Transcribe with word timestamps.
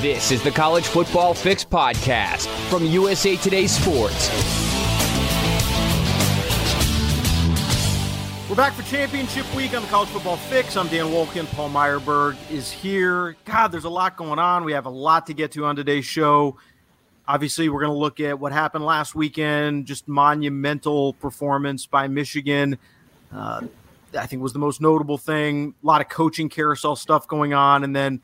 This 0.00 0.32
is 0.32 0.42
the 0.42 0.50
College 0.50 0.86
Football 0.86 1.34
Fix 1.34 1.64
Podcast 1.64 2.46
from 2.68 2.84
USA 2.84 3.36
Today 3.36 3.66
Sports. 3.66 4.28
We're 8.50 8.56
back 8.56 8.74
for 8.74 8.82
championship 8.82 9.46
week 9.54 9.74
on 9.74 9.82
the 9.82 9.88
College 9.88 10.08
Football 10.10 10.36
Fix. 10.36 10.76
I'm 10.76 10.88
Dan 10.88 11.06
Wolken. 11.06 11.46
Paul 11.54 11.70
Myerberg 11.70 12.36
is 12.50 12.70
here. 12.70 13.36
God, 13.44 13.68
there's 13.68 13.84
a 13.84 13.88
lot 13.88 14.16
going 14.16 14.38
on. 14.38 14.64
We 14.64 14.72
have 14.72 14.86
a 14.86 14.90
lot 14.90 15.26
to 15.28 15.32
get 15.32 15.52
to 15.52 15.64
on 15.64 15.76
today's 15.76 16.04
show. 16.04 16.56
Obviously, 17.26 17.68
we're 17.68 17.80
going 17.80 17.92
to 17.92 17.98
look 17.98 18.20
at 18.20 18.38
what 18.38 18.52
happened 18.52 18.84
last 18.84 19.14
weekend, 19.14 19.86
just 19.86 20.08
monumental 20.08 21.14
performance 21.14 21.86
by 21.86 22.08
Michigan. 22.08 22.78
Uh, 23.32 23.62
I 24.18 24.26
think 24.26 24.42
was 24.42 24.52
the 24.52 24.58
most 24.58 24.80
notable 24.80 25.18
thing. 25.18 25.74
A 25.82 25.86
lot 25.86 26.00
of 26.00 26.08
coaching 26.08 26.48
carousel 26.48 26.96
stuff 26.96 27.26
going 27.28 27.54
on. 27.54 27.84
And 27.84 27.94
then 27.94 28.20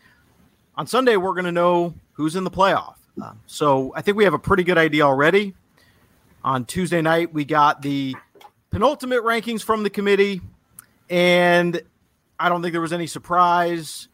on 0.80 0.86
Sunday, 0.86 1.18
we're 1.18 1.34
going 1.34 1.44
to 1.44 1.52
know 1.52 1.92
who's 2.12 2.36
in 2.36 2.42
the 2.42 2.50
playoff. 2.50 2.94
Uh, 3.22 3.32
so 3.44 3.92
I 3.94 4.00
think 4.00 4.16
we 4.16 4.24
have 4.24 4.32
a 4.32 4.38
pretty 4.38 4.64
good 4.64 4.78
idea 4.78 5.02
already. 5.02 5.52
On 6.42 6.64
Tuesday 6.64 7.02
night, 7.02 7.34
we 7.34 7.44
got 7.44 7.82
the 7.82 8.16
penultimate 8.70 9.22
rankings 9.22 9.62
from 9.62 9.82
the 9.82 9.90
committee, 9.90 10.40
and 11.10 11.82
I 12.38 12.48
don't 12.48 12.62
think 12.62 12.72
there 12.72 12.80
was 12.80 12.94
any 12.94 13.06
surprise. 13.06 14.08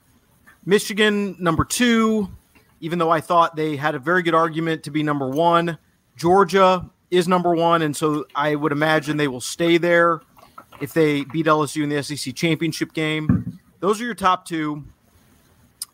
Michigan, 0.64 1.36
number 1.38 1.64
two, 1.64 2.32
even 2.80 2.98
though 2.98 3.10
I 3.10 3.20
thought 3.20 3.54
they 3.54 3.76
had 3.76 3.94
a 3.94 4.00
very 4.00 4.24
good 4.24 4.34
argument 4.34 4.82
to 4.82 4.90
be 4.90 5.04
number 5.04 5.28
one. 5.28 5.78
Georgia 6.16 6.90
is 7.12 7.28
number 7.28 7.54
one, 7.54 7.82
and 7.82 7.96
so 7.96 8.26
I 8.34 8.56
would 8.56 8.72
imagine 8.72 9.18
they 9.18 9.28
will 9.28 9.40
stay 9.40 9.78
there 9.78 10.20
if 10.80 10.94
they 10.94 11.22
beat 11.22 11.46
LSU 11.46 11.84
in 11.84 11.90
the 11.90 12.02
SEC 12.02 12.34
championship 12.34 12.92
game. 12.92 13.60
Those 13.78 14.00
are 14.00 14.04
your 14.04 14.14
top 14.14 14.46
two. 14.46 14.82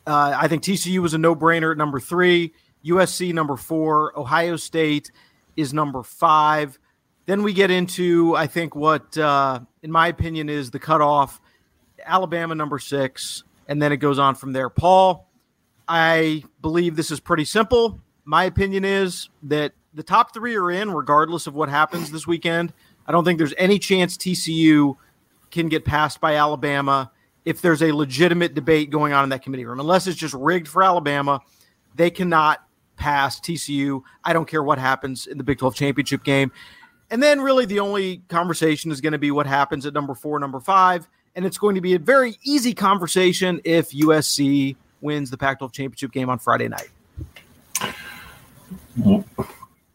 Uh, 0.06 0.36
I 0.36 0.48
think 0.48 0.62
TCU 0.62 0.98
was 0.98 1.14
a 1.14 1.18
no 1.18 1.34
brainer 1.34 1.70
at 1.70 1.78
number 1.78 2.00
three, 2.00 2.52
USC 2.84 3.32
number 3.32 3.56
four, 3.56 4.18
Ohio 4.18 4.56
State 4.56 5.10
is 5.56 5.72
number 5.72 6.02
five. 6.02 6.78
Then 7.26 7.42
we 7.42 7.52
get 7.52 7.70
into, 7.70 8.34
I 8.34 8.46
think, 8.46 8.74
what, 8.74 9.16
uh, 9.16 9.60
in 9.82 9.92
my 9.92 10.08
opinion, 10.08 10.48
is 10.48 10.70
the 10.70 10.80
cutoff 10.80 11.40
Alabama 12.04 12.54
number 12.54 12.80
six, 12.80 13.44
and 13.68 13.80
then 13.80 13.92
it 13.92 13.98
goes 13.98 14.18
on 14.18 14.34
from 14.34 14.52
there. 14.52 14.68
Paul, 14.68 15.28
I 15.86 16.42
believe 16.60 16.96
this 16.96 17.12
is 17.12 17.20
pretty 17.20 17.44
simple. 17.44 18.00
My 18.24 18.44
opinion 18.44 18.84
is 18.84 19.28
that 19.44 19.72
the 19.94 20.02
top 20.02 20.34
three 20.34 20.56
are 20.56 20.70
in, 20.70 20.90
regardless 20.90 21.46
of 21.46 21.54
what 21.54 21.68
happens 21.68 22.10
this 22.10 22.26
weekend. 22.26 22.72
I 23.06 23.12
don't 23.12 23.24
think 23.24 23.38
there's 23.38 23.54
any 23.56 23.78
chance 23.78 24.16
TCU 24.16 24.96
can 25.50 25.68
get 25.68 25.84
passed 25.84 26.20
by 26.20 26.34
Alabama 26.34 27.11
if 27.44 27.60
there's 27.60 27.82
a 27.82 27.92
legitimate 27.92 28.54
debate 28.54 28.90
going 28.90 29.12
on 29.12 29.24
in 29.24 29.30
that 29.30 29.42
committee 29.42 29.64
room. 29.64 29.80
Unless 29.80 30.06
it's 30.06 30.18
just 30.18 30.34
rigged 30.34 30.68
for 30.68 30.82
Alabama, 30.82 31.40
they 31.94 32.10
cannot 32.10 32.64
pass 32.96 33.40
TCU. 33.40 34.02
I 34.24 34.32
don't 34.32 34.46
care 34.46 34.62
what 34.62 34.78
happens 34.78 35.26
in 35.26 35.38
the 35.38 35.44
Big 35.44 35.58
12 35.58 35.74
championship 35.74 36.24
game. 36.24 36.52
And 37.10 37.22
then 37.22 37.40
really 37.40 37.66
the 37.66 37.80
only 37.80 38.22
conversation 38.28 38.90
is 38.90 39.00
going 39.00 39.12
to 39.12 39.18
be 39.18 39.30
what 39.30 39.46
happens 39.46 39.84
at 39.84 39.92
number 39.92 40.14
four, 40.14 40.38
number 40.38 40.60
five. 40.60 41.08
And 41.34 41.44
it's 41.44 41.58
going 41.58 41.74
to 41.74 41.80
be 41.80 41.94
a 41.94 41.98
very 41.98 42.38
easy 42.42 42.74
conversation 42.74 43.60
if 43.64 43.90
USC 43.90 44.76
wins 45.00 45.30
the 45.30 45.36
Pac 45.36 45.58
12 45.58 45.72
championship 45.72 46.12
game 46.12 46.30
on 46.30 46.38
Friday 46.38 46.68
night. 46.68 46.90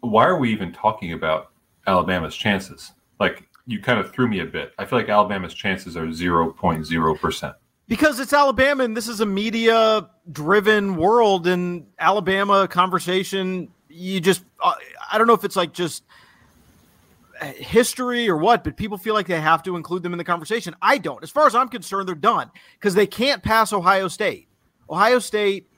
Why 0.01 0.25
are 0.25 0.37
we 0.37 0.51
even 0.51 0.73
talking 0.73 1.13
about 1.13 1.51
Alabama's 1.85 2.35
chances? 2.35 2.91
Like, 3.19 3.46
you 3.67 3.81
kind 3.81 3.99
of 3.99 4.11
threw 4.11 4.27
me 4.27 4.39
a 4.39 4.45
bit. 4.45 4.73
I 4.79 4.85
feel 4.85 4.97
like 4.97 5.09
Alabama's 5.09 5.53
chances 5.53 5.95
are 5.97 6.07
0.0%. 6.07 7.55
Because 7.87 8.19
it's 8.19 8.33
Alabama 8.33 8.83
and 8.83 8.97
this 8.97 9.07
is 9.07 9.19
a 9.19 9.25
media 9.25 10.09
driven 10.31 10.95
world 10.95 11.47
and 11.47 11.85
Alabama 11.99 12.67
conversation. 12.67 13.69
You 13.89 14.19
just, 14.19 14.43
uh, 14.63 14.73
I 15.11 15.17
don't 15.17 15.27
know 15.27 15.33
if 15.33 15.43
it's 15.43 15.55
like 15.55 15.73
just 15.73 16.03
history 17.41 18.29
or 18.29 18.37
what, 18.37 18.63
but 18.63 18.77
people 18.77 18.97
feel 18.97 19.13
like 19.13 19.27
they 19.27 19.39
have 19.39 19.63
to 19.63 19.75
include 19.75 20.01
them 20.01 20.13
in 20.13 20.17
the 20.17 20.23
conversation. 20.23 20.75
I 20.81 20.97
don't. 20.97 21.21
As 21.21 21.29
far 21.29 21.45
as 21.45 21.53
I'm 21.53 21.69
concerned, 21.69 22.07
they're 22.07 22.15
done 22.15 22.49
because 22.79 22.93
they 22.93 23.07
can't 23.07 23.43
pass 23.43 23.73
Ohio 23.73 24.07
State. 24.07 24.47
Ohio 24.89 25.19
State 25.19 25.69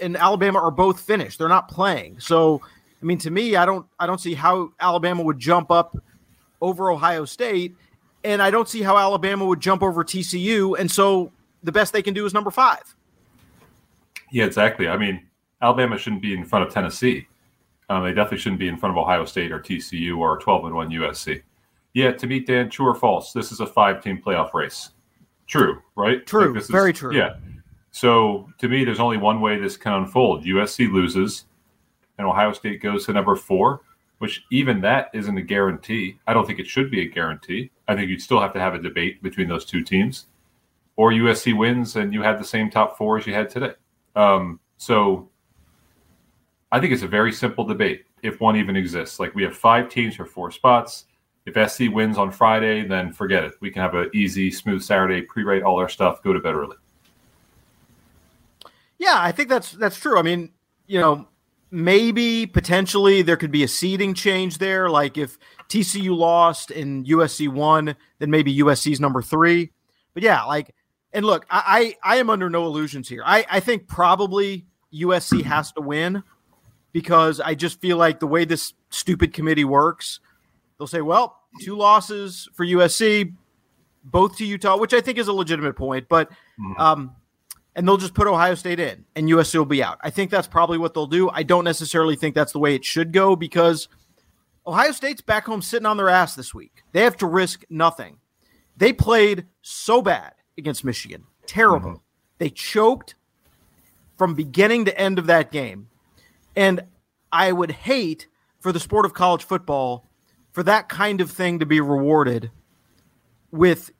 and 0.00 0.16
Alabama 0.16 0.60
are 0.60 0.70
both 0.70 1.00
finished. 1.00 1.38
They're 1.38 1.48
not 1.48 1.68
playing. 1.68 2.20
So, 2.20 2.60
I 3.02 3.04
mean, 3.04 3.18
to 3.18 3.30
me, 3.30 3.56
I 3.56 3.64
don't, 3.64 3.86
I 3.98 4.06
don't 4.06 4.20
see 4.20 4.34
how 4.34 4.72
Alabama 4.80 5.22
would 5.22 5.38
jump 5.38 5.70
up 5.70 5.96
over 6.60 6.90
Ohio 6.90 7.24
State, 7.24 7.76
and 8.24 8.42
I 8.42 8.50
don't 8.50 8.68
see 8.68 8.82
how 8.82 8.96
Alabama 8.96 9.44
would 9.44 9.60
jump 9.60 9.82
over 9.82 10.04
TCU. 10.04 10.78
And 10.78 10.90
so 10.90 11.32
the 11.62 11.72
best 11.72 11.92
they 11.92 12.02
can 12.02 12.14
do 12.14 12.26
is 12.26 12.34
number 12.34 12.50
five. 12.50 12.82
Yeah, 14.30 14.44
exactly. 14.44 14.88
I 14.88 14.96
mean, 14.96 15.26
Alabama 15.62 15.98
shouldn't 15.98 16.22
be 16.22 16.34
in 16.34 16.44
front 16.44 16.66
of 16.66 16.72
Tennessee. 16.72 17.26
Um, 17.88 18.04
they 18.04 18.10
definitely 18.10 18.38
shouldn't 18.38 18.60
be 18.60 18.68
in 18.68 18.76
front 18.76 18.96
of 18.96 19.02
Ohio 19.02 19.24
State 19.24 19.50
or 19.50 19.60
TCU 19.60 20.18
or 20.18 20.38
12 20.38 20.66
and 20.66 20.74
1 20.74 20.90
USC. 20.90 21.42
Yeah, 21.94 22.12
to 22.12 22.26
meet 22.26 22.46
Dan, 22.46 22.68
true 22.68 22.86
or 22.86 22.94
false? 22.94 23.32
This 23.32 23.50
is 23.50 23.60
a 23.60 23.66
five 23.66 24.02
team 24.02 24.20
playoff 24.24 24.52
race. 24.52 24.90
True, 25.46 25.80
right? 25.96 26.24
True. 26.26 26.54
Like 26.54 26.64
very 26.66 26.92
is, 26.92 26.98
true. 26.98 27.16
Yeah. 27.16 27.36
So 27.90 28.50
to 28.58 28.68
me, 28.68 28.84
there's 28.84 29.00
only 29.00 29.16
one 29.16 29.40
way 29.40 29.58
this 29.58 29.76
can 29.76 29.94
unfold. 29.94 30.44
USC 30.44 30.92
loses, 30.92 31.46
and 32.18 32.26
Ohio 32.26 32.52
State 32.52 32.82
goes 32.82 33.06
to 33.06 33.14
number 33.14 33.34
four 33.34 33.80
which 34.18 34.44
even 34.50 34.80
that 34.80 35.10
isn't 35.14 35.36
a 35.38 35.42
guarantee. 35.42 36.18
I 36.26 36.34
don't 36.34 36.46
think 36.46 36.58
it 36.58 36.66
should 36.66 36.90
be 36.90 37.02
a 37.02 37.08
guarantee. 37.08 37.70
I 37.86 37.94
think 37.94 38.10
you'd 38.10 38.22
still 38.22 38.40
have 38.40 38.52
to 38.52 38.60
have 38.60 38.74
a 38.74 38.78
debate 38.78 39.22
between 39.22 39.48
those 39.48 39.64
two 39.64 39.82
teams. 39.82 40.26
Or 40.96 41.12
USC 41.12 41.56
wins 41.56 41.96
and 41.96 42.12
you 42.12 42.22
had 42.22 42.40
the 42.40 42.44
same 42.44 42.70
top 42.70 42.98
four 42.98 43.18
as 43.18 43.26
you 43.26 43.32
had 43.32 43.48
today. 43.48 43.74
Um, 44.16 44.58
so 44.76 45.28
I 46.72 46.80
think 46.80 46.92
it's 46.92 47.04
a 47.04 47.08
very 47.08 47.32
simple 47.32 47.64
debate 47.64 48.04
if 48.22 48.40
one 48.40 48.56
even 48.56 48.76
exists. 48.76 49.20
Like 49.20 49.34
we 49.34 49.44
have 49.44 49.56
five 49.56 49.88
teams 49.88 50.16
for 50.16 50.26
four 50.26 50.50
spots. 50.50 51.04
If 51.46 51.70
SC 51.70 51.84
wins 51.90 52.18
on 52.18 52.30
Friday, 52.30 52.86
then 52.86 53.12
forget 53.12 53.44
it. 53.44 53.54
We 53.60 53.70
can 53.70 53.80
have 53.80 53.94
an 53.94 54.10
easy, 54.12 54.50
smooth 54.50 54.82
Saturday, 54.82 55.22
pre-rate 55.22 55.62
all 55.62 55.78
our 55.78 55.88
stuff, 55.88 56.22
go 56.22 56.32
to 56.32 56.40
bed 56.40 56.54
early. 56.54 56.76
Yeah, 58.98 59.16
I 59.16 59.32
think 59.32 59.48
that's 59.48 59.72
that's 59.72 59.96
true. 59.96 60.18
I 60.18 60.22
mean, 60.22 60.50
you 60.88 61.00
know, 61.00 61.28
maybe 61.70 62.46
potentially 62.46 63.22
there 63.22 63.36
could 63.36 63.50
be 63.50 63.62
a 63.62 63.68
seeding 63.68 64.14
change 64.14 64.58
there. 64.58 64.88
Like 64.88 65.18
if 65.18 65.38
TCU 65.68 66.16
lost 66.16 66.70
and 66.70 67.06
USC 67.06 67.48
won, 67.48 67.94
then 68.18 68.30
maybe 68.30 68.56
USC's 68.58 69.00
number 69.00 69.22
three. 69.22 69.70
But 70.14 70.22
yeah, 70.22 70.44
like, 70.44 70.74
and 71.12 71.24
look, 71.24 71.46
I 71.50 71.96
I, 72.04 72.14
I 72.14 72.16
am 72.16 72.30
under 72.30 72.50
no 72.50 72.66
illusions 72.66 73.08
here. 73.08 73.22
I 73.24 73.44
I 73.50 73.60
think 73.60 73.88
probably 73.88 74.66
USC 74.92 75.42
has 75.44 75.72
to 75.72 75.80
win 75.80 76.22
because 76.92 77.40
I 77.40 77.54
just 77.54 77.80
feel 77.80 77.96
like 77.96 78.20
the 78.20 78.26
way 78.26 78.44
this 78.44 78.72
stupid 78.90 79.32
committee 79.32 79.64
works, 79.64 80.20
they'll 80.78 80.86
say, 80.86 81.02
well, 81.02 81.40
two 81.60 81.76
losses 81.76 82.48
for 82.54 82.64
USC, 82.64 83.34
both 84.04 84.38
to 84.38 84.46
Utah, 84.46 84.78
which 84.78 84.94
I 84.94 85.00
think 85.00 85.18
is 85.18 85.28
a 85.28 85.32
legitimate 85.32 85.76
point, 85.76 86.08
but. 86.08 86.30
Mm-hmm. 86.58 86.80
Um, 86.80 87.14
and 87.78 87.86
they'll 87.86 87.96
just 87.96 88.12
put 88.12 88.26
Ohio 88.26 88.56
State 88.56 88.80
in 88.80 89.04
and 89.14 89.28
USC 89.28 89.54
will 89.54 89.64
be 89.64 89.84
out. 89.84 89.98
I 90.00 90.10
think 90.10 90.32
that's 90.32 90.48
probably 90.48 90.78
what 90.78 90.94
they'll 90.94 91.06
do. 91.06 91.30
I 91.30 91.44
don't 91.44 91.62
necessarily 91.62 92.16
think 92.16 92.34
that's 92.34 92.50
the 92.50 92.58
way 92.58 92.74
it 92.74 92.84
should 92.84 93.12
go 93.12 93.36
because 93.36 93.86
Ohio 94.66 94.90
State's 94.90 95.20
back 95.20 95.46
home 95.46 95.62
sitting 95.62 95.86
on 95.86 95.96
their 95.96 96.08
ass 96.08 96.34
this 96.34 96.52
week. 96.52 96.82
They 96.90 97.02
have 97.02 97.16
to 97.18 97.26
risk 97.26 97.64
nothing. 97.70 98.18
They 98.76 98.92
played 98.92 99.46
so 99.62 100.02
bad 100.02 100.32
against 100.58 100.84
Michigan. 100.84 101.22
Terrible. 101.46 101.90
Mm-hmm. 101.90 102.02
They 102.38 102.50
choked 102.50 103.14
from 104.16 104.34
beginning 104.34 104.86
to 104.86 105.00
end 105.00 105.20
of 105.20 105.26
that 105.26 105.52
game. 105.52 105.88
And 106.56 106.80
I 107.30 107.52
would 107.52 107.70
hate 107.70 108.26
for 108.58 108.72
the 108.72 108.80
sport 108.80 109.06
of 109.06 109.14
college 109.14 109.44
football 109.44 110.04
for 110.50 110.64
that 110.64 110.88
kind 110.88 111.20
of 111.20 111.30
thing 111.30 111.60
to 111.60 111.66
be 111.66 111.80
rewarded 111.80 112.50
with 113.52 113.92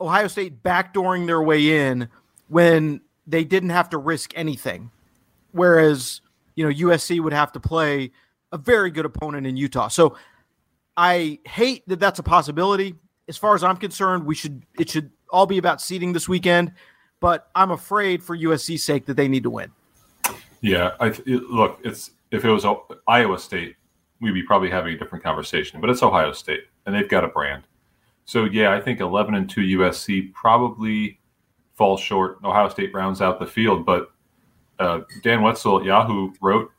Ohio 0.00 0.28
State 0.28 0.62
backdooring 0.62 1.26
their 1.26 1.42
way 1.42 1.90
in 1.90 2.08
when 2.48 3.02
they 3.28 3.44
didn't 3.44 3.70
have 3.70 3.90
to 3.90 3.98
risk 3.98 4.32
anything. 4.34 4.90
Whereas, 5.52 6.22
you 6.56 6.64
know, 6.64 6.74
USC 6.74 7.20
would 7.20 7.32
have 7.32 7.52
to 7.52 7.60
play 7.60 8.10
a 8.50 8.58
very 8.58 8.90
good 8.90 9.04
opponent 9.04 9.46
in 9.46 9.56
Utah. 9.56 9.88
So 9.88 10.16
I 10.96 11.38
hate 11.44 11.86
that 11.88 12.00
that's 12.00 12.18
a 12.18 12.22
possibility. 12.22 12.94
As 13.28 13.36
far 13.36 13.54
as 13.54 13.62
I'm 13.62 13.76
concerned, 13.76 14.24
we 14.24 14.34
should 14.34 14.64
it 14.78 14.88
should 14.88 15.10
all 15.30 15.46
be 15.46 15.58
about 15.58 15.80
seeding 15.80 16.14
this 16.14 16.28
weekend, 16.28 16.72
but 17.20 17.50
I'm 17.54 17.70
afraid 17.70 18.22
for 18.22 18.36
USC's 18.36 18.82
sake 18.82 19.04
that 19.06 19.14
they 19.14 19.28
need 19.28 19.42
to 19.42 19.50
win. 19.50 19.70
Yeah, 20.62 20.92
I 20.98 21.14
look, 21.26 21.78
it's 21.84 22.10
if 22.30 22.44
it 22.44 22.50
was 22.50 22.66
Iowa 23.06 23.38
State, 23.38 23.76
we'd 24.20 24.32
be 24.32 24.42
probably 24.42 24.70
having 24.70 24.94
a 24.94 24.98
different 24.98 25.22
conversation, 25.22 25.80
but 25.80 25.90
it's 25.90 26.02
Ohio 26.02 26.32
State 26.32 26.64
and 26.86 26.94
they've 26.94 27.08
got 27.08 27.22
a 27.22 27.28
brand. 27.28 27.64
So 28.24 28.44
yeah, 28.44 28.72
I 28.72 28.80
think 28.80 29.00
11 29.00 29.34
and 29.34 29.48
2 29.48 29.78
USC 29.78 30.32
probably 30.32 31.17
falls 31.78 32.00
short. 32.00 32.38
Ohio 32.44 32.68
State 32.68 32.92
rounds 32.92 33.22
out 33.22 33.38
the 33.38 33.46
field, 33.46 33.86
but 33.86 34.10
uh, 34.80 35.00
Dan 35.22 35.42
Wetzel 35.42 35.78
at 35.78 35.84
Yahoo 35.84 36.32
wrote, 36.42 36.70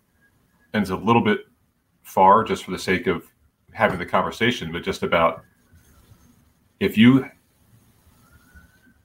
and 0.73 0.81
it's 0.81 0.91
a 0.91 0.95
little 0.95 1.23
bit 1.23 1.47
far 2.03 2.43
just 2.43 2.65
for 2.65 2.71
the 2.71 2.77
sake 2.77 3.07
of 3.07 3.25
having 3.71 3.97
the 3.97 4.05
conversation, 4.05 4.71
but 4.71 4.83
just 4.83 5.03
about 5.03 5.43
if 6.79 6.97
you 6.97 7.29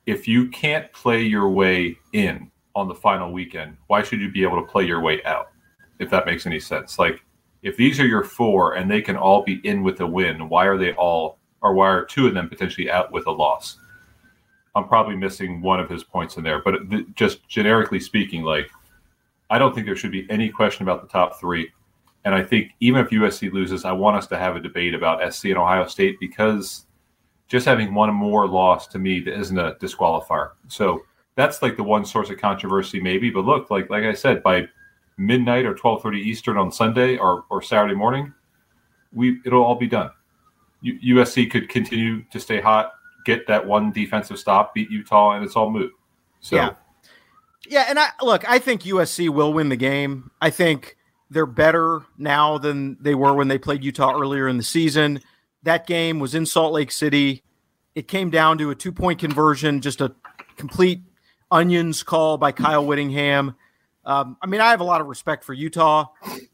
if 0.06 0.28
you 0.28 0.48
can't 0.48 0.92
play 0.92 1.22
your 1.22 1.48
way 1.48 1.96
in 2.12 2.50
on 2.74 2.88
the 2.88 2.94
final 2.94 3.32
weekend, 3.32 3.76
why 3.86 4.02
should 4.02 4.20
you 4.20 4.30
be 4.30 4.42
able 4.42 4.60
to 4.60 4.70
play 4.70 4.84
your 4.84 5.00
way 5.00 5.22
out? 5.24 5.50
If 5.98 6.10
that 6.10 6.26
makes 6.26 6.44
any 6.44 6.60
sense. 6.60 6.98
Like 6.98 7.22
if 7.62 7.76
these 7.76 7.98
are 8.00 8.06
your 8.06 8.24
four 8.24 8.74
and 8.74 8.90
they 8.90 9.00
can 9.00 9.16
all 9.16 9.42
be 9.42 9.60
in 9.64 9.82
with 9.82 10.00
a 10.00 10.06
win, 10.06 10.48
why 10.48 10.66
are 10.66 10.76
they 10.76 10.92
all 10.94 11.38
or 11.62 11.72
why 11.72 11.88
are 11.88 12.04
two 12.04 12.26
of 12.26 12.34
them 12.34 12.48
potentially 12.48 12.90
out 12.90 13.12
with 13.12 13.26
a 13.26 13.30
loss? 13.30 13.78
I'm 14.76 14.88
probably 14.88 15.16
missing 15.16 15.60
one 15.62 15.80
of 15.80 15.88
his 15.88 16.02
points 16.02 16.36
in 16.36 16.42
there, 16.42 16.60
but 16.60 16.74
just 17.14 17.46
generically 17.48 18.00
speaking, 18.00 18.42
like 18.42 18.68
I 19.50 19.58
don't 19.58 19.74
think 19.74 19.86
there 19.86 19.96
should 19.96 20.12
be 20.12 20.26
any 20.30 20.48
question 20.48 20.82
about 20.82 21.02
the 21.02 21.08
top 21.08 21.38
three. 21.38 21.70
And 22.24 22.34
I 22.34 22.42
think 22.42 22.72
even 22.80 23.04
if 23.04 23.10
USC 23.10 23.52
loses, 23.52 23.84
I 23.84 23.92
want 23.92 24.16
us 24.16 24.26
to 24.28 24.38
have 24.38 24.56
a 24.56 24.60
debate 24.60 24.94
about 24.94 25.32
SC 25.32 25.46
and 25.46 25.58
Ohio 25.58 25.86
State 25.86 26.18
because 26.18 26.86
just 27.48 27.66
having 27.66 27.94
one 27.94 28.12
more 28.14 28.48
loss 28.48 28.86
to 28.88 28.98
me 28.98 29.18
isn't 29.18 29.58
a 29.58 29.74
disqualifier. 29.74 30.52
So 30.68 31.04
that's 31.36 31.62
like 31.62 31.76
the 31.76 31.82
one 31.82 32.04
source 32.04 32.30
of 32.30 32.38
controversy, 32.38 33.00
maybe. 33.00 33.30
But 33.30 33.44
look, 33.44 33.70
like 33.70 33.90
like 33.90 34.04
I 34.04 34.14
said, 34.14 34.42
by 34.42 34.66
midnight 35.18 35.66
or 35.66 35.74
twelve 35.74 36.02
thirty 36.02 36.20
Eastern 36.20 36.56
on 36.56 36.72
Sunday 36.72 37.18
or, 37.18 37.44
or 37.50 37.60
Saturday 37.62 37.94
morning, 37.94 38.32
we 39.12 39.40
it'll 39.44 39.62
all 39.62 39.74
be 39.74 39.86
done. 39.86 40.10
U- 40.80 41.16
USC 41.16 41.50
could 41.50 41.68
continue 41.68 42.22
to 42.30 42.40
stay 42.40 42.60
hot, 42.60 42.92
get 43.24 43.46
that 43.46 43.66
one 43.66 43.92
defensive 43.92 44.38
stop, 44.38 44.74
beat 44.74 44.90
Utah, 44.90 45.32
and 45.32 45.44
it's 45.44 45.56
all 45.56 45.70
moot. 45.70 45.92
So. 46.40 46.56
Yeah. 46.56 46.74
Yeah, 47.66 47.86
and 47.88 47.98
I 47.98 48.08
look, 48.20 48.46
I 48.48 48.58
think 48.58 48.82
USC 48.82 49.30
will 49.30 49.52
win 49.52 49.70
the 49.70 49.76
game. 49.76 50.30
I 50.40 50.50
think 50.50 50.98
they're 51.30 51.46
better 51.46 52.02
now 52.18 52.58
than 52.58 52.96
they 53.00 53.14
were 53.14 53.34
when 53.34 53.48
they 53.48 53.58
played 53.58 53.82
Utah 53.82 54.12
earlier 54.18 54.48
in 54.48 54.58
the 54.58 54.62
season. 54.62 55.20
That 55.62 55.86
game 55.86 56.18
was 56.18 56.34
in 56.34 56.44
Salt 56.44 56.74
Lake 56.74 56.92
City. 56.92 57.42
It 57.94 58.06
came 58.06 58.28
down 58.28 58.58
to 58.58 58.70
a 58.70 58.74
two 58.74 58.92
point 58.92 59.18
conversion, 59.18 59.80
just 59.80 60.00
a 60.00 60.14
complete 60.56 61.00
onions 61.50 62.02
call 62.02 62.36
by 62.36 62.52
Kyle 62.52 62.84
Whittingham. 62.84 63.54
Um, 64.04 64.36
I 64.42 64.46
mean, 64.46 64.60
I 64.60 64.70
have 64.70 64.80
a 64.80 64.84
lot 64.84 65.00
of 65.00 65.06
respect 65.06 65.44
for 65.44 65.54
Utah, 65.54 66.06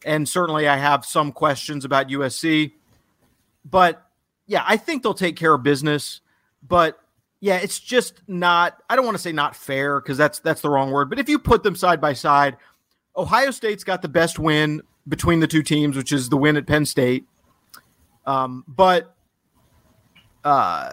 and 0.04 0.28
certainly 0.28 0.68
I 0.68 0.76
have 0.76 1.04
some 1.04 1.32
questions 1.32 1.84
about 1.84 2.08
USC. 2.08 2.72
But 3.64 4.06
yeah, 4.46 4.62
I 4.66 4.76
think 4.76 5.02
they'll 5.02 5.14
take 5.14 5.36
care 5.36 5.52
of 5.54 5.62
business. 5.62 6.20
But 6.66 6.98
yeah, 7.40 7.56
it's 7.56 7.78
just 7.78 8.22
not. 8.28 8.82
I 8.88 8.96
don't 8.96 9.04
want 9.04 9.16
to 9.16 9.22
say 9.22 9.32
not 9.32 9.56
fair 9.56 10.00
because 10.00 10.18
that's 10.18 10.40
that's 10.40 10.60
the 10.60 10.70
wrong 10.70 10.90
word. 10.90 11.08
But 11.08 11.18
if 11.18 11.28
you 11.28 11.38
put 11.38 11.62
them 11.62 11.74
side 11.74 12.00
by 12.00 12.12
side, 12.12 12.56
Ohio 13.16 13.50
State's 13.50 13.84
got 13.84 14.02
the 14.02 14.08
best 14.08 14.38
win 14.38 14.82
between 15.08 15.40
the 15.40 15.46
two 15.46 15.62
teams, 15.62 15.96
which 15.96 16.12
is 16.12 16.28
the 16.28 16.36
win 16.36 16.56
at 16.56 16.66
Penn 16.66 16.84
State. 16.84 17.24
Um, 18.26 18.64
but 18.68 19.14
uh, 20.44 20.92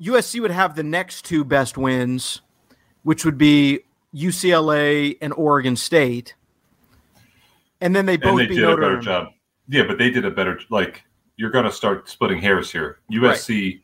USC 0.00 0.40
would 0.40 0.50
have 0.50 0.76
the 0.76 0.82
next 0.82 1.24
two 1.24 1.44
best 1.44 1.76
wins, 1.76 2.40
which 3.02 3.24
would 3.24 3.38
be 3.38 3.80
UCLA 4.14 5.16
and 5.20 5.32
Oregon 5.34 5.76
State. 5.76 6.34
And 7.80 7.94
then 7.94 8.06
they 8.06 8.16
both 8.16 8.40
and 8.40 8.50
they 8.50 8.54
did 8.54 8.62
Notre 8.62 8.72
a 8.72 8.80
better 8.80 8.94
Dame. 8.96 9.02
job. 9.02 9.28
Yeah, 9.68 9.82
but 9.86 9.98
they 9.98 10.10
did 10.10 10.24
a 10.24 10.30
better 10.30 10.60
like 10.70 11.04
you're 11.36 11.50
going 11.50 11.64
to 11.64 11.72
start 11.72 12.08
splitting 12.08 12.40
hairs 12.40 12.72
here. 12.72 12.98
USC, 13.12 13.80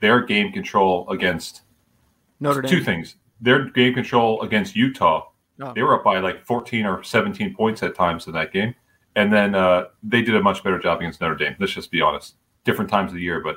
their 0.00 0.20
game 0.22 0.52
control 0.52 1.08
against 1.10 1.62
Notre 2.40 2.62
Dame. 2.62 2.70
two 2.70 2.84
things. 2.84 3.16
Their 3.40 3.64
game 3.70 3.94
control 3.94 4.40
against 4.42 4.74
Utah, 4.76 5.28
Oh. 5.60 5.72
they 5.74 5.82
were 5.82 5.94
up 5.94 6.04
by 6.04 6.18
like 6.20 6.44
14 6.44 6.84
or 6.84 7.02
17 7.02 7.54
points 7.54 7.82
at 7.82 7.94
times 7.94 8.26
in 8.26 8.32
that 8.34 8.52
game, 8.52 8.74
and 9.14 9.32
then 9.32 9.54
uh, 9.54 9.84
they 10.02 10.20
did 10.20 10.34
a 10.36 10.42
much 10.42 10.62
better 10.62 10.78
job 10.78 10.98
against 11.00 11.20
Notre 11.20 11.34
Dame. 11.34 11.56
Let's 11.58 11.72
just 11.72 11.90
be 11.90 12.02
honest. 12.02 12.34
Different 12.64 12.90
times 12.90 13.10
of 13.10 13.14
the 13.16 13.22
year, 13.22 13.40
but 13.40 13.56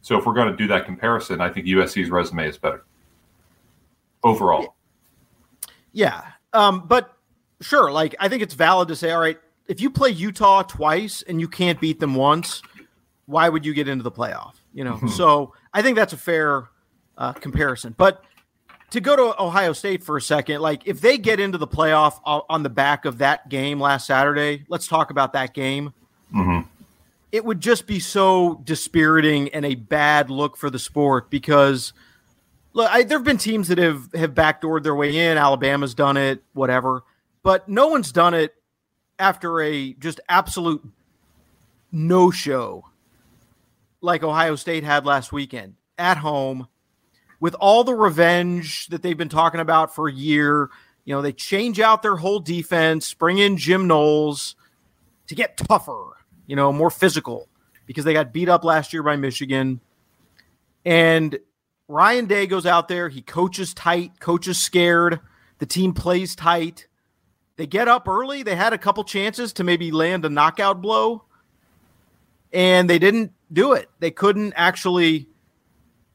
so 0.00 0.18
if 0.18 0.26
we're 0.26 0.34
going 0.34 0.50
to 0.50 0.56
do 0.56 0.66
that 0.68 0.84
comparison, 0.84 1.40
I 1.40 1.48
think 1.50 1.66
USC's 1.66 2.10
resume 2.10 2.48
is 2.48 2.56
better 2.58 2.84
overall. 4.24 4.74
Yeah. 5.92 6.22
Um, 6.52 6.84
but 6.86 7.16
sure, 7.60 7.90
like 7.92 8.14
I 8.20 8.28
think 8.28 8.42
it's 8.42 8.54
valid 8.54 8.88
to 8.88 8.96
say, 8.96 9.10
all 9.10 9.20
right, 9.20 9.38
if 9.66 9.80
you 9.80 9.90
play 9.90 10.10
Utah 10.10 10.62
twice 10.62 11.22
and 11.22 11.40
you 11.40 11.48
can't 11.48 11.80
beat 11.80 12.00
them 12.00 12.14
once, 12.14 12.62
why 13.26 13.48
would 13.48 13.66
you 13.66 13.74
get 13.74 13.88
into 13.88 14.02
the 14.02 14.10
playoff? 14.10 14.54
You 14.72 14.84
know, 14.84 14.98
so 15.08 15.52
I 15.72 15.82
think 15.82 15.96
that's 15.96 16.12
a 16.12 16.16
fair 16.18 16.68
uh, 17.16 17.32
comparison. 17.32 17.94
But 17.96 18.24
to 18.90 19.00
go 19.00 19.16
to 19.16 19.42
Ohio 19.42 19.72
State 19.72 20.02
for 20.02 20.16
a 20.16 20.22
second, 20.22 20.60
like 20.60 20.86
if 20.86 21.00
they 21.00 21.18
get 21.18 21.40
into 21.40 21.58
the 21.58 21.66
playoff 21.66 22.20
on 22.24 22.62
the 22.62 22.70
back 22.70 23.04
of 23.04 23.18
that 23.18 23.48
game 23.48 23.80
last 23.80 24.06
Saturday, 24.06 24.64
let's 24.68 24.86
talk 24.86 25.10
about 25.10 25.32
that 25.34 25.52
game. 25.54 25.92
Mhm. 26.34 26.66
It 27.30 27.44
would 27.44 27.60
just 27.60 27.86
be 27.86 28.00
so 28.00 28.62
dispiriting 28.64 29.50
and 29.50 29.66
a 29.66 29.74
bad 29.74 30.30
look 30.30 30.56
for 30.56 30.70
the 30.70 30.78
sport 30.78 31.28
because 31.28 31.92
look, 32.72 32.90
I, 32.90 33.02
there 33.02 33.18
have 33.18 33.24
been 33.24 33.36
teams 33.36 33.68
that 33.68 33.76
have 33.78 34.10
have 34.14 34.32
backdoored 34.34 34.82
their 34.82 34.94
way 34.94 35.14
in. 35.30 35.36
Alabama's 35.36 35.94
done 35.94 36.16
it, 36.16 36.42
whatever, 36.54 37.04
but 37.42 37.68
no 37.68 37.88
one's 37.88 38.12
done 38.12 38.32
it 38.32 38.54
after 39.18 39.60
a 39.60 39.92
just 39.94 40.20
absolute 40.30 40.82
no 41.92 42.30
show 42.30 42.84
like 44.00 44.22
Ohio 44.22 44.56
State 44.56 44.84
had 44.84 45.06
last 45.06 45.32
weekend 45.32 45.74
at 45.96 46.18
home 46.18 46.68
with 47.40 47.54
all 47.54 47.84
the 47.84 47.94
revenge 47.94 48.86
that 48.88 49.02
they've 49.02 49.16
been 49.16 49.28
talking 49.28 49.60
about 49.60 49.94
for 49.94 50.08
a 50.08 50.12
year. 50.12 50.70
You 51.04 51.14
know, 51.14 51.22
they 51.22 51.32
change 51.32 51.80
out 51.80 52.02
their 52.02 52.16
whole 52.16 52.40
defense, 52.40 53.14
bring 53.14 53.38
in 53.38 53.56
Jim 53.56 53.86
Knowles 53.86 54.56
to 55.26 55.34
get 55.34 55.56
tougher, 55.56 56.16
you 56.46 56.56
know, 56.56 56.72
more 56.72 56.90
physical 56.90 57.48
because 57.86 58.04
they 58.04 58.12
got 58.12 58.32
beat 58.32 58.48
up 58.48 58.64
last 58.64 58.92
year 58.92 59.02
by 59.02 59.16
Michigan. 59.16 59.80
And 60.84 61.38
Ryan 61.88 62.26
Day 62.26 62.46
goes 62.46 62.66
out 62.66 62.88
there, 62.88 63.08
he 63.08 63.22
coaches 63.22 63.72
tight, 63.72 64.20
coaches 64.20 64.58
scared, 64.58 65.20
the 65.58 65.66
team 65.66 65.92
plays 65.92 66.36
tight. 66.36 66.86
They 67.56 67.66
get 67.66 67.88
up 67.88 68.06
early. 68.06 68.44
They 68.44 68.54
had 68.54 68.72
a 68.72 68.78
couple 68.78 69.02
chances 69.02 69.52
to 69.54 69.64
maybe 69.64 69.90
land 69.90 70.24
a 70.24 70.28
knockout 70.28 70.80
blow, 70.80 71.24
and 72.52 72.88
they 72.88 73.00
didn't 73.00 73.32
do 73.52 73.72
it. 73.72 73.88
They 73.98 74.10
couldn't 74.10 74.52
actually 74.56 75.26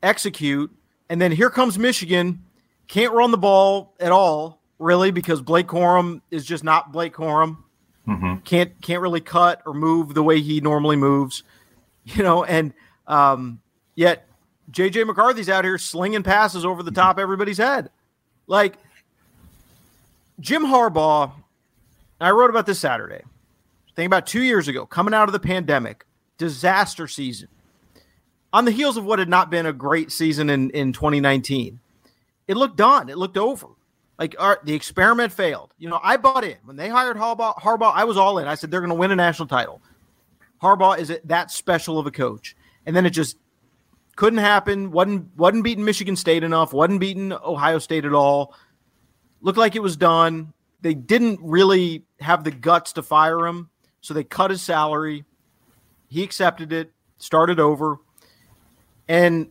execute. 0.02 0.72
And 1.10 1.22
then 1.22 1.32
here 1.32 1.50
comes 1.50 1.78
Michigan, 1.78 2.44
can't 2.88 3.14
run 3.14 3.32
the 3.32 3.38
ball 3.38 3.94
at 4.00 4.12
all, 4.12 4.62
really, 4.80 5.12
because 5.12 5.42
Blake 5.42 5.68
Corum 5.68 6.22
is 6.32 6.46
just 6.46 6.64
not 6.64 6.92
Blake 6.92 7.14
Corum. 7.14 7.58
Mhm. 8.08 8.44
Can't 8.44 8.82
can't 8.82 9.02
really 9.02 9.22
cut 9.22 9.62
or 9.66 9.74
move 9.74 10.14
the 10.14 10.24
way 10.24 10.42
he 10.42 10.60
normally 10.60 10.96
moves, 10.98 11.44
you 12.04 12.22
know. 12.22 12.44
And 12.44 12.74
um, 13.08 13.62
yet 13.96 14.28
JJ 14.72 15.06
McCarthy's 15.08 15.50
out 15.50 15.64
here 15.64 15.78
slinging 15.78 16.24
passes 16.24 16.66
over 16.66 16.84
the 16.84 16.92
top 16.92 17.18
of 17.18 17.22
everybody's 17.22 17.58
head, 17.58 17.90
like 18.48 18.76
Jim 20.40 20.64
Harbaugh. 20.64 21.32
I 22.20 22.32
wrote 22.32 22.50
about 22.50 22.66
this 22.66 22.80
Saturday. 22.80 23.22
Think 23.96 24.08
about 24.08 24.26
two 24.26 24.42
years 24.42 24.68
ago, 24.68 24.86
coming 24.86 25.14
out 25.14 25.30
of 25.30 25.34
the 25.34 25.40
pandemic, 25.40 26.06
disaster 26.38 27.08
season. 27.08 27.50
On 28.52 28.66
the 28.66 28.72
heels 28.72 28.98
of 28.98 29.06
what 29.06 29.20
had 29.20 29.30
not 29.30 29.50
been 29.50 29.66
a 29.66 29.74
great 29.74 30.12
season 30.12 30.50
in, 30.50 30.70
in 30.72 30.94
2019, 30.94 31.80
it 32.48 32.58
looked 32.58 32.78
done. 32.78 33.10
It 33.10 33.18
looked 33.18 33.38
over. 33.38 33.68
Like 34.20 34.36
our, 34.38 34.60
the 34.64 34.74
experiment 34.74 35.32
failed. 35.32 35.74
You 35.78 35.90
know, 35.90 36.00
I 36.04 36.18
bought 36.18 36.44
in 36.44 36.58
when 36.64 36.76
they 36.76 36.88
hired 36.88 37.18
Harbaugh. 37.18 37.56
Harbaugh, 37.58 37.94
I 37.94 38.04
was 38.04 38.16
all 38.16 38.38
in. 38.38 38.48
I 38.48 38.56
said 38.56 38.70
they're 38.70 38.80
going 38.80 38.90
to 38.90 38.96
win 38.96 39.12
a 39.12 39.16
national 39.16 39.48
title. 39.48 39.82
Harbaugh 40.62 40.98
is 40.98 41.12
that 41.26 41.52
special 41.52 41.98
of 42.00 42.06
a 42.06 42.12
coach, 42.12 42.56
and 42.86 42.96
then 42.96 43.06
it 43.06 43.10
just 43.10 43.38
couldn't 44.16 44.40
happen. 44.40 44.92
wasn't 44.92 45.36
wasn't 45.36 45.64
beating 45.64 45.84
Michigan 45.84 46.16
State 46.16 46.44
enough. 46.44 46.74
wasn't 46.74 47.00
beating 47.00 47.34
Ohio 47.34 47.80
State 47.80 48.06
at 48.06 48.14
all. 48.14 48.54
Looked 49.42 49.58
like 49.58 49.76
it 49.76 49.82
was 49.82 49.98
done. 49.98 50.54
They 50.82 50.94
didn't 50.94 51.40
really 51.42 52.06
have 52.20 52.44
the 52.44 52.52
guts 52.52 52.94
to 52.94 53.04
fire 53.04 53.46
him, 53.46 53.70
so 54.02 54.14
they 54.14 54.24
cut 54.24 54.52
his 54.52 54.62
salary. 54.62 55.26
He 56.14 56.24
accepted 56.24 56.72
it, 56.72 56.92
started 57.18 57.60
over, 57.60 57.98
and 59.08 59.50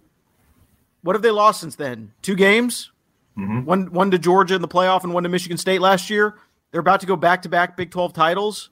what 1.02 1.16
have 1.16 1.22
they 1.22 1.30
lost 1.32 1.60
since 1.60 1.74
then? 1.74 2.12
Two 2.22 2.36
games. 2.36 2.92
Mhm. 3.36 3.64
One 3.64 3.92
one 3.92 4.10
to 4.12 4.18
Georgia 4.18 4.54
in 4.54 4.62
the 4.62 4.68
playoff 4.68 5.02
and 5.04 5.12
one 5.12 5.24
to 5.24 5.28
Michigan 5.28 5.56
State 5.58 5.80
last 5.80 6.08
year. 6.08 6.38
They're 6.70 6.80
about 6.80 7.00
to 7.00 7.06
go 7.06 7.16
back 7.16 7.42
to 7.42 7.48
back 7.48 7.76
Big 7.76 7.90
12 7.90 8.12
titles. 8.12 8.70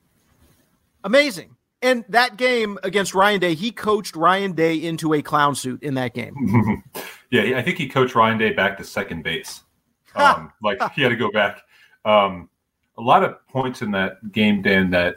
Amazing. 1.03 1.57
And 1.83 2.05
that 2.11 2.37
game 2.37 2.79
against 2.83 3.15
Ryan 3.15 3.41
Day, 3.41 3.55
he 3.55 3.73
coached 3.73 4.15
Ryan 4.15 4.53
Day 4.53 4.77
into 4.77 5.15
a 5.15 5.23
clown 5.23 5.55
suit 5.55 5.83
in 5.83 5.95
that 5.95 6.15
game. 6.15 6.83
yeah, 7.31 7.59
I 7.59 7.63
think 7.63 7.79
he 7.79 7.89
coached 7.89 8.15
Ryan 8.15 8.39
Day 8.39 8.53
back 8.53 8.77
to 8.79 8.85
second 8.85 9.23
base. 9.25 9.63
Um, 10.17 10.53
like 10.61 10.81
he 10.95 11.03
had 11.03 11.11
to 11.11 11.17
go 11.17 11.31
back. 11.31 11.63
Um, 12.05 12.51
a 12.99 13.01
lot 13.01 13.23
of 13.23 13.47
points 13.47 13.81
in 13.81 13.93
that 13.93 14.33
game, 14.33 14.61
Dan, 14.61 14.91
that 14.91 15.15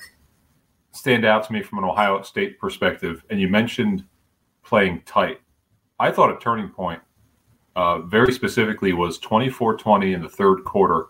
stand 0.94 1.26
out 1.26 1.44
to 1.46 1.54
me 1.54 1.62
from 1.62 1.80
an 1.80 1.84
Ohio 1.84 2.22
State 2.22 2.60
perspective. 2.60 3.24
And 3.30 3.42
you 3.42 3.48
mentioned 3.48 4.06
playing 4.64 5.02
tight. 5.06 5.42
I 6.00 6.12
thought 6.12 6.36
a 6.36 6.40
turning 6.40 6.70
point, 6.70 7.02
uh, 7.76 8.00
very 8.02 8.32
specifically, 8.32 8.94
was 8.94 9.18
24 9.20 9.78
20 9.78 10.14
in 10.14 10.22
the 10.22 10.30
third 10.30 10.64
quarter. 10.64 11.08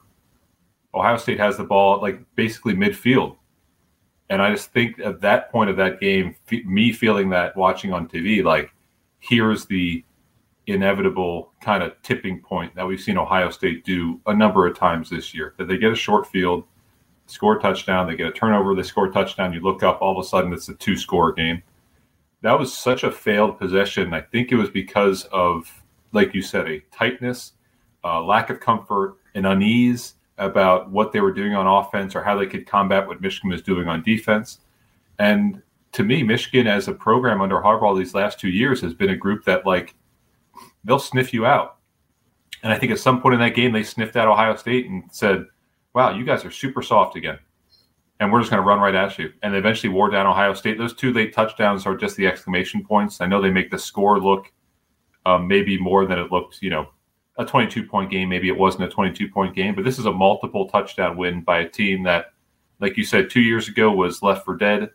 Ohio 0.96 1.18
State 1.18 1.40
has 1.40 1.58
the 1.58 1.64
ball 1.64 2.02
like 2.02 2.20
basically 2.36 2.74
midfield. 2.74 3.38
And 4.30 4.42
I 4.42 4.52
just 4.52 4.72
think 4.72 5.00
at 5.00 5.22
that 5.22 5.52
point 5.52 5.70
of 5.70 5.78
that 5.78 6.00
game, 6.00 6.36
f- 6.52 6.66
me 6.66 6.92
feeling 6.92 7.30
that 7.30 7.56
watching 7.56 7.94
on 7.94 8.08
TV, 8.08 8.44
like 8.44 8.72
here's 9.20 9.66
the 9.66 10.04
inevitable 10.68 11.52
kind 11.62 11.84
of 11.84 11.94
tipping 12.04 12.42
point 12.42 12.74
that 12.76 12.88
we've 12.88 13.02
seen 13.02 13.18
Ohio 13.18 13.50
State 13.50 13.84
do 13.84 14.20
a 14.28 14.34
number 14.34 14.66
of 14.66 14.78
times 14.78 15.10
this 15.10 15.34
year. 15.34 15.56
That 15.58 15.68
they 15.68 15.78
get 15.78 15.92
a 15.92 15.96
short 15.96 16.28
field, 16.28 16.64
score 17.28 17.58
a 17.58 17.62
touchdown, 17.62 18.08
they 18.08 18.16
get 18.16 18.28
a 18.28 18.32
turnover, 18.32 18.76
they 18.76 18.84
score 18.84 19.08
a 19.08 19.12
touchdown, 19.12 19.54
you 19.54 19.62
look 19.62 19.84
up, 19.84 20.02
all 20.02 20.18
of 20.18 20.26
a 20.26 20.28
sudden 20.28 20.54
it's 20.54 20.70
a 20.70 20.74
two 20.76 20.98
score 20.98 21.32
game. 21.32 21.62
That 22.42 22.60
was 22.60 22.78
such 22.78 23.04
a 23.04 23.12
failed 23.12 23.58
possession. 23.58 24.14
I 24.14 24.22
think 24.22 24.52
it 24.52 24.56
was 24.56 24.70
because 24.70 25.24
of, 25.26 25.72
like 26.12 26.34
you 26.34 26.42
said, 26.42 26.68
a 26.68 26.82
tightness, 26.92 27.54
uh, 28.04 28.22
lack 28.22 28.50
of 28.50 28.60
comfort, 28.60 29.16
an 29.36 29.46
unease 29.46 30.16
about 30.38 30.92
what 30.92 31.12
they 31.12 31.22
were 31.22 31.32
doing 31.32 31.56
on 31.56 31.68
offense 31.68 32.16
or 32.16 32.24
how 32.24 32.38
they 32.38 32.46
could 32.46 32.68
combat 32.68 33.08
what 33.08 33.22
Michigan 33.22 33.50
was 33.50 33.62
doing 33.62 33.88
on 33.88 34.04
defense. 34.04 34.60
And 35.20 35.62
to 35.94 36.04
me, 36.04 36.24
Michigan 36.24 36.68
as 36.68 36.88
a 36.88 36.94
program 36.94 37.40
under 37.40 37.62
Harbaugh 37.62 37.98
these 37.98 38.14
last 38.14 38.40
two 38.40 38.50
years 38.50 38.82
has 38.82 38.94
been 38.94 39.12
a 39.12 39.16
group 39.16 39.46
that 39.46 39.66
like 39.66 39.96
they'll 40.84 41.00
sniff 41.00 41.34
you 41.34 41.46
out. 41.46 41.78
And 42.64 42.72
I 42.72 42.78
think 42.78 42.92
at 42.92 43.00
some 43.00 43.22
point 43.22 43.36
in 43.36 43.42
that 43.42 43.56
game, 43.56 43.72
they 43.74 43.84
sniffed 43.84 44.16
out 44.16 44.28
Ohio 44.28 44.56
State 44.56 44.90
and 44.90 45.04
said, 45.12 45.46
wow, 45.94 46.16
you 46.16 46.26
guys 46.26 46.46
are 46.46 46.52
super 46.52 46.82
soft 46.82 47.16
again. 47.16 47.40
And 48.20 48.32
we're 48.32 48.40
just 48.40 48.52
going 48.52 48.62
to 48.62 48.68
run 48.68 48.80
right 48.80 48.96
at 48.96 49.18
you. 49.18 49.32
And 49.42 49.54
they 49.54 49.58
eventually 49.58 49.92
wore 49.92 50.10
down 50.10 50.26
Ohio 50.26 50.54
State. 50.54 50.78
Those 50.78 50.94
two 50.94 51.12
late 51.12 51.34
touchdowns 51.34 51.86
are 51.86 51.98
just 51.98 52.16
the 52.16 52.28
exclamation 52.28 52.84
points. 52.84 53.22
I 53.22 53.26
know 53.26 53.42
they 53.42 53.50
make 53.50 53.72
the 53.72 53.80
score 53.80 54.20
look 54.20 54.52
um, 55.26 55.48
maybe 55.48 55.80
more 55.80 56.06
than 56.06 56.20
it 56.20 56.32
looked, 56.32 56.62
you 56.62 56.70
know, 56.70 56.88
a 57.38 57.46
22 57.46 57.86
point 57.86 58.12
game. 58.12 58.30
Maybe 58.30 58.48
it 58.48 58.58
wasn't 58.58 58.84
a 58.84 58.90
22 58.90 59.30
point 59.30 59.56
game, 59.56 59.76
but 59.76 59.84
this 59.84 60.00
is 60.00 60.06
a 60.06 60.12
multiple 60.12 60.70
touchdown 60.70 61.18
win 61.18 61.42
by 61.42 61.60
a 61.60 61.70
team 61.70 62.04
that, 62.04 62.34
like 62.80 62.98
you 62.98 63.04
said, 63.04 63.30
two 63.30 63.42
years 63.42 63.68
ago 63.68 63.92
was 63.92 64.22
left 64.22 64.46
for 64.46 64.56
dead 64.56 64.92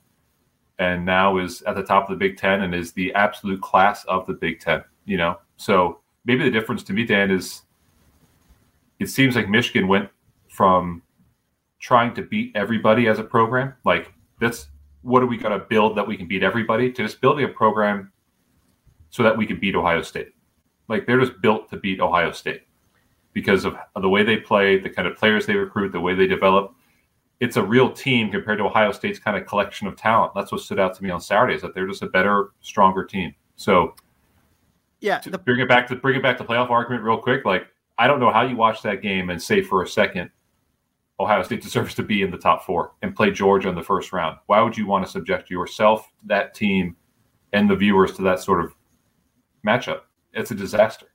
and 0.79 1.05
now 1.05 1.39
is 1.39 1.63
at 1.63 1.75
the 1.75 1.83
top 1.83 2.09
of 2.09 2.17
the 2.17 2.25
Big 2.25 2.37
Ten 2.37 2.63
and 2.63 2.75
is 2.75 2.93
the 2.93 3.13
absolute 3.15 3.61
class 3.61 4.05
of 4.05 4.27
the 4.27 4.35
Big 4.35 4.61
Ten, 4.61 4.85
you 5.05 5.17
know? 5.17 5.39
So 5.57 6.01
maybe 6.25 6.45
the 6.45 6.51
difference 6.51 6.83
to 6.85 6.93
me, 6.93 7.05
Dan, 7.05 7.31
is 7.31 7.63
it 9.01 9.09
seems 9.09 9.35
like 9.35 9.49
Michigan 9.49 9.89
went 9.89 10.09
from 10.59 11.01
trying 11.79 12.13
to 12.13 12.21
beat 12.21 12.51
everybody 12.57 13.07
as 13.07 13.21
a 13.21 13.23
program, 13.23 13.73
like 13.85 14.13
that's 14.41 14.67
what 15.03 15.23
are 15.23 15.27
we 15.27 15.37
going 15.37 15.57
to 15.57 15.65
build 15.67 15.97
that 15.97 16.05
we 16.05 16.17
can 16.17 16.27
beat 16.27 16.43
everybody, 16.43 16.91
to 16.91 17.05
just 17.05 17.21
building 17.21 17.45
a 17.45 17.49
program 17.49 18.11
so 19.11 19.23
that 19.23 19.39
we 19.39 19.47
can 19.47 19.61
beat 19.61 19.77
Ohio 19.77 20.03
State. 20.03 20.33
Like 20.89 21.07
they're 21.07 21.21
just 21.21 21.41
built 21.41 21.71
to 21.71 21.77
beat 21.77 22.01
Ohio 22.01 22.33
State 22.33 22.63
because 23.35 23.65
of 23.65 23.77
the 24.03 24.09
way 24.09 24.25
they 24.25 24.37
play, 24.37 24.81
the 24.81 24.91
kind 24.91 25.07
of 25.07 25.17
players 25.17 25.47
they 25.47 25.55
recruit, 25.55 25.93
the 25.93 26.01
way 26.01 26.13
they 26.13 26.27
develop. 26.27 26.75
It's 27.39 27.57
a 27.57 27.63
real 27.63 27.93
team 27.93 28.33
compared 28.33 28.59
to 28.59 28.65
Ohio 28.65 28.91
State's 28.91 29.21
kind 29.21 29.37
of 29.37 29.47
collection 29.47 29.87
of 29.87 29.95
talent. 29.95 30.33
That's 30.35 30.51
what 30.51 30.61
stood 30.61 30.81
out 30.81 30.97
to 30.97 31.05
me 31.05 31.11
on 31.11 31.21
Saturday 31.21 31.55
is 31.55 31.63
that 31.63 31.73
they're 31.73 31.87
just 31.87 32.03
a 32.03 32.09
better, 32.09 32.51
stronger 32.63 33.05
team. 33.05 33.33
So 33.55 33.95
yeah, 34.99 35.21
the, 35.21 35.39
bring 35.39 35.61
it 35.61 35.69
back 35.69 35.87
to 35.87 35.95
bring 35.95 36.17
it 36.17 36.23
back 36.25 36.37
to 36.39 36.45
playoff 36.45 36.69
argument 36.69 37.05
real 37.05 37.19
quick. 37.19 37.45
Like 37.45 37.69
I 37.97 38.09
don't 38.09 38.19
know 38.19 38.33
how 38.33 38.43
you 38.43 38.57
watch 38.57 38.83
that 38.83 39.03
game 39.03 39.31
and 39.31 39.41
say 39.41 39.63
for 39.63 39.85
a 39.85 39.87
second 39.87 40.33
Ohio 41.21 41.43
State 41.43 41.63
deserves 41.63 41.95
to 41.97 42.03
be 42.03 42.23
in 42.23 42.31
the 42.31 42.39
top 42.39 42.65
four 42.65 42.93
and 43.03 43.15
play 43.15 43.31
Georgia 43.31 43.69
in 43.69 43.75
the 43.75 43.83
first 43.83 44.13
round. 44.13 44.39
Why 44.47 44.61
would 44.61 44.77
you 44.77 44.87
want 44.87 45.05
to 45.05 45.11
subject 45.11 45.51
yourself, 45.51 46.09
that 46.27 46.55
team, 46.55 46.97
and 47.53 47.69
the 47.69 47.77
viewers 47.77 48.13
to 48.17 48.23
that 48.23 48.41
sort 48.41 48.65
of 48.65 48.73
matchup? 49.67 50.03
It's 50.33 50.51
a 50.51 50.55
disaster. 50.55 51.07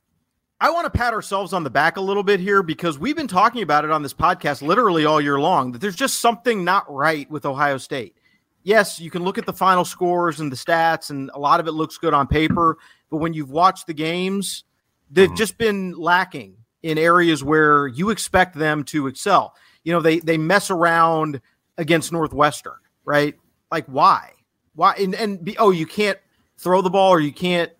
I 0.60 0.70
want 0.70 0.84
to 0.84 0.90
pat 0.90 1.12
ourselves 1.12 1.52
on 1.52 1.64
the 1.64 1.70
back 1.70 1.96
a 1.96 2.00
little 2.00 2.22
bit 2.22 2.40
here 2.40 2.62
because 2.62 2.98
we've 2.98 3.16
been 3.16 3.28
talking 3.28 3.62
about 3.62 3.84
it 3.84 3.90
on 3.90 4.02
this 4.02 4.14
podcast 4.14 4.62
literally 4.62 5.04
all 5.04 5.20
year 5.20 5.40
long 5.40 5.72
that 5.72 5.80
there's 5.80 5.96
just 5.96 6.20
something 6.20 6.64
not 6.64 6.90
right 6.92 7.30
with 7.30 7.44
Ohio 7.44 7.76
State. 7.76 8.16
Yes, 8.62 8.98
you 8.98 9.10
can 9.10 9.24
look 9.24 9.36
at 9.36 9.46
the 9.46 9.52
final 9.52 9.84
scores 9.84 10.40
and 10.40 10.50
the 10.50 10.56
stats, 10.56 11.10
and 11.10 11.30
a 11.34 11.38
lot 11.38 11.60
of 11.60 11.66
it 11.66 11.72
looks 11.72 11.98
good 11.98 12.14
on 12.14 12.26
paper. 12.26 12.78
But 13.10 13.18
when 13.18 13.34
you've 13.34 13.50
watched 13.50 13.86
the 13.86 13.94
games, 13.94 14.64
they've 15.10 15.28
mm-hmm. 15.28 15.36
just 15.36 15.58
been 15.58 15.92
lacking 15.92 16.56
in 16.82 16.98
areas 16.98 17.44
where 17.44 17.86
you 17.86 18.10
expect 18.10 18.54
them 18.54 18.84
to 18.84 19.06
excel. 19.06 19.54
You 19.84 19.92
know, 19.92 20.00
they 20.00 20.18
they 20.18 20.38
mess 20.38 20.70
around 20.70 21.40
against 21.78 22.12
Northwestern, 22.12 22.78
right? 23.04 23.34
Like 23.70 23.86
why? 23.86 24.32
Why 24.74 24.94
and, 24.94 25.14
and 25.14 25.44
be, 25.44 25.56
oh, 25.58 25.70
you 25.70 25.86
can't 25.86 26.18
throw 26.58 26.82
the 26.82 26.90
ball 26.90 27.10
or 27.10 27.20
you 27.20 27.32
can't 27.32 27.70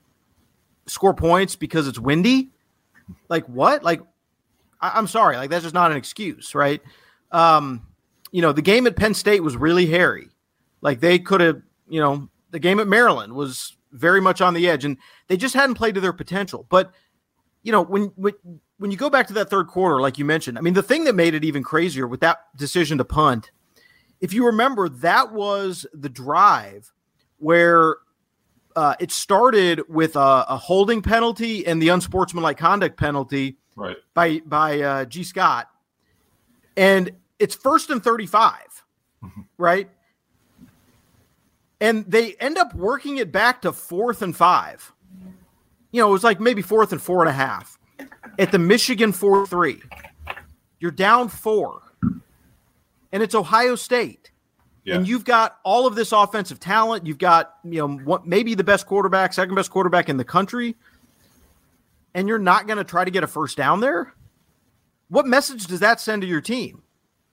score 0.86 1.14
points 1.14 1.56
because 1.56 1.88
it's 1.88 1.98
windy? 1.98 2.50
Like 3.28 3.46
what? 3.46 3.82
Like 3.82 4.00
I, 4.80 4.98
am 4.98 5.06
sorry, 5.06 5.36
like 5.36 5.50
that's 5.50 5.62
just 5.62 5.74
not 5.74 5.90
an 5.90 5.96
excuse, 5.96 6.54
right? 6.54 6.82
Um, 7.32 7.86
you 8.30 8.42
know, 8.42 8.52
the 8.52 8.62
game 8.62 8.86
at 8.86 8.96
Penn 8.96 9.14
State 9.14 9.42
was 9.42 9.56
really 9.56 9.86
hairy. 9.86 10.28
Like 10.80 11.00
they 11.00 11.18
could 11.18 11.40
have, 11.40 11.62
you 11.88 12.00
know, 12.00 12.28
the 12.50 12.58
game 12.58 12.78
at 12.80 12.86
Maryland 12.86 13.32
was 13.32 13.76
very 13.92 14.20
much 14.20 14.40
on 14.40 14.54
the 14.54 14.68
edge, 14.68 14.84
and 14.84 14.98
they 15.28 15.36
just 15.36 15.54
hadn't 15.54 15.76
played 15.76 15.94
to 15.94 16.00
their 16.00 16.12
potential. 16.12 16.66
But 16.68 16.92
you 17.62 17.72
know, 17.72 17.82
when 17.82 18.12
when 18.16 18.34
when 18.78 18.90
you 18.90 18.96
go 18.96 19.10
back 19.10 19.26
to 19.28 19.32
that 19.34 19.50
third 19.50 19.68
quarter, 19.68 20.00
like 20.00 20.18
you 20.18 20.24
mentioned, 20.24 20.58
I 20.58 20.60
mean, 20.60 20.74
the 20.74 20.82
thing 20.82 21.04
that 21.04 21.14
made 21.14 21.34
it 21.34 21.44
even 21.44 21.62
crazier 21.62 22.06
with 22.06 22.20
that 22.20 22.38
decision 22.56 22.98
to 22.98 23.04
punt, 23.04 23.50
if 24.20 24.32
you 24.32 24.46
remember, 24.46 24.88
that 24.88 25.32
was 25.32 25.86
the 25.92 26.08
drive 26.08 26.92
where 27.38 27.96
uh, 28.76 28.94
it 28.98 29.12
started 29.12 29.82
with 29.88 30.16
a, 30.16 30.44
a, 30.48 30.56
holding 30.56 31.02
penalty 31.02 31.66
and 31.66 31.80
the 31.80 31.88
unsportsmanlike 31.88 32.58
conduct 32.58 32.98
penalty 32.98 33.56
right. 33.76 33.96
by 34.14 34.40
by 34.46 34.80
uh, 34.80 35.04
Gee 35.04 35.22
Scott, 35.22 35.68
and 36.76 37.12
it's 37.38 37.54
first 37.54 37.90
and 37.90 38.02
thirty 38.02 38.26
five, 38.26 38.84
mm-hmm. 39.22 39.42
right? 39.58 39.88
and 41.84 42.04
they 42.06 42.34
end 42.34 42.56
up 42.56 42.74
working 42.74 43.18
it 43.18 43.30
back 43.30 43.60
to 43.60 43.72
fourth 43.72 44.22
and 44.22 44.34
five. 44.34 44.90
You 45.92 46.00
know, 46.00 46.08
it 46.08 46.12
was 46.12 46.24
like 46.24 46.40
maybe 46.40 46.62
fourth 46.62 46.92
and 46.92 47.02
four 47.02 47.20
and 47.20 47.28
a 47.28 47.32
half 47.32 47.78
at 48.38 48.52
the 48.52 48.58
Michigan 48.58 49.12
4 49.12 49.46
3. 49.46 49.80
You're 50.80 50.90
down 50.90 51.28
four, 51.28 51.80
and 53.10 53.22
it's 53.22 53.34
Ohio 53.34 53.74
State. 53.74 54.30
Yeah. 54.84 54.96
And 54.96 55.08
you've 55.08 55.24
got 55.24 55.58
all 55.64 55.86
of 55.86 55.94
this 55.94 56.12
offensive 56.12 56.60
talent. 56.60 57.06
You've 57.06 57.16
got, 57.16 57.54
you 57.64 57.78
know, 57.78 57.88
what, 57.88 58.26
maybe 58.26 58.54
the 58.54 58.64
best 58.64 58.86
quarterback, 58.86 59.32
second 59.32 59.54
best 59.54 59.70
quarterback 59.70 60.10
in 60.10 60.18
the 60.18 60.24
country. 60.24 60.76
And 62.12 62.28
you're 62.28 62.38
not 62.38 62.66
going 62.66 62.76
to 62.76 62.84
try 62.84 63.02
to 63.04 63.10
get 63.10 63.24
a 63.24 63.26
first 63.26 63.56
down 63.56 63.80
there? 63.80 64.12
What 65.08 65.26
message 65.26 65.66
does 65.66 65.80
that 65.80 66.00
send 66.00 66.20
to 66.20 66.28
your 66.28 66.42
team? 66.42 66.82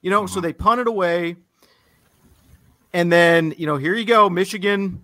You 0.02 0.12
know, 0.12 0.24
mm-hmm. 0.24 0.34
so 0.34 0.40
they 0.40 0.54
punt 0.54 0.80
it 0.80 0.88
away. 0.88 1.36
And 2.94 3.12
then, 3.12 3.54
you 3.58 3.68
know, 3.68 3.76
here 3.76 3.96
you 3.96 4.06
go. 4.06 4.30
Michigan 4.30 5.04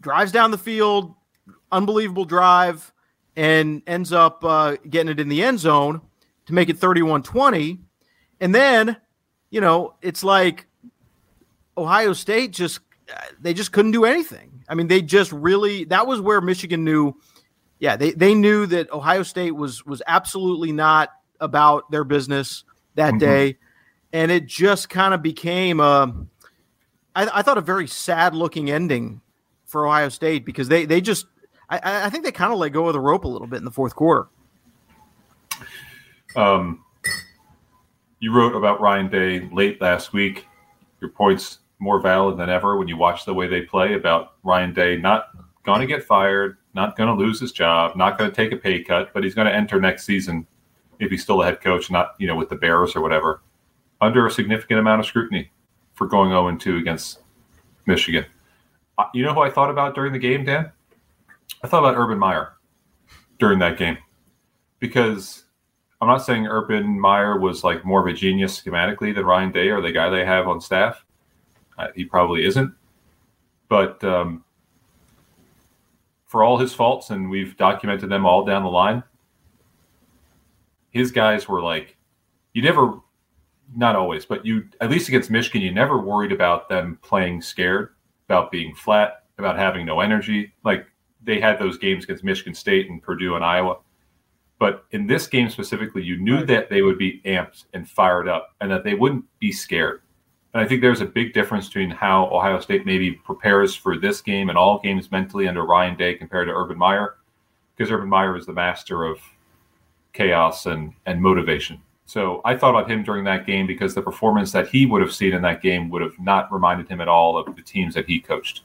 drives 0.00 0.32
down 0.32 0.50
the 0.50 0.58
field, 0.58 1.14
unbelievable 1.70 2.24
drive, 2.24 2.92
and 3.36 3.82
ends 3.86 4.12
up 4.12 4.44
uh, 4.44 4.76
getting 4.88 5.10
it 5.10 5.20
in 5.20 5.28
the 5.28 5.42
end 5.42 5.58
zone 5.58 6.00
to 6.46 6.52
make 6.52 6.68
it 6.68 6.78
31 6.78 7.22
20. 7.22 7.80
And 8.40 8.54
then, 8.54 8.96
you 9.50 9.60
know, 9.60 9.94
it's 10.02 10.22
like 10.22 10.66
Ohio 11.76 12.12
State 12.12 12.52
just, 12.52 12.80
they 13.40 13.54
just 13.54 13.72
couldn't 13.72 13.92
do 13.92 14.04
anything. 14.04 14.64
I 14.68 14.74
mean, 14.74 14.88
they 14.88 15.02
just 15.02 15.32
really, 15.32 15.84
that 15.84 16.06
was 16.06 16.20
where 16.20 16.40
Michigan 16.40 16.84
knew, 16.84 17.14
yeah, 17.78 17.96
they, 17.96 18.12
they 18.12 18.34
knew 18.34 18.66
that 18.66 18.92
Ohio 18.92 19.22
State 19.22 19.52
was, 19.52 19.84
was 19.84 20.02
absolutely 20.06 20.72
not 20.72 21.10
about 21.40 21.90
their 21.90 22.04
business 22.04 22.64
that 22.94 23.10
mm-hmm. 23.10 23.18
day. 23.18 23.58
And 24.12 24.30
it 24.30 24.46
just 24.46 24.88
kind 24.88 25.12
of 25.12 25.22
became 25.22 25.80
a, 25.80 26.14
I, 27.16 27.28
I 27.34 27.42
thought 27.42 27.58
a 27.58 27.62
very 27.62 27.86
sad 27.86 28.34
looking 28.34 28.70
ending 28.70 29.20
for 29.64 29.86
Ohio 29.86 30.08
State 30.08 30.44
because 30.44 30.68
they 30.68 30.84
they 30.84 31.00
just 31.00 31.26
I, 31.68 32.06
I 32.06 32.10
think 32.10 32.24
they 32.24 32.32
kind 32.32 32.52
of 32.52 32.58
let 32.58 32.70
go 32.70 32.86
of 32.86 32.92
the 32.92 33.00
rope 33.00 33.24
a 33.24 33.28
little 33.28 33.46
bit 33.46 33.58
in 33.58 33.64
the 33.64 33.70
fourth 33.70 33.94
quarter. 33.94 34.28
Um, 36.36 36.84
you 38.20 38.32
wrote 38.32 38.54
about 38.54 38.80
Ryan 38.80 39.08
Day 39.08 39.48
late 39.52 39.80
last 39.80 40.12
week. 40.12 40.46
Your 41.00 41.10
points 41.10 41.58
more 41.78 42.00
valid 42.00 42.38
than 42.38 42.48
ever 42.48 42.76
when 42.76 42.88
you 42.88 42.96
watch 42.96 43.24
the 43.24 43.34
way 43.34 43.46
they 43.46 43.62
play 43.62 43.94
about 43.94 44.34
Ryan 44.42 44.72
Day 44.72 44.96
not 44.96 45.28
going 45.64 45.80
to 45.80 45.86
get 45.86 46.04
fired, 46.04 46.56
not 46.74 46.96
going 46.96 47.08
to 47.08 47.14
lose 47.14 47.40
his 47.40 47.52
job, 47.52 47.96
not 47.96 48.18
going 48.18 48.30
to 48.30 48.34
take 48.34 48.52
a 48.52 48.56
pay 48.56 48.82
cut, 48.82 49.12
but 49.12 49.24
he's 49.24 49.34
going 49.34 49.46
to 49.46 49.54
enter 49.54 49.80
next 49.80 50.04
season 50.04 50.46
if 51.00 51.10
he's 51.10 51.22
still 51.22 51.42
a 51.42 51.44
head 51.44 51.60
coach, 51.60 51.90
not 51.90 52.14
you 52.18 52.26
know 52.26 52.36
with 52.36 52.48
the 52.48 52.56
Bears 52.56 52.94
or 52.96 53.00
whatever, 53.00 53.42
under 54.00 54.26
a 54.26 54.30
significant 54.30 54.80
amount 54.80 55.00
of 55.00 55.06
scrutiny 55.06 55.50
for 55.94 56.06
going 56.06 56.30
0 56.30 56.56
2 56.56 56.76
against 56.76 57.20
Michigan. 57.86 58.24
Uh, 58.96 59.04
you 59.12 59.24
know 59.24 59.34
who 59.34 59.40
I 59.40 59.50
thought 59.50 59.70
about 59.70 59.94
during 59.94 60.12
the 60.12 60.18
game, 60.18 60.44
Dan? 60.44 60.70
I 61.62 61.68
thought 61.68 61.80
about 61.80 61.96
Urban 61.96 62.18
Meyer 62.18 62.54
during 63.38 63.58
that 63.60 63.78
game 63.78 63.98
because 64.78 65.44
I'm 66.00 66.08
not 66.08 66.18
saying 66.18 66.46
Urban 66.46 67.00
Meyer 67.00 67.38
was 67.38 67.64
like 67.64 67.84
more 67.84 68.00
of 68.00 68.06
a 68.06 68.16
genius 68.16 68.60
schematically 68.60 69.14
than 69.14 69.24
Ryan 69.24 69.52
Day 69.52 69.68
or 69.68 69.80
the 69.80 69.92
guy 69.92 70.10
they 70.10 70.24
have 70.24 70.46
on 70.46 70.60
staff. 70.60 71.04
Uh, 71.78 71.88
he 71.94 72.04
probably 72.04 72.44
isn't. 72.44 72.72
But 73.68 74.04
um, 74.04 74.44
for 76.26 76.42
all 76.42 76.58
his 76.58 76.74
faults, 76.74 77.10
and 77.10 77.30
we've 77.30 77.56
documented 77.56 78.10
them 78.10 78.26
all 78.26 78.44
down 78.44 78.62
the 78.62 78.68
line, 78.68 79.02
his 80.90 81.10
guys 81.10 81.48
were 81.48 81.62
like, 81.62 81.96
you 82.52 82.62
never 82.62 83.00
not 83.74 83.96
always, 83.96 84.24
but 84.24 84.44
you 84.44 84.68
at 84.80 84.90
least 84.90 85.08
against 85.08 85.30
Michigan, 85.30 85.62
you 85.62 85.72
never 85.72 86.00
worried 86.00 86.32
about 86.32 86.68
them 86.68 86.98
playing 87.02 87.40
scared, 87.40 87.94
about 88.28 88.50
being 88.50 88.74
flat, 88.74 89.24
about 89.38 89.56
having 89.56 89.86
no 89.86 90.00
energy. 90.00 90.52
Like 90.64 90.86
they 91.24 91.40
had 91.40 91.58
those 91.58 91.78
games 91.78 92.04
against 92.04 92.24
Michigan 92.24 92.54
State 92.54 92.90
and 92.90 93.02
Purdue 93.02 93.34
and 93.34 93.44
Iowa. 93.44 93.78
But 94.58 94.84
in 94.92 95.06
this 95.06 95.26
game 95.26 95.50
specifically, 95.50 96.02
you 96.02 96.16
knew 96.16 96.44
that 96.46 96.70
they 96.70 96.82
would 96.82 96.98
be 96.98 97.20
amped 97.24 97.64
and 97.74 97.88
fired 97.88 98.28
up 98.28 98.54
and 98.60 98.70
that 98.70 98.84
they 98.84 98.94
wouldn't 98.94 99.24
be 99.38 99.52
scared. 99.52 100.02
And 100.52 100.62
I 100.62 100.66
think 100.66 100.80
there's 100.80 101.00
a 101.00 101.06
big 101.06 101.32
difference 101.34 101.66
between 101.66 101.90
how 101.90 102.26
Ohio 102.26 102.60
State 102.60 102.86
maybe 102.86 103.10
prepares 103.10 103.74
for 103.74 103.98
this 103.98 104.20
game 104.20 104.48
and 104.48 104.56
all 104.56 104.78
games 104.78 105.10
mentally 105.10 105.48
under 105.48 105.64
Ryan 105.64 105.96
Day 105.96 106.14
compared 106.14 106.46
to 106.46 106.54
Urban 106.54 106.78
Meyer, 106.78 107.16
because 107.76 107.90
Urban 107.90 108.08
Meyer 108.08 108.36
is 108.36 108.46
the 108.46 108.52
master 108.52 109.04
of 109.04 109.18
chaos 110.12 110.66
and, 110.66 110.92
and 111.06 111.20
motivation. 111.20 111.80
So 112.06 112.40
I 112.44 112.56
thought 112.56 112.80
of 112.80 112.88
him 112.88 113.02
during 113.02 113.24
that 113.24 113.46
game 113.46 113.66
because 113.66 113.94
the 113.94 114.02
performance 114.02 114.52
that 114.52 114.68
he 114.68 114.86
would 114.86 115.02
have 115.02 115.12
seen 115.12 115.32
in 115.32 115.42
that 115.42 115.62
game 115.62 115.90
would 115.90 116.02
have 116.02 116.18
not 116.20 116.52
reminded 116.52 116.88
him 116.88 117.00
at 117.00 117.08
all 117.08 117.36
of 117.36 117.56
the 117.56 117.62
teams 117.62 117.94
that 117.94 118.06
he 118.06 118.20
coached. 118.20 118.62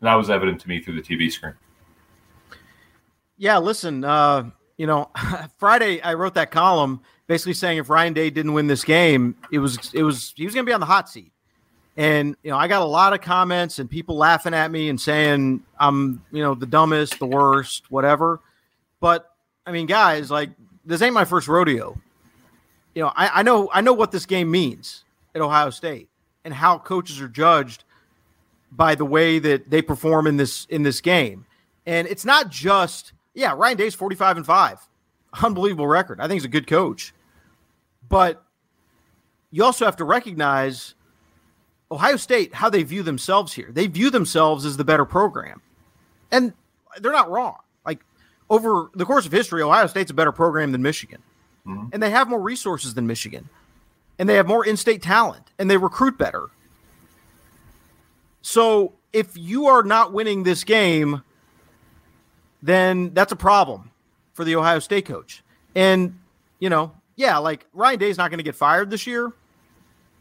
And 0.00 0.06
that 0.06 0.14
was 0.14 0.30
evident 0.30 0.60
to 0.62 0.68
me 0.68 0.80
through 0.80 1.00
the 1.00 1.02
TV 1.02 1.30
screen. 1.30 1.54
Yeah, 3.36 3.58
listen, 3.58 4.04
uh, 4.04 4.50
you 4.76 4.86
know, 4.86 5.10
Friday 5.58 6.00
I 6.02 6.14
wrote 6.14 6.34
that 6.34 6.50
column 6.50 7.00
basically 7.26 7.54
saying 7.54 7.78
if 7.78 7.88
Ryan 7.88 8.12
Day 8.12 8.28
didn't 8.28 8.54
win 8.54 8.66
this 8.66 8.82
game, 8.82 9.36
it 9.52 9.60
was 9.60 9.92
it 9.94 10.02
was 10.02 10.32
he 10.36 10.44
was 10.44 10.54
going 10.54 10.66
to 10.66 10.68
be 10.68 10.74
on 10.74 10.80
the 10.80 10.86
hot 10.86 11.08
seat. 11.08 11.32
And 11.96 12.34
you 12.42 12.50
know, 12.50 12.56
I 12.56 12.66
got 12.66 12.82
a 12.82 12.86
lot 12.86 13.12
of 13.12 13.20
comments 13.20 13.78
and 13.78 13.90
people 13.90 14.16
laughing 14.16 14.54
at 14.54 14.70
me 14.70 14.88
and 14.88 15.00
saying 15.00 15.62
I'm, 15.78 16.24
you 16.32 16.42
know, 16.42 16.54
the 16.54 16.66
dumbest, 16.66 17.18
the 17.18 17.26
worst, 17.26 17.90
whatever. 17.90 18.40
But 19.00 19.30
I 19.66 19.72
mean, 19.72 19.86
guys, 19.86 20.30
like 20.30 20.50
this 20.84 21.02
ain't 21.02 21.14
my 21.14 21.24
first 21.24 21.46
rodeo. 21.46 22.00
You 22.94 23.02
know, 23.02 23.12
I, 23.14 23.40
I 23.40 23.42
know 23.42 23.70
I 23.72 23.80
know 23.80 23.92
what 23.92 24.10
this 24.10 24.26
game 24.26 24.50
means 24.50 25.04
at 25.34 25.40
Ohio 25.40 25.70
State 25.70 26.08
and 26.44 26.52
how 26.52 26.78
coaches 26.78 27.20
are 27.20 27.28
judged 27.28 27.84
by 28.70 28.94
the 28.94 29.04
way 29.04 29.38
that 29.38 29.70
they 29.70 29.82
perform 29.82 30.26
in 30.26 30.36
this 30.36 30.66
in 30.66 30.82
this 30.82 31.00
game. 31.00 31.46
And 31.86 32.06
it's 32.08 32.24
not 32.24 32.50
just 32.50 33.12
yeah, 33.34 33.54
Ryan 33.56 33.76
Day's 33.76 33.94
45 33.94 34.38
and 34.38 34.46
5. 34.46 34.78
Unbelievable 35.42 35.86
record. 35.86 36.20
I 36.20 36.24
think 36.24 36.40
he's 36.40 36.44
a 36.44 36.48
good 36.48 36.66
coach. 36.66 37.14
But 38.08 38.42
you 39.50 39.64
also 39.64 39.84
have 39.84 39.96
to 39.96 40.04
recognize 40.04 40.94
Ohio 41.90 42.16
State, 42.16 42.54
how 42.54 42.70
they 42.70 42.82
view 42.82 43.02
themselves 43.02 43.52
here. 43.52 43.68
They 43.70 43.86
view 43.86 44.10
themselves 44.10 44.64
as 44.64 44.76
the 44.76 44.84
better 44.84 45.04
program. 45.04 45.60
And 46.30 46.52
they're 47.00 47.12
not 47.12 47.30
wrong. 47.30 47.56
Like 47.84 48.00
over 48.48 48.90
the 48.94 49.04
course 49.04 49.26
of 49.26 49.32
history, 49.32 49.62
Ohio 49.62 49.86
State's 49.86 50.10
a 50.10 50.14
better 50.14 50.32
program 50.32 50.72
than 50.72 50.82
Michigan. 50.82 51.22
Mm-hmm. 51.66 51.88
And 51.92 52.02
they 52.02 52.10
have 52.10 52.28
more 52.28 52.40
resources 52.40 52.94
than 52.94 53.06
Michigan. 53.06 53.48
And 54.18 54.28
they 54.28 54.34
have 54.34 54.46
more 54.46 54.66
in 54.66 54.76
state 54.76 55.02
talent 55.02 55.52
and 55.58 55.70
they 55.70 55.76
recruit 55.76 56.18
better. 56.18 56.48
So 58.42 58.94
if 59.12 59.36
you 59.36 59.66
are 59.66 59.82
not 59.82 60.12
winning 60.12 60.42
this 60.42 60.64
game, 60.64 61.22
then 62.62 63.12
that's 63.14 63.32
a 63.32 63.36
problem 63.36 63.90
for 64.32 64.44
the 64.44 64.56
Ohio 64.56 64.78
State 64.78 65.06
coach. 65.06 65.42
And, 65.74 66.18
you 66.58 66.70
know, 66.70 66.92
yeah, 67.16 67.38
like 67.38 67.66
Ryan 67.72 67.98
Day's 67.98 68.18
not 68.18 68.30
going 68.30 68.38
to 68.38 68.44
get 68.44 68.54
fired 68.54 68.90
this 68.90 69.06
year, 69.06 69.32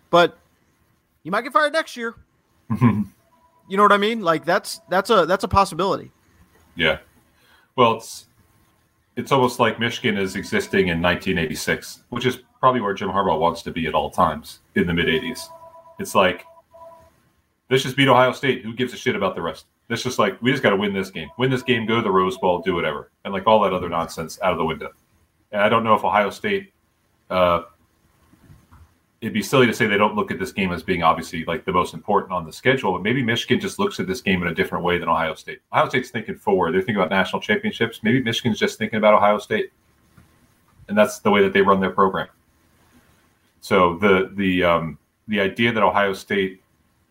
but 0.10 0.38
you 1.24 1.32
might 1.32 1.42
get 1.42 1.54
fired 1.54 1.74
next 1.74 1.96
year. 1.96 2.16
you 2.82 3.08
know 3.70 3.84
what 3.84 3.92
I 3.92 3.98
mean? 3.98 4.22
Like 4.22 4.46
that's 4.46 4.82
that's 4.90 5.10
a 5.10 5.26
that's 5.26 5.44
a 5.44 5.48
possibility. 5.48 6.12
Yeah. 6.76 7.00
Well, 7.76 7.96
it's 7.98 8.28
it's 9.16 9.32
almost 9.32 9.60
like 9.60 9.80
Michigan 9.80 10.18
is 10.18 10.36
existing 10.36 10.88
in 10.88 11.02
1986, 11.02 12.04
which 12.10 12.26
is 12.26 12.40
probably 12.60 12.82
where 12.82 12.94
Jim 12.94 13.10
Harbaugh 13.10 13.40
wants 13.40 13.62
to 13.64 13.72
be 13.72 13.88
at 13.88 13.94
all 13.94 14.10
times 14.10 14.60
in 14.76 14.88
the 14.88 14.94
mid 14.94 15.08
80s. 15.08 15.42
It's 16.00 16.16
like 16.16 16.46
let's 17.70 17.84
just 17.84 17.96
beat 17.96 18.08
Ohio 18.08 18.32
State. 18.32 18.64
Who 18.64 18.74
gives 18.74 18.94
a 18.94 18.98
shit 18.98 19.16
about 19.16 19.36
the 19.36 19.42
rest? 19.42 19.66
It's 19.90 20.04
just 20.04 20.20
like 20.20 20.40
we 20.42 20.52
just 20.52 20.62
got 20.62 20.70
to 20.72 20.76
win 20.76 20.94
this 20.94 21.10
game. 21.10 21.30
Win 21.38 21.50
this 21.50 21.64
game, 21.64 21.86
go 21.86 21.96
to 21.96 22.02
the 22.02 22.12
Rose 22.12 22.38
Bowl, 22.38 22.60
do 22.60 22.76
whatever, 22.76 23.12
and 23.26 23.34
like 23.34 23.48
all 23.48 23.60
that 23.62 23.74
other 23.74 23.90
nonsense 23.90 24.40
out 24.42 24.52
of 24.52 24.58
the 24.58 24.66
window. 24.66 24.92
And 25.52 25.62
I 25.62 25.70
don't 25.70 25.84
know 25.84 25.94
if 25.96 26.04
Ohio 26.04 26.30
State. 26.30 26.74
Uh, 27.30 27.64
it'd 29.22 29.34
be 29.34 29.42
silly 29.42 29.68
to 29.68 29.74
say 29.74 29.86
they 29.86 29.98
don't 29.98 30.16
look 30.16 30.32
at 30.32 30.40
this 30.40 30.52
game 30.52 30.72
as 30.72 30.82
being 30.82 31.04
obviously 31.04 31.44
like 31.46 31.66
the 31.66 31.74
most 31.74 31.94
important 31.94 32.32
on 32.32 32.46
the 32.46 32.54
schedule, 32.54 32.94
but 32.94 33.02
maybe 33.02 33.22
Michigan 33.22 33.60
just 33.60 33.78
looks 33.78 34.00
at 34.00 34.08
this 34.08 34.22
game 34.22 34.42
in 34.42 34.48
a 34.48 34.54
different 34.54 34.84
way 34.84 34.98
than 34.98 35.10
Ohio 35.10 35.34
State. 35.36 35.60
Ohio 35.74 35.90
State's 35.90 36.10
thinking 36.10 36.36
forward; 36.36 36.74
they're 36.74 36.82
thinking 36.82 36.98
about 36.98 37.10
national 37.10 37.42
championships. 37.42 38.02
Maybe 38.04 38.22
Michigan's 38.22 38.60
just 38.60 38.78
thinking 38.78 38.98
about 38.98 39.14
Ohio 39.14 39.38
State, 39.40 39.72
and 40.88 40.98
that's 40.98 41.20
the 41.20 41.32
way 41.32 41.42
that 41.42 41.54
they 41.54 41.62
run 41.62 41.80
their 41.80 41.92
program. 41.92 42.28
So 43.62 43.98
the 43.98 44.32
the 44.36 44.64
um, 44.64 44.98
the 45.28 45.40
idea 45.40 45.74
that 45.74 45.84
Ohio 45.84 46.14
State 46.14 46.62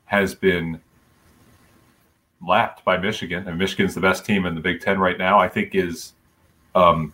has 0.08 0.34
been 0.34 0.80
lapped 2.46 2.84
by 2.84 2.96
Michigan, 2.96 3.46
and 3.46 3.58
Michigan's 3.58 3.94
the 3.94 4.00
best 4.00 4.24
team 4.24 4.46
in 4.46 4.54
the 4.54 4.60
Big 4.60 4.80
Ten 4.80 4.98
right 4.98 5.18
now, 5.18 5.38
I 5.38 5.48
think 5.48 5.74
is 5.74 6.14
um, 6.74 7.12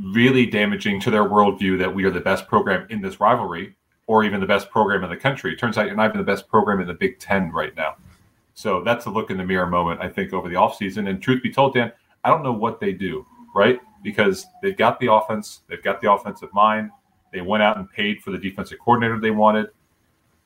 really 0.00 0.46
damaging 0.46 1.00
to 1.00 1.10
their 1.10 1.24
worldview 1.24 1.78
that 1.78 1.94
we 1.94 2.04
are 2.04 2.10
the 2.10 2.20
best 2.20 2.46
program 2.46 2.86
in 2.90 3.00
this 3.00 3.20
rivalry 3.20 3.74
or 4.06 4.24
even 4.24 4.40
the 4.40 4.46
best 4.46 4.70
program 4.70 5.04
in 5.04 5.10
the 5.10 5.16
country. 5.16 5.52
It 5.52 5.58
turns 5.58 5.78
out 5.78 5.86
you're 5.86 5.96
not 5.96 6.10
even 6.10 6.18
the 6.18 6.24
best 6.24 6.48
program 6.48 6.80
in 6.80 6.86
the 6.86 6.94
Big 6.94 7.18
Ten 7.18 7.50
right 7.50 7.74
now. 7.76 7.96
So 8.54 8.82
that's 8.82 9.06
a 9.06 9.10
look 9.10 9.30
in 9.30 9.38
the 9.38 9.44
mirror 9.44 9.66
moment, 9.66 10.00
I 10.00 10.08
think, 10.08 10.32
over 10.32 10.48
the 10.48 10.56
offseason. 10.56 11.08
And 11.08 11.22
truth 11.22 11.42
be 11.42 11.52
told, 11.52 11.74
Dan, 11.74 11.92
I 12.24 12.28
don't 12.28 12.42
know 12.42 12.52
what 12.52 12.80
they 12.80 12.92
do, 12.92 13.26
right? 13.54 13.80
Because 14.02 14.46
they've 14.62 14.76
got 14.76 15.00
the 15.00 15.10
offense, 15.10 15.60
they've 15.68 15.82
got 15.82 16.00
the 16.00 16.12
offensive 16.12 16.52
mind. 16.52 16.90
They 17.32 17.40
went 17.40 17.62
out 17.62 17.78
and 17.78 17.90
paid 17.90 18.20
for 18.20 18.30
the 18.30 18.38
defensive 18.38 18.78
coordinator 18.78 19.18
they 19.18 19.30
wanted. 19.30 19.68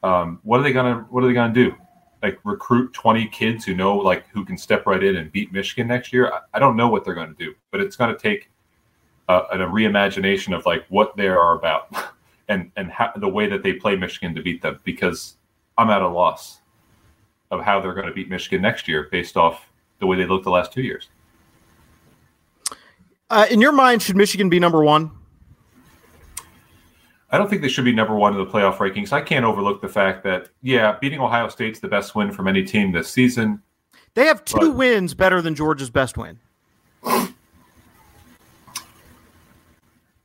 Um, 0.06 0.40
what 0.44 0.60
are 0.60 0.62
they 0.62 0.72
gonna 0.72 1.06
What 1.10 1.24
are 1.24 1.26
they 1.26 1.34
gonna 1.34 1.52
do? 1.52 1.74
like 2.22 2.38
recruit 2.44 2.92
20 2.92 3.28
kids 3.28 3.64
who 3.64 3.74
know 3.74 3.96
like 3.96 4.26
who 4.28 4.44
can 4.44 4.56
step 4.56 4.86
right 4.86 5.02
in 5.02 5.16
and 5.16 5.30
beat 5.30 5.52
Michigan 5.52 5.86
next 5.86 6.12
year. 6.12 6.32
I, 6.32 6.40
I 6.54 6.58
don't 6.58 6.76
know 6.76 6.88
what 6.88 7.04
they're 7.04 7.14
to 7.34 7.44
do, 7.44 7.54
but 7.70 7.80
it's 7.80 7.96
to 7.96 8.18
take 8.18 8.50
a, 9.28 9.38
a 9.52 9.56
reimagination 9.58 10.56
of 10.56 10.66
like 10.66 10.84
what 10.88 11.16
they 11.16 11.28
are 11.28 11.56
about 11.56 11.94
and 12.48 12.70
and 12.76 12.90
how, 12.90 13.12
the 13.16 13.28
way 13.28 13.46
that 13.48 13.62
they 13.62 13.74
play 13.74 13.96
Michigan 13.96 14.34
to 14.34 14.42
beat 14.42 14.62
them 14.62 14.80
because 14.84 15.36
I'm 15.78 15.90
at 15.90 16.02
a 16.02 16.08
loss 16.08 16.60
of 17.50 17.60
how 17.60 17.80
they're 17.80 17.94
going 17.94 18.06
to 18.06 18.12
beat 18.12 18.28
Michigan 18.28 18.62
next 18.62 18.88
year 18.88 19.08
based 19.12 19.36
off 19.36 19.68
the 20.00 20.06
way 20.06 20.16
they 20.16 20.26
looked 20.26 20.44
the 20.44 20.50
last 20.50 20.72
two 20.72 20.82
years. 20.82 21.08
Uh, 23.30 23.46
in 23.50 23.60
your 23.60 23.72
mind, 23.72 24.02
should 24.02 24.16
Michigan 24.16 24.48
be 24.48 24.58
number 24.58 24.84
one? 24.84 25.10
I 27.36 27.38
don't 27.38 27.50
think 27.50 27.60
they 27.60 27.68
should 27.68 27.84
be 27.84 27.92
number 27.92 28.16
one 28.16 28.32
in 28.32 28.38
the 28.38 28.50
playoff 28.50 28.78
rankings. 28.78 29.12
I 29.12 29.20
can't 29.20 29.44
overlook 29.44 29.82
the 29.82 29.90
fact 29.90 30.24
that, 30.24 30.48
yeah, 30.62 30.96
beating 31.02 31.20
Ohio 31.20 31.48
State's 31.48 31.80
the 31.80 31.86
best 31.86 32.14
win 32.14 32.32
from 32.32 32.48
any 32.48 32.62
team 32.62 32.92
this 32.92 33.10
season. 33.10 33.62
They 34.14 34.24
have 34.24 34.42
two 34.42 34.70
but... 34.70 34.76
wins 34.76 35.12
better 35.12 35.42
than 35.42 35.54
Georgia's 35.54 35.90
best 35.90 36.16
win. 36.16 36.38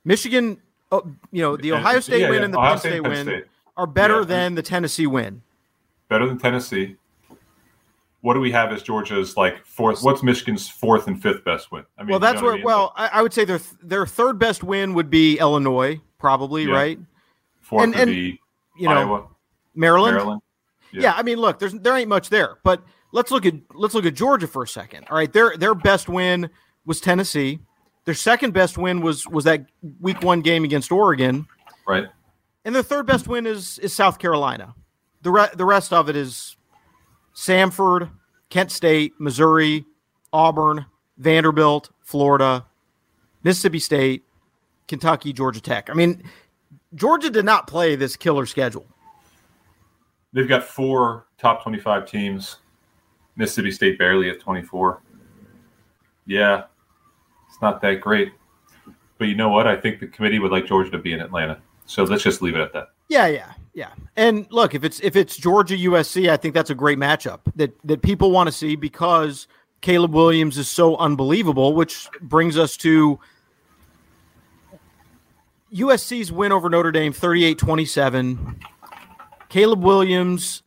Michigan, 0.06 0.62
oh, 0.94 1.06
you 1.34 1.42
know, 1.42 1.58
the 1.58 1.74
Ohio 1.74 2.00
State 2.00 2.22
yeah, 2.22 2.30
win 2.30 2.40
yeah. 2.40 2.46
and 2.46 2.54
the 2.54 2.60
Ohio 2.60 2.72
Penn 2.72 2.80
State, 2.80 2.90
State 2.92 3.02
win 3.02 3.28
State. 3.28 3.46
are 3.76 3.88
better 3.88 4.20
yeah. 4.20 4.26
than 4.26 4.56
the 4.56 4.62
Tennessee 4.62 5.08
win. 5.08 5.42
Better 6.08 6.26
than 6.26 6.38
Tennessee. 6.38 6.96
What 8.22 8.36
do 8.36 8.40
we 8.40 8.52
have 8.52 8.72
as 8.72 8.84
Georgia's 8.84 9.36
like 9.36 9.66
fourth? 9.66 10.04
What's 10.04 10.22
Michigan's 10.22 10.70
fourth 10.70 11.08
and 11.08 11.22
fifth 11.22 11.44
best 11.44 11.72
win? 11.72 11.84
I 11.98 12.04
mean, 12.04 12.12
well, 12.12 12.20
that's 12.20 12.36
you 12.36 12.42
know 12.42 12.46
where. 12.46 12.54
I 12.54 12.58
mean? 12.58 12.66
Well, 12.66 12.94
I, 12.96 13.08
I, 13.08 13.22
would 13.22 13.34
say 13.34 13.46
their 13.46 13.60
their 13.82 14.06
third 14.06 14.38
best 14.38 14.64
win 14.64 14.94
would 14.94 15.10
be 15.10 15.40
Illinois 15.40 16.00
probably, 16.20 16.66
yeah. 16.66 16.74
right? 16.74 17.00
Fourth 17.62 17.84
and, 17.84 17.94
would 17.94 18.02
and, 18.02 18.12
be 18.12 18.40
you 18.78 18.88
know 18.88 18.96
Iowa, 18.96 19.28
Maryland. 19.74 20.16
Maryland. 20.18 20.42
Yeah. 20.92 21.02
yeah, 21.02 21.14
I 21.16 21.24
mean, 21.24 21.38
look, 21.38 21.58
there's 21.58 21.74
there 21.74 21.98
ain't 21.98 22.10
much 22.10 22.30
there, 22.30 22.58
but 22.64 22.84
let's 23.12 23.32
look 23.32 23.46
at 23.46 23.56
let's 23.74 23.96
look 23.96 24.06
at 24.06 24.14
Georgia 24.14 24.48
for 24.48 24.64
a 24.64 24.68
second. 24.68 25.08
All 25.10 25.18
right, 25.18 25.32
their 25.32 25.58
their 25.58 25.74
best 25.74 26.08
win 26.08 26.50
was 26.86 27.02
Tennessee. 27.02 27.60
Their 28.06 28.16
second 28.16 28.54
best 28.54 28.78
win 28.78 29.02
was 29.02 29.28
was 29.28 29.46
that 29.46 29.66
week 30.00 30.22
one 30.22 30.42
game 30.42 30.64
against 30.64 30.92
Oregon. 30.92 31.48
Right. 31.88 32.06
And 32.66 32.76
their 32.76 32.84
third 32.84 33.06
best 33.08 33.28
win 33.28 33.46
is 33.46 33.80
is 33.80 33.94
South 33.94 34.20
Carolina. 34.20 34.76
The 35.22 35.32
re- 35.32 35.50
the 35.56 35.66
rest 35.66 35.94
of 35.94 36.10
it 36.10 36.16
is 36.16 36.56
Samford, 37.36 38.10
Kent 38.50 38.72
State, 38.72 39.14
Missouri, 39.20 39.86
Auburn, 40.34 40.86
Vanderbilt, 41.18 41.90
Florida, 42.02 42.66
Mississippi 43.44 43.80
State, 43.80 44.24
Kentucky, 44.88 45.34
Georgia 45.34 45.62
Tech. 45.62 45.90
I 45.90 45.94
mean, 45.94 46.24
Georgia 46.96 47.30
did 47.30 47.46
not 47.46 47.68
play 47.68 47.96
this 47.96 48.16
killer 48.16 48.46
schedule. 48.46 48.86
They've 50.34 50.48
got 50.48 50.64
four 50.64 51.28
top 51.38 51.64
25 51.64 52.06
teams. 52.06 52.58
Mississippi 53.36 53.72
State 53.72 53.98
barely 53.98 54.30
at 54.30 54.40
24. 54.40 55.02
Yeah, 56.26 56.64
it's 57.50 57.62
not 57.62 57.82
that 57.82 58.02
great. 58.02 58.34
But 59.18 59.28
you 59.28 59.36
know 59.36 59.50
what? 59.50 59.68
I 59.68 59.76
think 59.76 60.00
the 60.00 60.08
committee 60.08 60.40
would 60.40 60.52
like 60.52 60.66
Georgia 60.66 60.92
to 60.92 60.98
be 60.98 61.14
in 61.14 61.20
Atlanta. 61.20 61.62
So 61.86 62.04
let's 62.04 62.24
just 62.24 62.42
leave 62.42 62.56
it 62.56 62.62
at 62.62 62.74
that. 62.74 62.90
Yeah, 63.08 63.28
yeah, 63.28 63.54
yeah. 63.74 63.92
And 64.16 64.48
look, 64.52 64.76
if 64.76 64.84
it's 64.84 65.00
if 65.00 65.16
it's 65.16 65.38
Georgia 65.38 65.76
USC, 65.76 66.30
I 66.30 66.38
think 66.38 66.54
that's 66.54 66.70
a 66.70 66.76
great 66.76 66.98
matchup 66.98 67.40
that 67.56 67.74
that 67.86 68.02
people 68.02 68.32
want 68.32 68.48
to 68.48 68.52
see 68.52 68.76
because 68.76 69.48
Caleb 69.82 70.14
Williams 70.14 70.58
is 70.58 70.68
so 70.68 70.98
unbelievable, 70.98 71.74
which 71.74 72.08
brings 72.22 72.58
us 72.58 72.78
to 72.78 73.20
USC's 75.74 76.32
win 76.32 76.52
over 76.52 76.70
Notre 76.70 76.92
Dame 76.92 77.14
38 77.14 77.58
27. 77.58 78.60
Caleb 79.50 79.84
Williams 79.84 80.64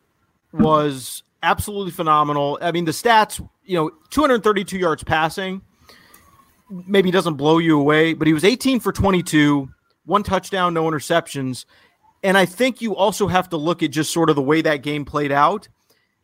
was 0.53 1.23
absolutely 1.43 1.93
phenomenal. 1.93 2.59
I 2.61 2.73
mean, 2.73 2.85
the 2.85 2.93
stats 2.93 3.41
you 3.65 3.77
know, 3.77 3.91
232 4.11 4.79
yards 4.79 5.03
passing. 5.03 5.63
Maybe 6.71 7.11
doesn't 7.11 7.35
blow 7.35 7.59
you 7.59 7.79
away, 7.79 8.15
but 8.15 8.27
he 8.27 8.33
was 8.33 8.45
18 8.45 8.81
for 8.81 8.91
22, 8.91 9.69
one 10.07 10.23
touchdown, 10.23 10.75
no 10.75 10.85
interceptions. 10.85 11.67
And 12.25 12.37
I 12.37 12.47
think 12.47 12.81
you 12.81 12.97
also 12.97 13.29
have 13.29 13.51
to 13.51 13.57
look 13.57 13.83
at 13.83 13.91
just 13.91 14.13
sort 14.13 14.31
of 14.31 14.35
the 14.37 14.43
way 14.43 14.63
that 14.63 14.79
game 14.79 15.05
played 15.05 15.31
out, 15.31 15.69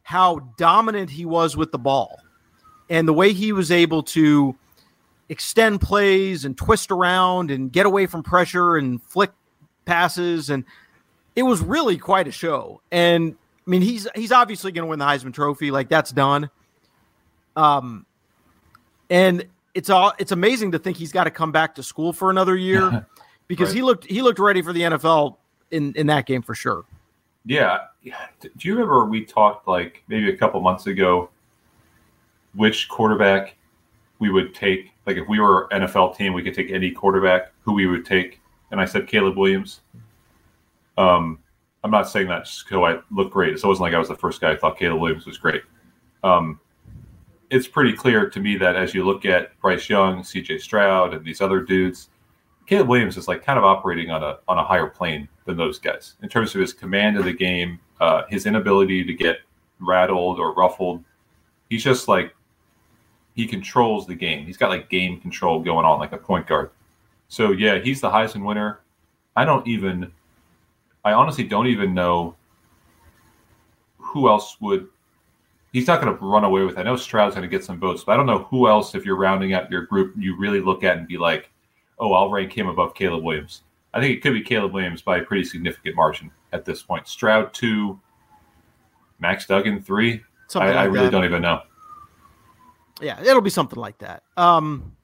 how 0.02 0.38
dominant 0.56 1.10
he 1.10 1.24
was 1.24 1.56
with 1.56 1.70
the 1.70 1.78
ball, 1.78 2.18
and 2.88 3.06
the 3.06 3.12
way 3.12 3.32
he 3.32 3.52
was 3.52 3.70
able 3.70 4.02
to 4.04 4.56
extend 5.28 5.80
plays 5.80 6.44
and 6.44 6.56
twist 6.56 6.90
around 6.90 7.52
and 7.52 7.70
get 7.70 7.86
away 7.86 8.06
from 8.06 8.22
pressure 8.22 8.76
and 8.76 9.00
flick 9.02 9.30
passes 9.84 10.50
and 10.50 10.64
it 11.36 11.42
was 11.42 11.60
really 11.60 11.96
quite 11.96 12.26
a 12.26 12.32
show. 12.32 12.80
And 12.90 13.36
I 13.66 13.70
mean, 13.70 13.82
he's 13.82 14.08
he's 14.14 14.32
obviously 14.32 14.72
going 14.72 14.84
to 14.84 14.90
win 14.90 14.98
the 14.98 15.04
Heisman 15.04 15.32
Trophy, 15.32 15.70
like 15.70 15.88
that's 15.88 16.10
done. 16.10 16.50
Um, 17.56 18.06
and 19.08 19.46
it's 19.74 19.90
all 19.90 20.12
it's 20.18 20.32
amazing 20.32 20.72
to 20.72 20.78
think 20.78 20.96
he's 20.96 21.12
got 21.12 21.24
to 21.24 21.30
come 21.30 21.52
back 21.52 21.76
to 21.76 21.82
school 21.82 22.12
for 22.12 22.30
another 22.30 22.56
year 22.56 23.06
because 23.48 23.68
right. 23.68 23.76
he 23.76 23.82
looked 23.82 24.04
he 24.06 24.22
looked 24.22 24.38
ready 24.38 24.62
for 24.62 24.72
the 24.72 24.80
NFL 24.80 25.36
in 25.70 25.92
in 25.94 26.06
that 26.08 26.26
game 26.26 26.42
for 26.42 26.54
sure. 26.54 26.84
Yeah. 27.44 27.78
Do 28.02 28.50
you 28.60 28.74
remember 28.74 29.04
we 29.06 29.24
talked 29.24 29.66
like 29.66 30.02
maybe 30.08 30.30
a 30.30 30.36
couple 30.36 30.60
months 30.60 30.86
ago 30.86 31.30
which 32.54 32.88
quarterback 32.88 33.56
we 34.18 34.30
would 34.30 34.54
take? 34.54 34.90
Like 35.06 35.16
if 35.16 35.28
we 35.28 35.40
were 35.40 35.68
NFL 35.72 36.16
team, 36.16 36.32
we 36.32 36.42
could 36.42 36.54
take 36.54 36.70
any 36.70 36.90
quarterback 36.90 37.52
who 37.62 37.72
we 37.72 37.86
would 37.86 38.04
take. 38.04 38.40
And 38.70 38.80
I 38.80 38.84
said 38.84 39.06
Caleb 39.06 39.36
Williams. 39.36 39.80
Um, 40.98 41.38
I'm 41.82 41.90
not 41.90 42.08
saying 42.08 42.28
that 42.28 42.44
just 42.44 42.68
because 42.68 42.82
I 42.82 43.14
look 43.14 43.32
great. 43.32 43.54
It 43.54 43.64
wasn't 43.64 43.80
like 43.80 43.94
I 43.94 43.98
was 43.98 44.08
the 44.08 44.16
first 44.16 44.40
guy 44.40 44.52
I 44.52 44.56
thought 44.56 44.78
Caleb 44.78 45.00
Williams 45.00 45.26
was 45.26 45.38
great. 45.38 45.62
Um, 46.22 46.60
it's 47.48 47.66
pretty 47.66 47.94
clear 47.94 48.28
to 48.28 48.40
me 48.40 48.56
that 48.56 48.76
as 48.76 48.94
you 48.94 49.04
look 49.04 49.24
at 49.24 49.58
Bryce 49.60 49.88
Young, 49.88 50.22
CJ 50.22 50.60
Stroud, 50.60 51.14
and 51.14 51.24
these 51.24 51.40
other 51.40 51.60
dudes, 51.60 52.10
Caleb 52.70 52.86
Williams 52.86 53.16
is 53.16 53.26
like 53.26 53.44
kind 53.44 53.58
of 53.58 53.64
operating 53.64 54.10
on 54.10 54.22
a 54.22 54.38
on 54.46 54.56
a 54.56 54.62
higher 54.62 54.86
plane 54.86 55.28
than 55.44 55.56
those 55.56 55.80
guys 55.80 56.14
in 56.22 56.28
terms 56.28 56.54
of 56.54 56.60
his 56.60 56.72
command 56.72 57.16
of 57.16 57.24
the 57.24 57.32
game, 57.32 57.80
uh, 58.00 58.22
his 58.28 58.46
inability 58.46 59.02
to 59.02 59.12
get 59.12 59.38
rattled 59.80 60.38
or 60.38 60.54
ruffled. 60.54 61.02
He's 61.68 61.82
just 61.82 62.06
like 62.06 62.32
he 63.34 63.44
controls 63.44 64.06
the 64.06 64.14
game. 64.14 64.46
He's 64.46 64.56
got 64.56 64.68
like 64.68 64.88
game 64.88 65.20
control 65.20 65.58
going 65.58 65.84
on, 65.84 65.98
like 65.98 66.12
a 66.12 66.16
point 66.16 66.46
guard. 66.46 66.70
So 67.26 67.50
yeah, 67.50 67.80
he's 67.80 68.00
the 68.00 68.08
Heisman 68.08 68.46
winner. 68.46 68.78
I 69.34 69.44
don't 69.44 69.66
even, 69.66 70.12
I 71.04 71.12
honestly 71.12 71.42
don't 71.42 71.66
even 71.66 71.92
know 71.92 72.36
who 73.98 74.28
else 74.28 74.60
would. 74.60 74.86
He's 75.72 75.88
not 75.88 76.00
going 76.00 76.16
to 76.16 76.24
run 76.24 76.44
away 76.44 76.62
with. 76.62 76.78
I 76.78 76.84
know 76.84 76.94
Stroud's 76.94 77.34
going 77.34 77.48
to 77.48 77.56
get 77.56 77.64
some 77.64 77.80
votes, 77.80 78.04
but 78.04 78.12
I 78.12 78.16
don't 78.16 78.26
know 78.26 78.44
who 78.44 78.68
else. 78.68 78.94
If 78.94 79.04
you're 79.04 79.16
rounding 79.16 79.54
out 79.54 79.72
your 79.72 79.86
group, 79.86 80.14
you 80.16 80.36
really 80.36 80.60
look 80.60 80.84
at 80.84 80.98
and 80.98 81.08
be 81.08 81.18
like, 81.18 81.50
"Oh, 82.00 82.12
I'll 82.12 82.30
rank 82.30 82.56
him 82.56 82.66
above 82.66 82.94
Caleb 82.94 83.22
Williams." 83.22 83.62
I 83.94 84.00
think 84.00 84.16
it 84.16 84.22
could 84.22 84.32
be 84.32 84.42
Caleb 84.42 84.72
Williams 84.72 85.02
by 85.02 85.18
a 85.18 85.22
pretty 85.22 85.44
significant 85.44 85.96
margin 85.96 86.30
at 86.52 86.64
this 86.64 86.82
point. 86.82 87.06
Stroud 87.06 87.52
two, 87.52 88.00
Max 89.18 89.46
Duggan 89.46 89.80
three. 89.82 90.22
I, 90.54 90.58
like 90.58 90.76
I, 90.76 90.84
really 90.84 91.04
that. 91.06 91.10
don't 91.12 91.24
even 91.24 91.42
know. 91.42 91.62
Yeah, 93.00 93.20
it'll 93.20 93.40
be 93.40 93.50
something 93.50 93.78
like 93.78 93.98
that. 93.98 94.24
Um, 94.36 94.96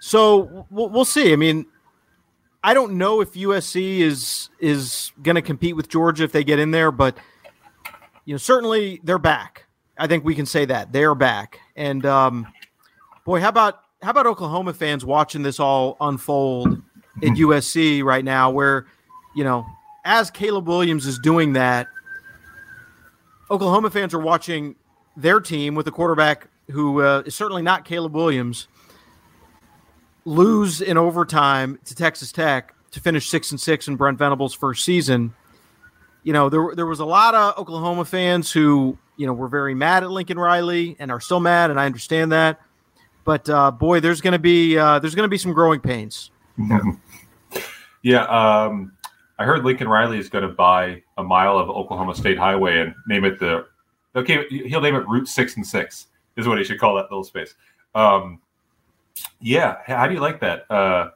so 0.00 0.66
we'll, 0.70 0.88
we'll 0.88 1.04
see. 1.04 1.32
I 1.32 1.36
mean, 1.36 1.66
I 2.64 2.74
don't 2.74 2.94
know 2.94 3.20
if 3.20 3.34
USC 3.34 3.98
is 3.98 4.48
is 4.60 5.12
going 5.22 5.34
to 5.34 5.42
compete 5.42 5.76
with 5.76 5.88
Georgia 5.88 6.24
if 6.24 6.32
they 6.32 6.44
get 6.44 6.58
in 6.58 6.70
there, 6.70 6.90
but 6.90 7.18
you 8.24 8.34
know, 8.34 8.38
certainly 8.38 9.00
they're 9.02 9.18
back. 9.18 9.66
I 9.98 10.06
think 10.06 10.24
we 10.24 10.34
can 10.34 10.46
say 10.46 10.64
that 10.66 10.92
they're 10.92 11.14
back. 11.14 11.60
And 11.76 12.04
um, 12.06 12.46
boy, 13.24 13.40
how 13.40 13.48
about 13.48 13.80
how 14.02 14.10
about 14.10 14.26
Oklahoma 14.26 14.74
fans 14.74 15.04
watching 15.04 15.42
this 15.42 15.60
all 15.60 15.96
unfold 16.00 16.82
at 17.22 17.30
USC 17.30 18.02
right 18.02 18.24
now, 18.24 18.50
where 18.50 18.86
you 19.34 19.44
know, 19.44 19.66
as 20.04 20.30
Caleb 20.30 20.66
Williams 20.66 21.06
is 21.06 21.18
doing 21.18 21.54
that, 21.54 21.88
Oklahoma 23.50 23.90
fans 23.90 24.12
are 24.14 24.18
watching 24.18 24.76
their 25.16 25.40
team 25.40 25.74
with 25.74 25.86
a 25.86 25.90
quarterback 25.90 26.48
who 26.70 27.00
uh, 27.00 27.22
is 27.26 27.34
certainly 27.34 27.62
not 27.62 27.84
Caleb 27.84 28.14
Williams 28.14 28.68
lose 30.24 30.80
in 30.80 30.96
overtime 30.96 31.78
to 31.84 31.94
Texas 31.94 32.32
Tech 32.32 32.74
to 32.92 33.00
finish 33.00 33.28
six 33.28 33.50
and 33.50 33.60
six 33.60 33.88
in 33.88 33.96
Brent 33.96 34.18
Venables' 34.18 34.54
first 34.54 34.84
season. 34.84 35.34
You 36.22 36.32
know, 36.32 36.48
there 36.48 36.74
there 36.74 36.86
was 36.86 37.00
a 37.00 37.04
lot 37.04 37.34
of 37.34 37.58
Oklahoma 37.58 38.04
fans 38.04 38.52
who 38.52 38.96
you 39.16 39.26
know 39.26 39.32
were 39.32 39.48
very 39.48 39.74
mad 39.74 40.02
at 40.02 40.10
Lincoln 40.10 40.38
Riley 40.38 40.96
and 40.98 41.10
are 41.10 41.20
still 41.20 41.40
mad, 41.40 41.70
and 41.70 41.80
I 41.80 41.86
understand 41.86 42.32
that. 42.32 42.60
But 43.24 43.48
uh, 43.48 43.70
boy, 43.70 44.00
there's 44.00 44.20
going 44.20 44.32
to 44.32 44.38
be 44.38 44.76
uh, 44.76 44.98
there's 44.98 45.14
going 45.14 45.26
to 45.26 45.30
be 45.30 45.38
some 45.38 45.52
growing 45.52 45.80
pains. 45.80 46.30
yeah, 48.02 48.24
um, 48.24 48.92
I 49.38 49.44
heard 49.44 49.64
Lincoln 49.64 49.88
Riley 49.88 50.18
is 50.18 50.28
going 50.28 50.46
to 50.46 50.54
buy 50.54 51.02
a 51.18 51.22
mile 51.22 51.58
of 51.58 51.70
Oklahoma 51.70 52.14
State 52.14 52.38
Highway 52.38 52.80
and 52.80 52.94
name 53.06 53.24
it 53.24 53.38
the 53.38 53.66
okay. 54.16 54.46
He'll 54.48 54.80
name 54.80 54.94
it 54.94 55.06
Route 55.06 55.28
Six 55.28 55.56
and 55.56 55.66
Six 55.66 56.08
is 56.36 56.48
what 56.48 56.58
he 56.58 56.64
should 56.64 56.80
call 56.80 56.96
that 56.96 57.04
little 57.04 57.24
space. 57.24 57.54
Um, 57.94 58.40
yeah, 59.40 59.78
how 59.86 60.06
do 60.06 60.14
you 60.14 60.20
like 60.20 60.40
that? 60.40 60.70
Uh, 60.70 61.10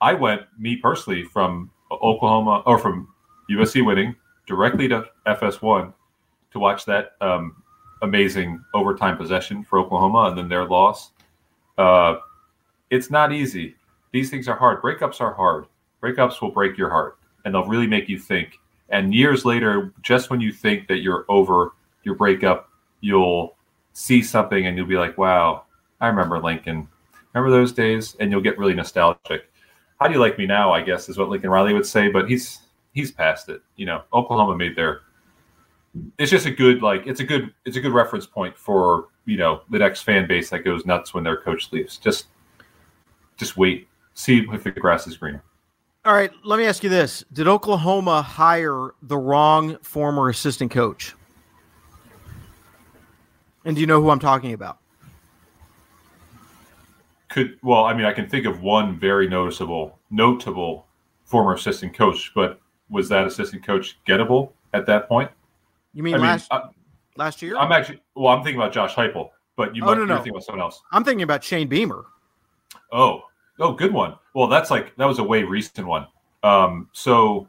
I 0.00 0.14
went, 0.14 0.42
me 0.58 0.76
personally, 0.76 1.24
from 1.24 1.70
Oklahoma 1.90 2.62
or 2.66 2.78
from 2.78 3.08
USC 3.50 3.84
winning 3.84 4.16
directly 4.46 4.88
to 4.88 5.04
FS1 5.26 5.92
to 6.52 6.58
watch 6.58 6.84
that 6.86 7.12
um, 7.20 7.62
amazing 8.02 8.62
overtime 8.74 9.16
possession 9.16 9.64
for 9.64 9.78
Oklahoma 9.78 10.28
and 10.28 10.38
then 10.38 10.48
their 10.48 10.64
loss. 10.64 11.12
Uh, 11.76 12.16
it's 12.90 13.10
not 13.10 13.32
easy. 13.32 13.76
These 14.12 14.30
things 14.30 14.48
are 14.48 14.56
hard. 14.56 14.80
Breakups 14.82 15.20
are 15.20 15.34
hard. 15.34 15.66
Breakups 16.02 16.40
will 16.40 16.50
break 16.50 16.78
your 16.78 16.90
heart 16.90 17.18
and 17.44 17.54
they'll 17.54 17.66
really 17.66 17.86
make 17.86 18.08
you 18.08 18.18
think. 18.18 18.58
And 18.90 19.14
years 19.14 19.44
later, 19.44 19.92
just 20.02 20.30
when 20.30 20.40
you 20.40 20.52
think 20.52 20.86
that 20.88 20.98
you're 20.98 21.24
over 21.28 21.72
your 22.04 22.14
breakup, 22.14 22.68
you'll 23.00 23.56
see 23.92 24.22
something 24.22 24.66
and 24.66 24.76
you'll 24.76 24.86
be 24.86 24.96
like, 24.96 25.18
wow, 25.18 25.64
I 26.00 26.08
remember 26.08 26.40
Lincoln. 26.40 26.88
Remember 27.32 27.56
those 27.56 27.72
days? 27.72 28.16
And 28.20 28.30
you'll 28.30 28.40
get 28.40 28.58
really 28.58 28.74
nostalgic. 28.74 29.50
How 30.00 30.06
do 30.06 30.14
you 30.14 30.20
like 30.20 30.38
me 30.38 30.46
now? 30.46 30.72
I 30.72 30.82
guess 30.82 31.08
is 31.08 31.18
what 31.18 31.28
Lincoln 31.28 31.50
Riley 31.50 31.72
would 31.72 31.86
say, 31.86 32.08
but 32.08 32.28
he's 32.28 32.60
he's 32.92 33.10
past 33.10 33.48
it. 33.48 33.62
You 33.76 33.86
know, 33.86 34.02
Oklahoma 34.12 34.56
made 34.56 34.76
their. 34.76 35.00
It's 36.18 36.30
just 36.30 36.46
a 36.46 36.50
good 36.50 36.82
like 36.82 37.06
it's 37.06 37.20
a 37.20 37.24
good 37.24 37.52
it's 37.64 37.76
a 37.76 37.80
good 37.80 37.92
reference 37.92 38.26
point 38.26 38.56
for 38.56 39.08
you 39.24 39.36
know 39.36 39.62
the 39.70 39.78
next 39.78 40.02
fan 40.02 40.26
base 40.26 40.50
that 40.50 40.60
goes 40.60 40.84
nuts 40.86 41.14
when 41.14 41.24
their 41.24 41.36
coach 41.36 41.72
leaves. 41.72 41.98
Just 41.98 42.26
just 43.36 43.56
wait, 43.56 43.88
see 44.14 44.46
if 44.50 44.62
the 44.64 44.70
grass 44.70 45.06
is 45.06 45.16
greener. 45.16 45.42
All 46.04 46.14
right, 46.14 46.30
let 46.44 46.58
me 46.58 46.66
ask 46.66 46.82
you 46.84 46.90
this: 46.90 47.24
Did 47.32 47.48
Oklahoma 47.48 48.22
hire 48.22 48.90
the 49.02 49.16
wrong 49.16 49.78
former 49.78 50.28
assistant 50.28 50.70
coach? 50.70 51.14
And 53.64 53.76
do 53.76 53.80
you 53.80 53.86
know 53.86 54.02
who 54.02 54.10
I'm 54.10 54.18
talking 54.18 54.52
about? 54.52 54.78
could 57.34 57.58
well, 57.64 57.84
I 57.84 57.94
mean, 57.94 58.06
I 58.06 58.12
can 58.12 58.28
think 58.28 58.46
of 58.46 58.62
one 58.62 58.96
very 58.96 59.28
noticeable, 59.28 59.98
notable 60.08 60.86
former 61.24 61.54
assistant 61.54 61.92
coach, 61.92 62.30
but 62.32 62.60
was 62.88 63.08
that 63.08 63.26
assistant 63.26 63.66
coach 63.66 63.98
gettable 64.06 64.52
at 64.72 64.86
that 64.86 65.08
point? 65.08 65.32
You 65.92 66.04
mean 66.04 66.14
I 66.14 66.18
last 66.18 66.48
mean, 66.52 66.60
last 67.16 67.42
year? 67.42 67.56
I'm 67.56 67.72
actually 67.72 68.00
well, 68.14 68.32
I'm 68.32 68.42
thinking 68.42 68.60
about 68.60 68.72
Josh 68.72 68.94
Heupel, 68.94 69.30
but 69.56 69.74
you 69.74 69.82
oh, 69.82 69.86
might, 69.86 69.98
no, 69.98 70.04
no. 70.04 70.16
thinking 70.16 70.32
about 70.32 70.44
someone 70.44 70.62
else. 70.62 70.82
I'm 70.92 71.04
thinking 71.04 71.22
about 71.22 71.42
Shane 71.42 71.68
Beamer. 71.68 72.04
Oh, 72.92 73.22
oh, 73.60 73.72
good 73.72 73.92
one. 73.92 74.16
Well, 74.34 74.48
that's 74.48 74.70
like 74.70 74.96
that 74.96 75.06
was 75.06 75.18
a 75.18 75.24
way 75.24 75.42
recent 75.42 75.86
one. 75.86 76.06
Um, 76.42 76.88
so 76.92 77.48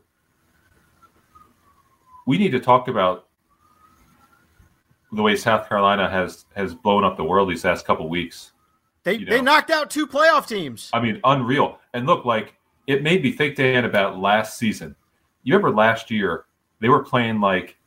we 2.26 2.38
need 2.38 2.52
to 2.52 2.60
talk 2.60 2.88
about 2.88 3.28
the 5.12 5.22
way 5.22 5.36
South 5.36 5.68
Carolina 5.68 6.10
has 6.10 6.46
has 6.56 6.74
blown 6.74 7.04
up 7.04 7.18
the 7.18 7.24
world 7.24 7.50
these 7.50 7.64
last 7.64 7.86
couple 7.86 8.08
weeks. 8.10 8.52
They 9.04 9.16
you 9.16 9.26
know? 9.26 9.32
they 9.36 9.42
knocked 9.42 9.72
out 9.72 9.90
two 9.90 10.08
playoff 10.08 10.48
teams. 10.48 10.90
I 10.94 11.00
mean, 11.00 11.20
unreal. 11.24 11.80
And 11.94 12.06
look, 12.06 12.26
like 12.26 12.56
it 12.88 13.04
made 13.04 13.24
me 13.24 13.32
think, 13.32 13.56
Dan, 13.56 13.86
about 13.86 14.20
last 14.20 14.58
season. 14.58 14.96
You 15.44 15.54
remember 15.56 15.76
last 15.76 16.10
year 16.10 16.46
they 16.80 16.90
were 16.90 17.04
playing 17.04 17.40
like 17.40 17.78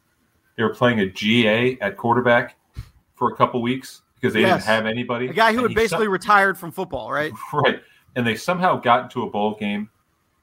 they 0.59 0.62
were 0.62 0.75
playing 0.75 1.01
a 1.01 1.07
GA 1.07 1.79
at 1.81 1.97
quarterback 1.97 2.57
for 3.14 3.33
a 3.33 3.37
couple 3.37 3.62
weeks 3.62 4.03
because 4.16 4.35
they 4.35 4.42
yes. 4.42 4.59
didn't 4.59 4.66
have 4.66 4.85
anybody. 4.85 5.29
A 5.29 5.33
guy 5.33 5.55
who 5.55 5.62
had 5.62 5.75
basically 5.75 6.05
some- 6.05 6.12
retired 6.12 6.59
from 6.59 6.71
football, 6.71 7.11
right? 7.12 7.33
Right. 7.51 7.81
And 8.16 8.27
they 8.27 8.35
somehow 8.37 8.79
got 8.79 9.05
into 9.05 9.23
a 9.23 9.31
bowl 9.31 9.55
game, 9.55 9.88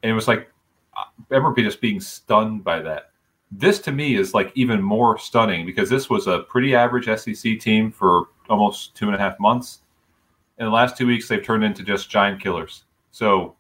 and 0.02 0.12
it 0.12 0.16
was 0.16 0.28
like 0.28 0.50
I 0.96 1.06
remember 1.30 1.62
just 1.62 1.82
being 1.82 2.00
stunned 2.00 2.64
by 2.64 2.82
that. 2.82 3.12
This 3.52 3.80
to 3.82 3.92
me 3.92 4.16
is 4.16 4.34
like 4.34 4.52
even 4.56 4.82
more 4.82 5.20
stunning 5.20 5.68
because 5.68 5.90
this 5.90 6.10
was 6.10 6.26
a 6.26 6.40
pretty 6.40 6.74
average 6.74 7.06
SEC 7.06 7.60
team 7.60 7.92
for 7.92 8.30
almost 8.50 8.96
two 8.96 9.06
and 9.06 9.16
a 9.16 9.20
half 9.20 9.40
months 9.40 9.82
in 10.58 10.66
the 10.66 10.72
last 10.72 10.98
two 10.98 11.08
weeks, 11.08 11.28
they've 11.28 11.44
turned 11.44 11.64
into 11.64 11.84
just 11.84 12.10
giant 12.10 12.42
killers. 12.42 12.86
So, 13.12 13.56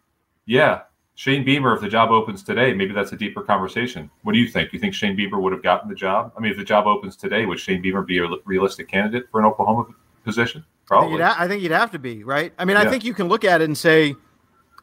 yeah, 0.45 0.81
Shane 1.15 1.45
Beamer, 1.45 1.73
if 1.73 1.81
the 1.81 1.87
job 1.87 2.11
opens 2.11 2.43
today, 2.43 2.73
maybe 2.73 2.93
that's 2.93 3.13
a 3.13 3.15
deeper 3.15 3.41
conversation. 3.41 4.11
What 4.23 4.33
do 4.33 4.39
you 4.39 4.49
think? 4.49 4.69
Do 4.69 4.77
you 4.77 4.81
think 4.81 4.93
Shane 4.93 5.15
Beamer 5.15 5.39
would 5.39 5.53
have 5.53 5.63
gotten 5.63 5.89
the 5.89 5.95
job? 5.95 6.33
I 6.37 6.41
mean, 6.41 6.51
if 6.51 6.57
the 6.57 6.63
job 6.63 6.87
opens 6.87 7.15
today, 7.15 7.45
would 7.45 7.59
Shane 7.59 7.81
Beamer 7.81 8.01
be 8.01 8.17
a 8.17 8.27
realistic 8.43 8.89
candidate 8.89 9.27
for 9.31 9.39
an 9.39 9.45
Oklahoma 9.45 9.85
position? 10.25 10.65
Probably. 10.85 11.23
I 11.23 11.29
think, 11.29 11.39
I 11.39 11.47
think 11.47 11.63
you'd 11.63 11.71
have 11.71 11.91
to 11.91 11.99
be 11.99 12.23
right. 12.25 12.53
I 12.59 12.65
mean, 12.65 12.75
yeah. 12.75 12.83
I 12.83 12.89
think 12.89 13.05
you 13.05 13.13
can 13.13 13.29
look 13.29 13.45
at 13.45 13.61
it 13.61 13.63
and 13.65 13.77
say 13.77 14.13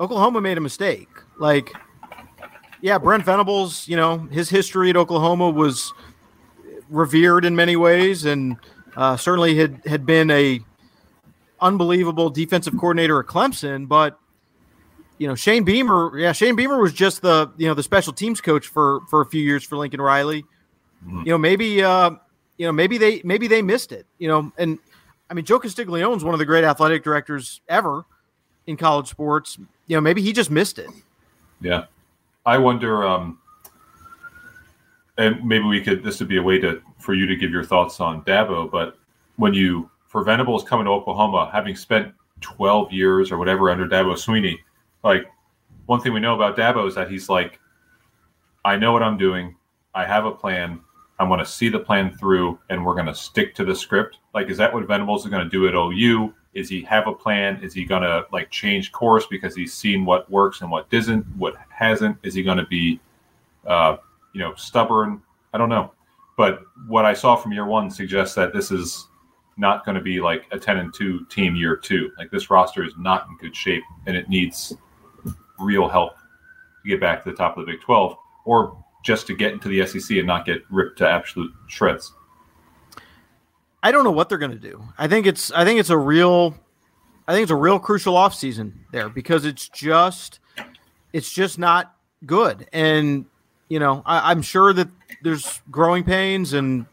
Oklahoma 0.01 0.41
made 0.41 0.57
a 0.57 0.61
mistake. 0.61 1.09
Like, 1.39 1.71
yeah, 2.81 2.97
Brent 2.97 3.25
Venables, 3.25 3.87
you 3.87 3.97
know, 3.97 4.19
his 4.31 4.49
history 4.49 4.89
at 4.89 4.97
Oklahoma 4.97 5.51
was 5.51 5.93
revered 6.89 7.45
in 7.45 7.55
many 7.55 7.77
ways, 7.77 8.25
and 8.25 8.57
uh, 8.97 9.19
certainly 9.19 9.55
had 9.55 9.83
had 9.87 10.07
been 10.07 10.31
a 10.31 10.61
unbelievable 11.61 12.31
defensive 12.31 12.73
coordinator 12.79 13.21
at 13.21 13.27
Clemson. 13.27 13.87
But 13.87 14.19
you 15.23 15.29
know, 15.29 15.37
Shane 15.37 15.63
Beamer, 15.63 16.19
yeah, 16.19 16.33
Shane 16.33 16.57
Beamer 16.57 16.81
was 16.81 16.93
just 16.93 17.23
the 17.23 17.53
you 17.57 17.69
know 17.69 17.75
the 17.75 17.83
special 17.85 18.13
teams 18.13 18.41
coach 18.41 18.67
for 18.67 19.03
for 19.09 19.21
a 19.21 19.27
few 19.27 19.41
years 19.41 19.63
for 19.63 19.77
Lincoln 19.77 20.01
Riley. 20.01 20.43
Mm-hmm. 21.07 21.21
You 21.21 21.31
know, 21.31 21.39
maybe 21.39 21.81
uh, 21.81 22.11
you 22.57 22.67
know 22.67 22.73
maybe 22.73 22.99
they 22.99 23.23
maybe 23.25 23.47
they 23.47 23.63
missed 23.63 23.93
it. 23.93 24.05
You 24.19 24.27
know, 24.27 24.53
and 24.59 24.81
I 25.31 25.35
mean, 25.35 25.45
Joe 25.45 25.61
Castiglione 25.61 26.17
is 26.17 26.25
one 26.25 26.35
of 26.35 26.41
the 26.41 26.45
great 26.45 26.65
athletic 26.65 27.05
directors 27.05 27.61
ever 27.69 28.05
in 28.67 28.77
college 28.77 29.07
sports. 29.07 29.59
You 29.87 29.97
know, 29.97 30.01
maybe 30.01 30.23
he 30.23 30.33
just 30.33 30.51
missed 30.51 30.81
it. 30.81 30.91
Yeah, 31.61 31.85
I 32.45 32.59
wonder. 32.59 33.07
um 33.07 33.39
and 35.19 35.45
maybe 35.45 35.67
we 35.67 35.81
could 35.81 36.03
this 36.03 36.19
would 36.19 36.29
be 36.29 36.39
a 36.39 36.43
way 36.43 36.59
to 36.59 36.83
for 36.99 37.15
you 37.15 37.27
to 37.27 37.37
give 37.37 37.53
your 37.53 37.63
thoughts 37.63 38.01
on 38.01 38.25
Dabo. 38.25 38.69
But 38.69 38.99
when 39.37 39.55
you 39.55 39.89
for 40.09 40.25
Venables 40.25 40.65
coming 40.65 40.87
to 40.87 40.91
Oklahoma, 40.91 41.49
having 41.53 41.77
spent 41.77 42.13
12 42.41 42.91
years 42.91 43.31
or 43.31 43.39
whatever 43.39 43.71
under 43.71 43.87
Dabo 43.87 44.15
Swinney, 44.15 44.59
like 45.03 45.27
one 45.87 46.01
thing 46.01 46.13
we 46.13 46.21
know 46.21 46.35
about 46.35 46.57
Dabo 46.57 46.87
is 46.87 46.95
that 46.95 47.11
he's 47.11 47.29
like, 47.29 47.59
I 48.65 48.77
know 48.77 48.93
what 48.93 49.03
I'm 49.03 49.19
doing. 49.19 49.57
I 49.95 50.05
have 50.05 50.25
a 50.25 50.31
plan. 50.31 50.81
I 51.19 51.25
want 51.25 51.41
to 51.41 51.47
see 51.47 51.69
the 51.69 51.79
plan 51.79 52.17
through, 52.17 52.59
and 52.71 52.85
we're 52.85 52.95
going 52.95 53.07
to 53.07 53.15
stick 53.15 53.55
to 53.57 53.65
the 53.65 53.75
script. 53.75 54.19
Like, 54.35 54.49
is 54.49 54.57
that 54.59 54.73
what 54.73 54.87
Venables 54.87 55.25
is 55.25 55.31
going 55.31 55.45
to 55.45 55.51
do 55.51 55.69
at 55.69 55.75
OU? 55.75 56.33
Is 56.55 56.69
he 56.69 56.83
have 56.83 57.07
a 57.07 57.13
plan? 57.13 57.63
Is 57.63 57.75
he 57.75 57.85
going 57.85 58.03
to 58.03 58.27
like 58.33 58.51
change 58.51 58.93
course 58.93 59.27
because 59.27 59.55
he's 59.55 59.73
seen 59.73 60.05
what 60.05 60.31
works 60.31 60.61
and 60.61 60.71
what 60.71 60.91
doesn't, 60.91 61.25
what 61.37 61.55
hasn't? 61.71 62.17
Is 62.23 62.35
he 62.35 62.43
going 62.43 62.59
to 62.59 62.67
be, 62.67 63.01
uh, 63.67 63.97
you 64.33 64.41
know, 64.41 64.55
stubborn. 64.55 65.23
I 65.53 65.59
don't 65.59 65.69
know. 65.69 65.93
But 66.37 66.63
what 66.87 67.05
I 67.05 67.13
saw 67.13 67.37
from 67.37 67.53
year 67.53 67.67
one 67.67 67.91
suggests 67.91 68.35
that 68.35 68.53
this 68.53 68.71
is 68.71 69.09
not 69.57 69.85
going 69.85 69.95
to 69.95 70.01
be 70.01 70.21
like 70.21 70.47
a 70.51 70.59
10 70.59 70.79
and 70.79 70.95
2 70.95 71.27
team 71.27 71.55
year 71.55 71.77
two. 71.77 72.11
Like 72.19 72.31
this 72.31 72.51
roster 72.51 72.85
is 72.85 72.95
not 72.99 73.27
in 73.29 73.37
good 73.37 73.55
shape 73.55 73.83
and 74.07 74.17
it 74.17 74.29
needs 74.29 74.75
real 75.63 75.89
help 75.89 76.17
to 76.83 76.89
get 76.89 77.01
back 77.01 77.23
to 77.25 77.31
the 77.31 77.37
top 77.37 77.57
of 77.57 77.67
the 77.67 77.73
Big 77.73 77.81
12 77.81 78.17
or 78.45 78.85
just 79.05 79.27
to 79.27 79.37
get 79.37 79.53
into 79.53 79.69
the 79.69 79.87
SEC 79.87 80.17
and 80.17 80.27
not 80.27 80.47
get 80.47 80.63
ripped 80.71 80.99
to 80.99 81.09
absolute 81.09 81.53
shreds. 81.69 82.13
I 83.83 83.91
don't 83.91 84.05
know 84.05 84.13
what 84.13 84.29
they're 84.29 84.39
going 84.39 84.53
to 84.53 84.59
do. 84.59 84.83
I 84.97 85.09
think 85.09 85.27
it's 85.27 85.51
I 85.53 85.65
think 85.65 85.81
it's 85.81 85.91
a 85.91 85.99
real 85.99 86.55
I 87.27 87.33
think 87.33 87.43
it's 87.43 87.51
a 87.51 87.57
real 87.57 87.79
crucial 87.79 88.15
offseason 88.15 88.73
there 88.93 89.09
because 89.09 89.45
it's 89.45 89.69
just 89.69 90.39
it's 91.13 91.33
just 91.33 91.59
not 91.59 91.97
good. 92.27 92.69
And 92.73 93.27
you 93.69 93.79
know, 93.79 94.03
I, 94.05 94.31
am 94.33 94.43
sure 94.43 94.73
that 94.75 94.89
there's 95.23 95.63
growing 95.71 96.05
pains 96.05 96.53
and 96.53 96.85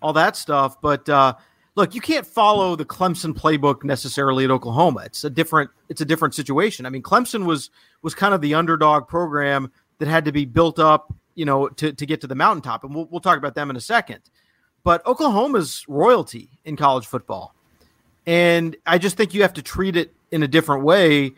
all 0.00 0.12
that 0.12 0.36
stuff, 0.36 0.80
but 0.80 1.08
uh, 1.08 1.34
look, 1.80 1.94
you 1.94 2.00
can't 2.00 2.26
follow 2.26 2.76
the 2.76 2.84
Clemson 2.84 3.32
playbook 3.32 3.84
necessarily 3.84 4.44
at 4.44 4.50
Oklahoma. 4.50 5.00
It's 5.06 5.24
a 5.24 5.30
different 5.30 5.70
it's 5.88 6.02
a 6.02 6.04
different 6.04 6.34
situation. 6.34 6.84
I 6.84 6.90
mean, 6.90 7.02
Clemson 7.02 7.46
was 7.46 7.70
was 8.02 8.14
kind 8.14 8.34
of 8.34 8.42
the 8.42 8.54
underdog 8.54 9.08
program 9.08 9.72
that 9.98 10.06
had 10.06 10.26
to 10.26 10.32
be 10.32 10.44
built 10.44 10.78
up, 10.78 11.12
you 11.34 11.44
know, 11.44 11.68
to, 11.68 11.92
to 11.92 12.06
get 12.06 12.20
to 12.20 12.26
the 12.26 12.34
mountaintop, 12.34 12.84
and 12.84 12.94
we'll 12.94 13.06
we'll 13.10 13.20
talk 13.20 13.38
about 13.38 13.54
them 13.54 13.70
in 13.70 13.76
a 13.76 13.80
second. 13.80 14.20
But 14.84 15.06
Oklahoma's 15.06 15.84
royalty 15.88 16.58
in 16.64 16.76
college 16.76 17.06
football, 17.06 17.54
and 18.26 18.76
I 18.86 18.98
just 18.98 19.16
think 19.16 19.32
you 19.32 19.42
have 19.42 19.54
to 19.54 19.62
treat 19.62 19.96
it 19.96 20.14
in 20.30 20.42
a 20.42 20.48
different 20.48 20.84
way. 20.84 21.32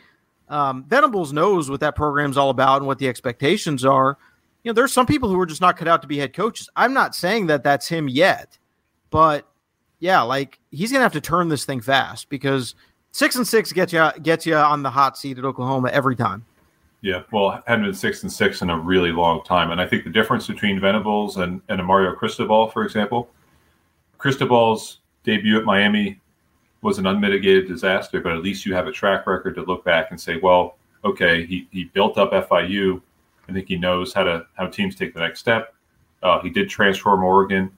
Um, 0.48 0.84
Venables 0.84 1.32
knows 1.32 1.70
what 1.70 1.80
that 1.80 1.94
program's 1.94 2.36
all 2.36 2.50
about 2.50 2.78
and 2.78 2.86
what 2.86 2.98
the 2.98 3.08
expectations 3.08 3.84
are 3.84 4.18
you 4.62 4.70
know, 4.70 4.74
there's 4.74 4.92
some 4.92 5.06
people 5.06 5.28
who 5.28 5.40
are 5.40 5.46
just 5.46 5.60
not 5.60 5.76
cut 5.76 5.88
out 5.88 6.02
to 6.02 6.08
be 6.08 6.18
head 6.18 6.34
coaches. 6.34 6.68
I'm 6.76 6.92
not 6.92 7.16
saying 7.16 7.48
that 7.48 7.64
that's 7.64 7.88
him 7.88 8.08
yet, 8.08 8.58
but 9.10 9.51
yeah, 10.02 10.20
like 10.20 10.58
he's 10.72 10.90
gonna 10.90 11.04
have 11.04 11.12
to 11.12 11.20
turn 11.20 11.48
this 11.48 11.64
thing 11.64 11.80
fast 11.80 12.28
because 12.28 12.74
six 13.12 13.36
and 13.36 13.46
six 13.46 13.72
gets 13.72 13.92
you 13.92 14.10
gets 14.20 14.44
you 14.44 14.56
on 14.56 14.82
the 14.82 14.90
hot 14.90 15.16
seat 15.16 15.38
at 15.38 15.44
Oklahoma 15.44 15.90
every 15.90 16.16
time. 16.16 16.44
Yeah, 17.02 17.22
well, 17.30 17.62
hadn't 17.68 17.84
been 17.84 17.94
six 17.94 18.24
and 18.24 18.32
six 18.32 18.62
in 18.62 18.70
a 18.70 18.76
really 18.76 19.12
long 19.12 19.44
time, 19.44 19.70
and 19.70 19.80
I 19.80 19.86
think 19.86 20.02
the 20.02 20.10
difference 20.10 20.48
between 20.48 20.80
Venables 20.80 21.36
and 21.36 21.62
and 21.68 21.84
Mario 21.86 22.14
Cristobal, 22.16 22.66
for 22.68 22.84
example, 22.84 23.30
Cristobal's 24.18 24.98
debut 25.22 25.56
at 25.56 25.64
Miami 25.64 26.20
was 26.80 26.98
an 26.98 27.06
unmitigated 27.06 27.68
disaster, 27.68 28.20
but 28.20 28.32
at 28.32 28.42
least 28.42 28.66
you 28.66 28.74
have 28.74 28.88
a 28.88 28.92
track 28.92 29.28
record 29.28 29.54
to 29.54 29.62
look 29.62 29.84
back 29.84 30.10
and 30.10 30.20
say, 30.20 30.36
well, 30.36 30.78
okay, 31.04 31.46
he 31.46 31.68
he 31.70 31.84
built 31.84 32.18
up 32.18 32.32
FIU 32.32 33.00
I 33.48 33.52
think 33.52 33.68
he 33.68 33.76
knows 33.76 34.12
how 34.12 34.24
to 34.24 34.46
how 34.54 34.66
teams 34.66 34.96
take 34.96 35.14
the 35.14 35.20
next 35.20 35.38
step. 35.38 35.74
Uh, 36.24 36.40
he 36.40 36.50
did 36.50 36.68
transform 36.68 37.22
Oregon 37.22 37.70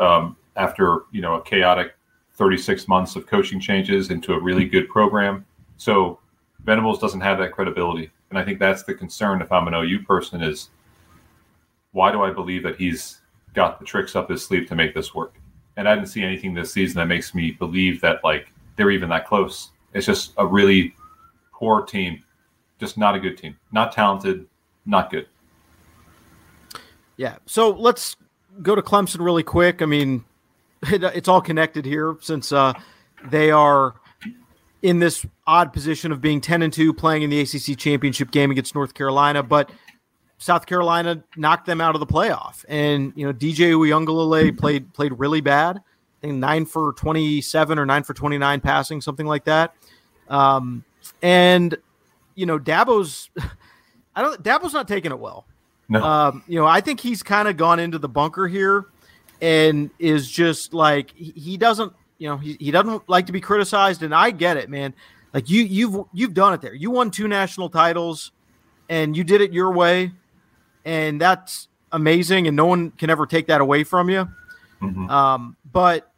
um, 0.00 0.36
after 0.58 1.04
you 1.12 1.22
know 1.22 1.36
a 1.36 1.42
chaotic 1.42 1.94
36 2.34 2.86
months 2.86 3.16
of 3.16 3.26
coaching 3.26 3.58
changes 3.58 4.10
into 4.10 4.34
a 4.34 4.40
really 4.40 4.64
good 4.66 4.88
program. 4.88 5.46
So 5.76 6.18
Venables 6.64 6.98
doesn't 6.98 7.20
have 7.20 7.38
that 7.38 7.52
credibility, 7.52 8.10
and 8.30 8.38
I 8.38 8.44
think 8.44 8.58
that's 8.58 8.82
the 8.82 8.94
concern. 8.94 9.40
If 9.40 9.50
I'm 9.50 9.68
an 9.68 9.74
OU 9.74 10.04
person, 10.04 10.42
is 10.42 10.70
why 11.92 12.12
do 12.12 12.22
I 12.22 12.30
believe 12.30 12.62
that 12.64 12.76
he's 12.76 13.22
got 13.54 13.78
the 13.78 13.86
tricks 13.86 14.14
up 14.14 14.28
his 14.28 14.44
sleeve 14.44 14.68
to 14.68 14.74
make 14.74 14.94
this 14.94 15.14
work? 15.14 15.34
And 15.76 15.88
I 15.88 15.94
didn't 15.94 16.08
see 16.08 16.22
anything 16.22 16.54
this 16.54 16.72
season 16.72 16.96
that 16.98 17.06
makes 17.06 17.34
me 17.34 17.52
believe 17.52 18.00
that 18.02 18.22
like 18.22 18.48
they're 18.76 18.90
even 18.90 19.08
that 19.10 19.26
close. 19.26 19.70
It's 19.94 20.06
just 20.06 20.32
a 20.36 20.46
really 20.46 20.94
poor 21.52 21.82
team, 21.82 22.22
just 22.78 22.98
not 22.98 23.14
a 23.14 23.20
good 23.20 23.38
team, 23.38 23.56
not 23.72 23.92
talented, 23.92 24.46
not 24.86 25.10
good. 25.10 25.26
Yeah. 27.16 27.36
So 27.46 27.70
let's 27.70 28.16
go 28.62 28.74
to 28.74 28.82
Clemson 28.82 29.24
really 29.24 29.42
quick. 29.42 29.82
I 29.82 29.86
mean, 29.86 30.24
it, 30.92 31.02
it's 31.02 31.28
all 31.28 31.40
connected 31.40 31.84
here 31.84 32.16
since 32.20 32.52
uh, 32.52 32.72
they 33.30 33.50
are 33.50 33.94
in 34.82 34.98
this 34.98 35.26
odd 35.46 35.72
position 35.72 36.12
of 36.12 36.20
being 36.20 36.40
10 36.40 36.62
and 36.62 36.72
2 36.72 36.92
playing 36.94 37.22
in 37.22 37.30
the 37.30 37.40
ACC 37.40 37.76
championship 37.76 38.30
game 38.30 38.50
against 38.50 38.74
North 38.74 38.94
Carolina, 38.94 39.42
but 39.42 39.70
South 40.38 40.66
Carolina 40.66 41.22
knocked 41.36 41.66
them 41.66 41.80
out 41.80 41.96
of 41.96 42.00
the 42.00 42.06
playoff. 42.06 42.64
And, 42.68 43.12
you 43.16 43.26
know, 43.26 43.32
DJ 43.32 43.72
Uiagalelei 43.72 44.56
played 44.56 44.92
played 44.94 45.18
really 45.18 45.40
bad. 45.40 45.78
I 45.78 46.26
think 46.26 46.34
9 46.34 46.66
for 46.66 46.92
27 46.94 47.78
or 47.78 47.86
9 47.86 48.02
for 48.04 48.14
29 48.14 48.60
passing, 48.60 49.00
something 49.00 49.26
like 49.26 49.44
that. 49.44 49.74
Um, 50.28 50.84
and 51.22 51.76
you 52.34 52.46
know, 52.46 52.58
Dabo's 52.58 53.30
I 54.18 54.22
don't. 54.22 54.42
Dabo's 54.42 54.72
not 54.72 54.88
taking 54.88 55.12
it 55.12 55.18
well. 55.18 55.46
No. 55.88 56.02
Um, 56.02 56.42
you 56.48 56.58
know, 56.58 56.66
I 56.66 56.80
think 56.80 57.00
he's 57.00 57.22
kind 57.22 57.48
of 57.48 57.56
gone 57.56 57.78
into 57.78 57.98
the 57.98 58.08
bunker 58.08 58.46
here, 58.48 58.86
and 59.40 59.90
is 59.98 60.30
just 60.30 60.74
like 60.74 61.12
he, 61.12 61.56
doesn't. 61.56 61.92
You 62.18 62.28
know, 62.28 62.36
he, 62.36 62.56
he 62.58 62.70
doesn't 62.70 63.08
like 63.08 63.26
to 63.26 63.32
be 63.32 63.40
criticized, 63.40 64.02
and 64.02 64.14
I 64.14 64.30
get 64.30 64.56
it, 64.56 64.68
man. 64.68 64.94
Like 65.32 65.48
you, 65.48 65.62
you've 65.62 66.06
you've 66.12 66.34
done 66.34 66.52
it 66.54 66.60
there. 66.60 66.74
You 66.74 66.90
won 66.90 67.10
two 67.10 67.28
national 67.28 67.70
titles, 67.70 68.32
and 68.88 69.16
you 69.16 69.22
did 69.22 69.40
it 69.40 69.52
your 69.52 69.72
way, 69.72 70.12
and 70.84 71.20
that's 71.20 71.68
amazing. 71.92 72.48
And 72.48 72.56
no 72.56 72.66
one 72.66 72.90
can 72.92 73.10
ever 73.10 73.26
take 73.26 73.46
that 73.46 73.60
away 73.60 73.84
from 73.84 74.10
you. 74.10 74.28
Mm-hmm. 74.82 75.08
Um, 75.08 75.56
but 75.70 76.10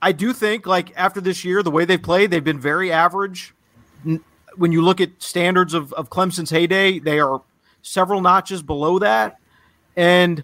I 0.00 0.12
do 0.12 0.32
think, 0.32 0.66
like 0.66 0.92
after 0.96 1.20
this 1.20 1.44
year, 1.44 1.62
the 1.62 1.70
way 1.70 1.84
they 1.84 1.98
played, 1.98 2.30
they've 2.30 2.44
been 2.44 2.60
very 2.60 2.92
average 2.92 3.54
when 4.58 4.72
you 4.72 4.82
look 4.82 5.00
at 5.00 5.22
standards 5.22 5.72
of, 5.72 5.92
of 5.92 6.10
Clemson's 6.10 6.50
heyday, 6.50 6.98
they 6.98 7.20
are 7.20 7.42
several 7.82 8.20
notches 8.20 8.62
below 8.62 8.98
that. 8.98 9.38
And, 9.96 10.42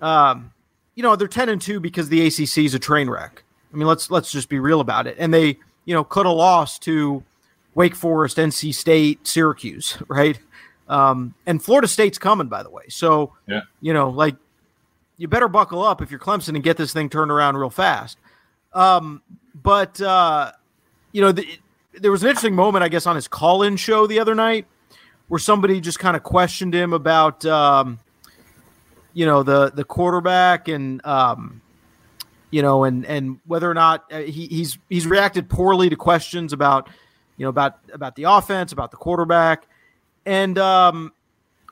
um, 0.00 0.52
you 0.98 1.02
know, 1.04 1.14
they're 1.14 1.28
10 1.28 1.48
and 1.48 1.62
2 1.62 1.78
because 1.78 2.08
the 2.08 2.26
ACC 2.26 2.58
is 2.58 2.74
a 2.74 2.78
train 2.80 3.08
wreck. 3.08 3.44
I 3.72 3.76
mean, 3.76 3.86
let's 3.86 4.10
let's 4.10 4.32
just 4.32 4.48
be 4.48 4.58
real 4.58 4.80
about 4.80 5.06
it. 5.06 5.14
And 5.16 5.32
they, 5.32 5.60
you 5.84 5.94
know, 5.94 6.02
could 6.02 6.26
have 6.26 6.34
lost 6.34 6.82
to 6.82 7.22
Wake 7.76 7.94
Forest, 7.94 8.36
NC 8.36 8.74
State, 8.74 9.24
Syracuse, 9.24 9.96
right? 10.08 10.40
Um, 10.88 11.36
and 11.46 11.62
Florida 11.62 11.86
State's 11.86 12.18
coming, 12.18 12.48
by 12.48 12.64
the 12.64 12.70
way. 12.70 12.82
So, 12.88 13.32
yeah. 13.46 13.60
you 13.80 13.92
know, 13.92 14.10
like 14.10 14.34
you 15.18 15.28
better 15.28 15.46
buckle 15.46 15.84
up 15.84 16.02
if 16.02 16.10
you're 16.10 16.18
Clemson 16.18 16.56
and 16.56 16.64
get 16.64 16.76
this 16.76 16.92
thing 16.92 17.08
turned 17.08 17.30
around 17.30 17.56
real 17.56 17.70
fast. 17.70 18.18
Um, 18.72 19.22
but 19.54 20.00
uh, 20.00 20.50
you 21.12 21.20
know, 21.20 21.30
the, 21.30 21.46
there 21.92 22.10
was 22.10 22.24
an 22.24 22.30
interesting 22.30 22.56
moment, 22.56 22.82
I 22.82 22.88
guess, 22.88 23.06
on 23.06 23.14
his 23.14 23.28
call-in 23.28 23.76
show 23.76 24.08
the 24.08 24.18
other 24.18 24.34
night 24.34 24.66
where 25.28 25.38
somebody 25.38 25.80
just 25.80 26.00
kind 26.00 26.16
of 26.16 26.24
questioned 26.24 26.74
him 26.74 26.92
about, 26.92 27.46
um, 27.46 28.00
you 29.18 29.26
know, 29.26 29.42
the 29.42 29.72
the 29.74 29.82
quarterback 29.82 30.68
and, 30.68 31.04
um, 31.04 31.60
you 32.52 32.62
know, 32.62 32.84
and 32.84 33.04
and 33.04 33.40
whether 33.46 33.68
or 33.68 33.74
not 33.74 34.04
uh, 34.12 34.20
he, 34.20 34.46
he's 34.46 34.78
he's 34.88 35.08
reacted 35.08 35.48
poorly 35.48 35.90
to 35.90 35.96
questions 35.96 36.52
about, 36.52 36.88
you 37.36 37.44
know, 37.44 37.48
about 37.48 37.80
about 37.92 38.14
the 38.14 38.22
offense, 38.22 38.70
about 38.70 38.92
the 38.92 38.96
quarterback, 38.96 39.66
and 40.24 40.56
um, 40.56 41.12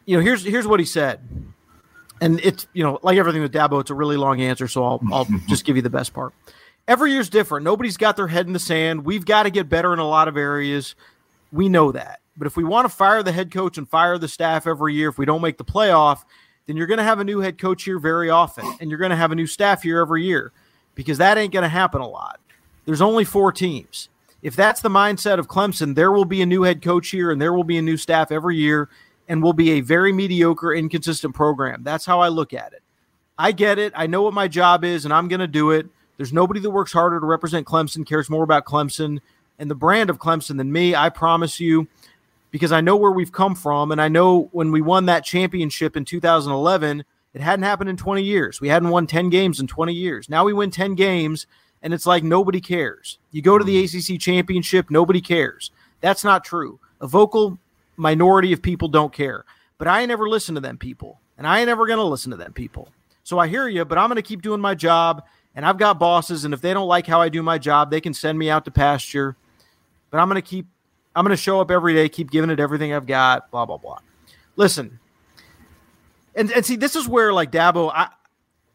you 0.06 0.16
know, 0.16 0.24
here's 0.24 0.42
here's 0.42 0.66
what 0.66 0.80
he 0.80 0.86
said, 0.86 1.20
and 2.20 2.40
it's 2.40 2.66
you 2.72 2.82
know, 2.82 2.98
like 3.04 3.16
everything 3.16 3.42
with 3.42 3.52
Dabo, 3.52 3.80
it's 3.80 3.90
a 3.90 3.94
really 3.94 4.16
long 4.16 4.40
answer, 4.40 4.66
so 4.66 4.82
I'll 4.84 5.00
I'll 5.12 5.28
just 5.46 5.64
give 5.64 5.76
you 5.76 5.82
the 5.82 5.88
best 5.88 6.12
part. 6.12 6.34
every 6.88 7.12
year's 7.12 7.28
different. 7.28 7.62
Nobody's 7.64 7.96
got 7.96 8.16
their 8.16 8.26
head 8.26 8.48
in 8.48 8.54
the 8.54 8.58
sand. 8.58 9.04
We've 9.04 9.24
got 9.24 9.44
to 9.44 9.50
get 9.50 9.68
better 9.68 9.92
in 9.92 10.00
a 10.00 10.08
lot 10.08 10.26
of 10.26 10.36
areas. 10.36 10.96
We 11.52 11.68
know 11.68 11.92
that. 11.92 12.18
But 12.36 12.48
if 12.48 12.56
we 12.56 12.64
want 12.64 12.88
to 12.88 12.94
fire 12.94 13.22
the 13.22 13.30
head 13.30 13.52
coach 13.52 13.78
and 13.78 13.88
fire 13.88 14.18
the 14.18 14.26
staff 14.26 14.66
every 14.66 14.94
year, 14.94 15.08
if 15.08 15.16
we 15.16 15.26
don't 15.26 15.42
make 15.42 15.58
the 15.58 15.64
playoff, 15.64 16.24
then 16.66 16.76
you're 16.76 16.86
going 16.86 16.98
to 16.98 17.04
have 17.04 17.20
a 17.20 17.24
new 17.24 17.40
head 17.40 17.58
coach 17.58 17.84
here 17.84 17.98
very 17.98 18.30
often, 18.30 18.64
and 18.80 18.90
you're 18.90 18.98
going 18.98 19.10
to 19.10 19.16
have 19.16 19.32
a 19.32 19.36
new 19.36 19.46
staff 19.46 19.82
here 19.82 20.00
every 20.00 20.24
year 20.24 20.52
because 20.94 21.18
that 21.18 21.38
ain't 21.38 21.52
going 21.52 21.62
to 21.62 21.68
happen 21.68 22.00
a 22.00 22.08
lot. 22.08 22.40
There's 22.84 23.00
only 23.00 23.24
four 23.24 23.52
teams. 23.52 24.08
If 24.42 24.54
that's 24.54 24.80
the 24.80 24.88
mindset 24.88 25.38
of 25.38 25.48
Clemson, 25.48 25.94
there 25.94 26.12
will 26.12 26.24
be 26.24 26.42
a 26.42 26.46
new 26.46 26.62
head 26.62 26.82
coach 26.82 27.08
here 27.08 27.30
and 27.30 27.40
there 27.40 27.52
will 27.52 27.64
be 27.64 27.78
a 27.78 27.82
new 27.82 27.96
staff 27.96 28.30
every 28.30 28.56
year 28.56 28.88
and 29.28 29.42
will 29.42 29.52
be 29.52 29.72
a 29.72 29.80
very 29.80 30.12
mediocre, 30.12 30.72
inconsistent 30.72 31.34
program. 31.34 31.82
That's 31.82 32.06
how 32.06 32.20
I 32.20 32.28
look 32.28 32.52
at 32.52 32.72
it. 32.72 32.82
I 33.38 33.52
get 33.52 33.78
it. 33.78 33.92
I 33.96 34.06
know 34.06 34.22
what 34.22 34.34
my 34.34 34.46
job 34.48 34.84
is 34.84 35.04
and 35.04 35.12
I'm 35.12 35.28
going 35.28 35.40
to 35.40 35.48
do 35.48 35.72
it. 35.72 35.86
There's 36.16 36.32
nobody 36.32 36.60
that 36.60 36.70
works 36.70 36.92
harder 36.92 37.20
to 37.20 37.26
represent 37.26 37.66
Clemson, 37.66 38.06
cares 38.06 38.30
more 38.30 38.44
about 38.44 38.64
Clemson 38.64 39.18
and 39.58 39.70
the 39.70 39.74
brand 39.74 40.10
of 40.10 40.18
Clemson 40.18 40.56
than 40.56 40.72
me. 40.72 40.94
I 40.94 41.08
promise 41.08 41.60
you, 41.60 41.88
because 42.56 42.72
I 42.72 42.80
know 42.80 42.96
where 42.96 43.10
we've 43.10 43.32
come 43.32 43.54
from. 43.54 43.92
And 43.92 44.00
I 44.00 44.08
know 44.08 44.48
when 44.52 44.72
we 44.72 44.80
won 44.80 45.04
that 45.04 45.26
championship 45.26 45.94
in 45.94 46.06
2011, 46.06 47.04
it 47.34 47.42
hadn't 47.42 47.64
happened 47.64 47.90
in 47.90 47.98
20 47.98 48.22
years. 48.22 48.62
We 48.62 48.70
hadn't 48.70 48.88
won 48.88 49.06
10 49.06 49.28
games 49.28 49.60
in 49.60 49.66
20 49.66 49.92
years. 49.92 50.30
Now 50.30 50.42
we 50.42 50.54
win 50.54 50.70
10 50.70 50.94
games, 50.94 51.46
and 51.82 51.92
it's 51.92 52.06
like 52.06 52.24
nobody 52.24 52.62
cares. 52.62 53.18
You 53.30 53.42
go 53.42 53.58
to 53.58 53.64
the 53.64 53.84
mm-hmm. 53.84 54.14
ACC 54.14 54.18
championship, 54.18 54.90
nobody 54.90 55.20
cares. 55.20 55.70
That's 56.00 56.24
not 56.24 56.46
true. 56.46 56.80
A 57.02 57.06
vocal 57.06 57.58
minority 57.98 58.54
of 58.54 58.62
people 58.62 58.88
don't 58.88 59.12
care. 59.12 59.44
But 59.76 59.86
I 59.86 60.00
ain't 60.00 60.08
never 60.08 60.26
listen 60.26 60.54
to 60.54 60.62
them 60.62 60.78
people, 60.78 61.20
and 61.36 61.46
I 61.46 61.60
ain't 61.60 61.68
ever 61.68 61.86
going 61.86 61.98
to 61.98 62.04
listen 62.04 62.30
to 62.30 62.38
them 62.38 62.54
people. 62.54 62.88
So 63.22 63.38
I 63.38 63.48
hear 63.48 63.68
you, 63.68 63.84
but 63.84 63.98
I'm 63.98 64.08
going 64.08 64.16
to 64.16 64.22
keep 64.22 64.40
doing 64.40 64.62
my 64.62 64.74
job. 64.74 65.22
And 65.54 65.66
I've 65.66 65.76
got 65.76 65.98
bosses, 65.98 66.46
and 66.46 66.54
if 66.54 66.62
they 66.62 66.72
don't 66.72 66.88
like 66.88 67.06
how 67.06 67.20
I 67.20 67.28
do 67.28 67.42
my 67.42 67.58
job, 67.58 67.90
they 67.90 68.00
can 68.00 68.14
send 68.14 68.38
me 68.38 68.48
out 68.48 68.64
to 68.64 68.70
pasture. 68.70 69.36
But 70.10 70.20
I'm 70.20 70.28
going 70.28 70.40
to 70.40 70.48
keep, 70.48 70.66
I'm 71.16 71.24
going 71.24 71.36
to 71.36 71.42
show 71.42 71.60
up 71.60 71.70
every 71.70 71.94
day, 71.94 72.08
keep 72.08 72.30
giving 72.30 72.50
it 72.50 72.60
everything 72.60 72.92
I've 72.92 73.06
got, 73.06 73.50
blah, 73.50 73.66
blah, 73.66 73.78
blah. 73.78 73.98
Listen, 74.54 75.00
and, 76.34 76.52
and 76.52 76.64
see, 76.64 76.76
this 76.76 76.94
is 76.94 77.08
where, 77.08 77.32
like, 77.32 77.50
Dabo, 77.50 77.90
I, 77.92 78.10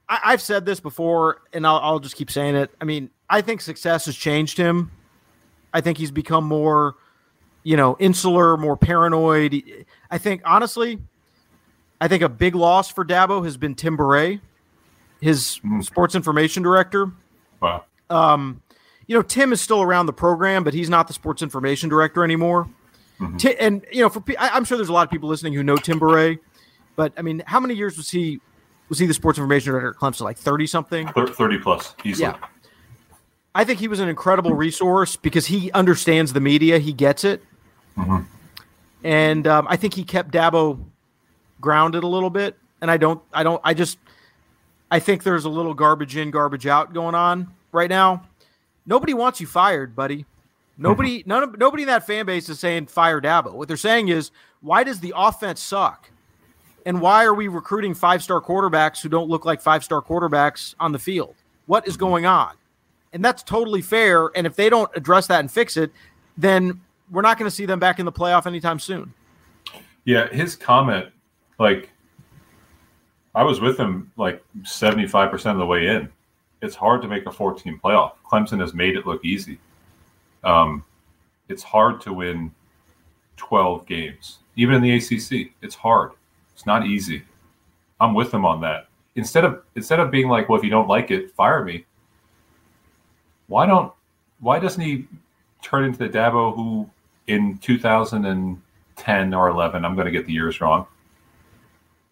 I, 0.09 0.31
have 0.31 0.41
said 0.41 0.65
this 0.65 0.79
before, 0.79 1.41
and 1.53 1.65
I'll, 1.65 1.77
I'll 1.77 1.99
just 1.99 2.15
keep 2.15 2.29
saying 2.29 2.55
it. 2.55 2.71
I 2.81 2.85
mean, 2.85 3.09
I 3.29 3.41
think 3.41 3.61
success 3.61 4.05
has 4.07 4.15
changed 4.15 4.57
him. 4.57 4.91
I 5.73 5.79
think 5.79 5.97
he's 5.97 6.11
become 6.11 6.43
more, 6.43 6.95
you 7.63 7.77
know, 7.77 7.95
insular, 7.99 8.57
more 8.57 8.75
paranoid. 8.75 9.85
I 10.09 10.17
think, 10.17 10.41
honestly, 10.43 10.99
I 12.01 12.09
think 12.09 12.23
a 12.23 12.29
big 12.29 12.55
loss 12.55 12.91
for 12.91 13.05
Dabo 13.05 13.45
has 13.45 13.55
been 13.55 13.75
Tim 13.75 13.97
Bourret 13.97 14.41
his 15.21 15.61
mm. 15.63 15.83
sports 15.83 16.15
information 16.15 16.63
director. 16.63 17.11
Wow. 17.61 17.85
Um, 18.09 18.61
you 19.11 19.17
know, 19.17 19.21
Tim 19.21 19.51
is 19.51 19.59
still 19.59 19.81
around 19.81 20.05
the 20.05 20.13
program, 20.13 20.63
but 20.63 20.73
he's 20.73 20.89
not 20.89 21.05
the 21.05 21.13
sports 21.13 21.41
information 21.41 21.89
director 21.89 22.23
anymore. 22.23 22.69
Mm-hmm. 23.19 23.35
T- 23.35 23.57
and 23.59 23.85
you 23.91 24.01
know, 24.01 24.07
for 24.07 24.23
I, 24.39 24.55
am 24.55 24.63
sure 24.63 24.77
there's 24.77 24.87
a 24.87 24.93
lot 24.93 25.05
of 25.05 25.11
people 25.11 25.27
listening 25.27 25.51
who 25.51 25.63
know 25.63 25.75
Tim 25.75 25.99
Bourret, 25.99 26.39
but 26.95 27.11
I 27.17 27.21
mean, 27.21 27.43
how 27.45 27.59
many 27.59 27.73
years 27.73 27.97
was 27.97 28.09
he 28.09 28.39
was 28.87 28.99
he 28.99 29.05
the 29.05 29.13
sports 29.13 29.37
information 29.37 29.73
director 29.73 29.89
at 29.89 29.95
Clemson? 29.97 30.21
Like 30.21 30.37
thirty 30.37 30.65
something, 30.65 31.09
thirty 31.09 31.57
plus, 31.57 31.93
easily. 32.05 32.29
Yeah. 32.29 32.37
I 33.53 33.65
think 33.65 33.81
he 33.81 33.89
was 33.89 33.99
an 33.99 34.07
incredible 34.07 34.53
resource 34.53 35.17
because 35.17 35.45
he 35.45 35.73
understands 35.73 36.31
the 36.31 36.39
media, 36.39 36.79
he 36.79 36.93
gets 36.93 37.25
it, 37.25 37.43
mm-hmm. 37.97 38.19
and 39.03 39.45
um, 39.45 39.67
I 39.69 39.75
think 39.75 39.93
he 39.93 40.05
kept 40.05 40.31
Dabo 40.31 40.81
grounded 41.59 42.05
a 42.05 42.07
little 42.07 42.29
bit. 42.29 42.57
And 42.79 42.89
I 42.89 42.95
don't, 42.95 43.21
I 43.33 43.43
don't, 43.43 43.59
I 43.65 43.73
just 43.73 43.97
I 44.89 44.99
think 44.99 45.23
there's 45.23 45.43
a 45.43 45.49
little 45.49 45.73
garbage 45.73 46.15
in, 46.15 46.31
garbage 46.31 46.65
out 46.65 46.93
going 46.93 47.13
on 47.13 47.53
right 47.73 47.89
now. 47.89 48.23
Nobody 48.85 49.13
wants 49.13 49.39
you 49.39 49.47
fired, 49.47 49.95
buddy. 49.95 50.25
Nobody, 50.77 51.19
mm-hmm. 51.19 51.29
none 51.29 51.43
of, 51.43 51.57
nobody 51.57 51.83
in 51.83 51.87
that 51.87 52.07
fan 52.07 52.25
base 52.25 52.49
is 52.49 52.59
saying 52.59 52.87
fire 52.87 53.21
Dabo. 53.21 53.53
What 53.53 53.67
they're 53.67 53.77
saying 53.77 54.07
is, 54.07 54.31
why 54.61 54.83
does 54.83 54.99
the 54.99 55.13
offense 55.15 55.61
suck? 55.61 56.09
And 56.85 57.01
why 57.01 57.25
are 57.25 57.33
we 57.33 57.47
recruiting 57.47 57.93
five 57.93 58.23
star 58.23 58.41
quarterbacks 58.41 59.01
who 59.01 59.09
don't 59.09 59.29
look 59.29 59.45
like 59.45 59.61
five 59.61 59.83
star 59.83 60.01
quarterbacks 60.01 60.73
on 60.79 60.91
the 60.91 60.99
field? 60.99 61.35
What 61.67 61.87
is 61.87 61.97
going 61.97 62.25
on? 62.25 62.55
And 63.13 63.23
that's 63.23 63.43
totally 63.43 63.81
fair. 63.81 64.31
And 64.35 64.47
if 64.47 64.55
they 64.55 64.69
don't 64.69 64.89
address 64.95 65.27
that 65.27 65.41
and 65.41 65.51
fix 65.51 65.77
it, 65.77 65.91
then 66.37 66.81
we're 67.11 67.21
not 67.21 67.37
going 67.37 67.49
to 67.49 67.55
see 67.55 67.65
them 67.65 67.79
back 67.79 67.99
in 67.99 68.05
the 68.05 68.11
playoff 68.11 68.47
anytime 68.47 68.79
soon. 68.79 69.13
Yeah, 70.05 70.27
his 70.29 70.55
comment, 70.55 71.09
like 71.59 71.91
I 73.35 73.43
was 73.43 73.59
with 73.59 73.77
him 73.77 74.11
like 74.17 74.43
75% 74.61 75.51
of 75.51 75.57
the 75.57 75.65
way 75.65 75.87
in. 75.87 76.09
It's 76.61 76.75
hard 76.75 77.01
to 77.01 77.07
make 77.07 77.25
a 77.25 77.31
14 77.31 77.79
playoff. 77.83 78.13
Clemson 78.29 78.59
has 78.59 78.73
made 78.73 78.95
it 78.95 79.07
look 79.07 79.23
easy. 79.25 79.59
Um, 80.43 80.83
it's 81.49 81.63
hard 81.63 82.01
to 82.01 82.13
win 82.13 82.51
12 83.37 83.85
games, 83.85 84.39
even 84.55 84.75
in 84.75 84.81
the 84.81 84.95
ACC. 84.95 85.53
It's 85.61 85.75
hard. 85.75 86.11
It's 86.53 86.65
not 86.65 86.85
easy. 86.85 87.23
I'm 87.99 88.13
with 88.13 88.31
them 88.31 88.45
on 88.45 88.61
that. 88.61 88.87
Instead 89.15 89.43
of 89.43 89.63
instead 89.75 89.99
of 89.99 90.09
being 90.09 90.29
like, 90.29 90.47
well, 90.47 90.57
if 90.57 90.63
you 90.63 90.69
don't 90.69 90.87
like 90.87 91.11
it, 91.11 91.31
fire 91.31 91.63
me. 91.63 91.85
Why 93.47 93.65
don't? 93.65 93.91
Why 94.39 94.59
doesn't 94.59 94.81
he 94.81 95.05
turn 95.61 95.83
into 95.83 95.99
the 95.99 96.09
Dabo 96.09 96.55
who 96.55 96.89
in 97.27 97.57
2010 97.57 99.33
or 99.33 99.49
11? 99.49 99.85
I'm 99.85 99.95
going 99.95 100.05
to 100.05 100.11
get 100.11 100.25
the 100.25 100.33
years 100.33 100.61
wrong 100.61 100.87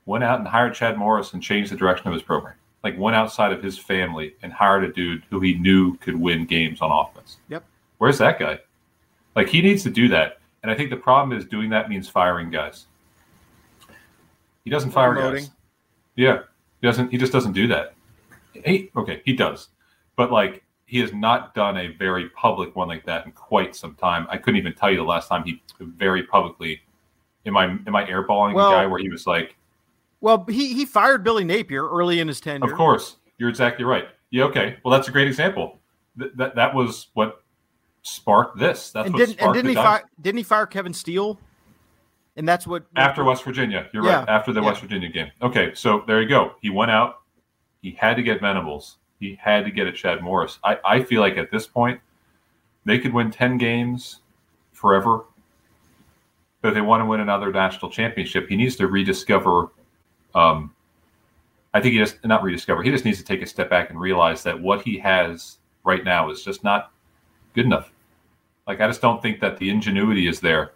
went 0.10 0.24
out 0.24 0.40
and 0.40 0.48
hired 0.48 0.74
Chad 0.74 0.98
Morris 0.98 1.34
and 1.34 1.44
changed 1.44 1.72
the 1.72 1.76
direction 1.76 2.08
of 2.08 2.14
his 2.14 2.24
program. 2.24 2.56
Like 2.84 2.98
went 2.98 3.16
outside 3.16 3.52
of 3.52 3.62
his 3.62 3.78
family 3.78 4.36
and 4.42 4.54
hired 4.54 4.84
a 4.84 4.94
dude 4.94 5.24
who 5.30 5.40
he 5.40 5.56
knew 5.56 5.98
could 5.98 6.16
win 6.16 6.46
games 6.46 6.82
on 6.82 6.92
offense. 6.92 7.38
Yep. 7.50 7.64
Where's 7.98 8.18
that 8.20 8.40
guy? 8.40 8.60
Like 9.36 9.50
he 9.50 9.62
needs 9.62 9.84
to 9.84 9.90
do 9.90 10.08
that. 10.10 10.40
And 10.64 10.72
I 10.72 10.76
think 10.76 10.90
the 10.90 10.98
problem 10.98 11.38
is 11.38 11.46
doing 11.46 11.70
that 11.72 11.90
means 11.90 12.08
firing 12.08 12.50
guys. 12.50 12.86
He 14.64 14.70
doesn't 14.70 14.92
fire 14.92 15.14
guys. 15.14 15.50
Yeah. 16.16 16.42
He 16.82 16.88
doesn't 16.88 17.12
he 17.12 17.18
just 17.18 17.34
doesn't 17.34 17.54
do 17.54 17.68
that. 17.68 17.94
He, 18.54 18.92
okay, 18.96 19.22
he 19.26 19.34
does. 19.34 19.70
But 20.16 20.32
like 20.32 20.64
he 20.86 21.00
has 21.00 21.14
not 21.14 21.54
done 21.54 21.78
a 21.78 21.88
very 21.88 22.30
public 22.30 22.76
one 22.76 22.88
like 22.88 23.06
that 23.06 23.26
in 23.26 23.32
quite 23.32 23.76
some 23.76 23.96
time. 23.96 24.26
I 24.30 24.38
couldn't 24.38 24.60
even 24.60 24.74
tell 24.74 24.90
you 24.90 24.98
the 24.98 25.04
last 25.04 25.28
time 25.28 25.44
he 25.44 25.62
very 25.80 26.24
publicly 26.24 26.82
am 27.46 27.58
I 27.58 27.66
am 27.66 27.96
I 27.96 28.06
airballing 28.06 28.54
well, 28.54 28.70
a 28.70 28.74
guy 28.74 28.86
where 28.86 29.00
he 29.00 29.10
was 29.10 29.28
like 29.28 29.56
well, 30.22 30.46
he 30.50 30.74
he 30.74 30.86
fired 30.86 31.24
Billy 31.24 31.44
Napier 31.44 31.88
early 31.88 32.20
in 32.20 32.28
his 32.28 32.42
tenure. 32.42 32.70
Of 32.70 32.78
course, 32.78 33.18
you're 33.38 33.50
exactly 33.50 33.86
right. 33.86 34.06
Yeah, 34.32 34.44
okay. 34.46 34.78
Well, 34.84 34.92
that's 34.92 35.08
a 35.08 35.12
great 35.12 35.28
example. 35.28 35.80
Th- 36.20 36.32
that 36.36 36.56
that 36.56 36.74
was 36.74 37.08
what 37.14 37.44
sparked 38.02 38.58
this. 38.58 38.92
That's 38.92 39.06
and 39.06 39.14
what 39.14 39.20
didn't, 39.20 39.42
and 39.42 39.54
didn't 39.54 39.70
he 39.70 39.76
fire 39.76 40.04
didn't 40.22 40.38
he 40.38 40.44
fire 40.44 40.66
Kevin 40.66 40.94
Steele? 40.94 41.40
And 42.36 42.48
that's 42.48 42.66
what 42.66 42.86
after 42.96 43.24
West 43.24 43.44
Virginia. 43.44 43.88
You're 43.94 44.06
yeah, 44.06 44.20
right. 44.20 44.30
After 44.30 44.54
the 44.54 44.62
yeah. 44.62 44.68
West 44.68 44.82
Virginia 44.82 45.10
game. 45.10 45.32
Okay, 45.42 45.74
so 45.74 46.04
there 46.08 46.22
you 46.22 46.30
go. 46.30 46.54
He 46.62 46.70
went 46.70 46.92
out. 46.92 47.22
He 47.82 47.92
had 47.92 48.16
to 48.16 48.24
get 48.24 48.42
Venables. 48.42 48.98
He 49.20 49.38
had 49.42 49.66
to 49.66 49.72
get 49.72 49.88
a 49.88 49.92
Chad 49.92 50.22
Morris. 50.22 50.60
I, 50.64 50.78
I 50.86 51.04
feel 51.04 51.22
like 51.22 51.38
at 51.38 51.52
this 51.52 51.68
point, 51.68 52.00
they 52.86 53.00
could 53.00 53.14
win 53.14 53.32
ten 53.32 53.58
games 53.58 54.22
forever. 54.72 55.26
But 56.62 56.70
if 56.70 56.74
they 56.76 56.82
want 56.82 57.02
to 57.02 57.06
win 57.06 57.22
another 57.22 57.52
national 57.52 57.90
championship, 57.92 58.50
he 58.50 58.56
needs 58.56 58.76
to 58.78 58.88
rediscover 58.88 59.70
um, 60.36 60.74
I 61.74 61.80
think 61.80 61.94
he 61.94 62.00
just 62.00 62.24
not 62.26 62.44
rediscover. 62.44 62.84
He 62.84 62.92
just 62.92 63.06
needs 63.06 63.18
to 63.20 63.24
take 63.24 63.42
a 63.42 63.46
step 63.46 63.70
back 63.70 63.90
and 63.90 64.00
realize 64.00 64.44
that 64.44 64.60
what 64.60 64.82
he 64.82 64.98
has 65.00 65.58
right 65.84 66.04
now 66.04 66.30
is 66.30 66.44
just 66.44 66.64
not 66.64 66.92
good 67.54 67.66
enough. 67.66 67.92
Like 68.68 68.82
I 68.82 68.88
just 68.88 69.02
don't 69.02 69.22
think 69.22 69.40
that 69.40 69.58
the 69.58 69.70
ingenuity 69.70 70.28
is 70.28 70.40
there 70.40 70.74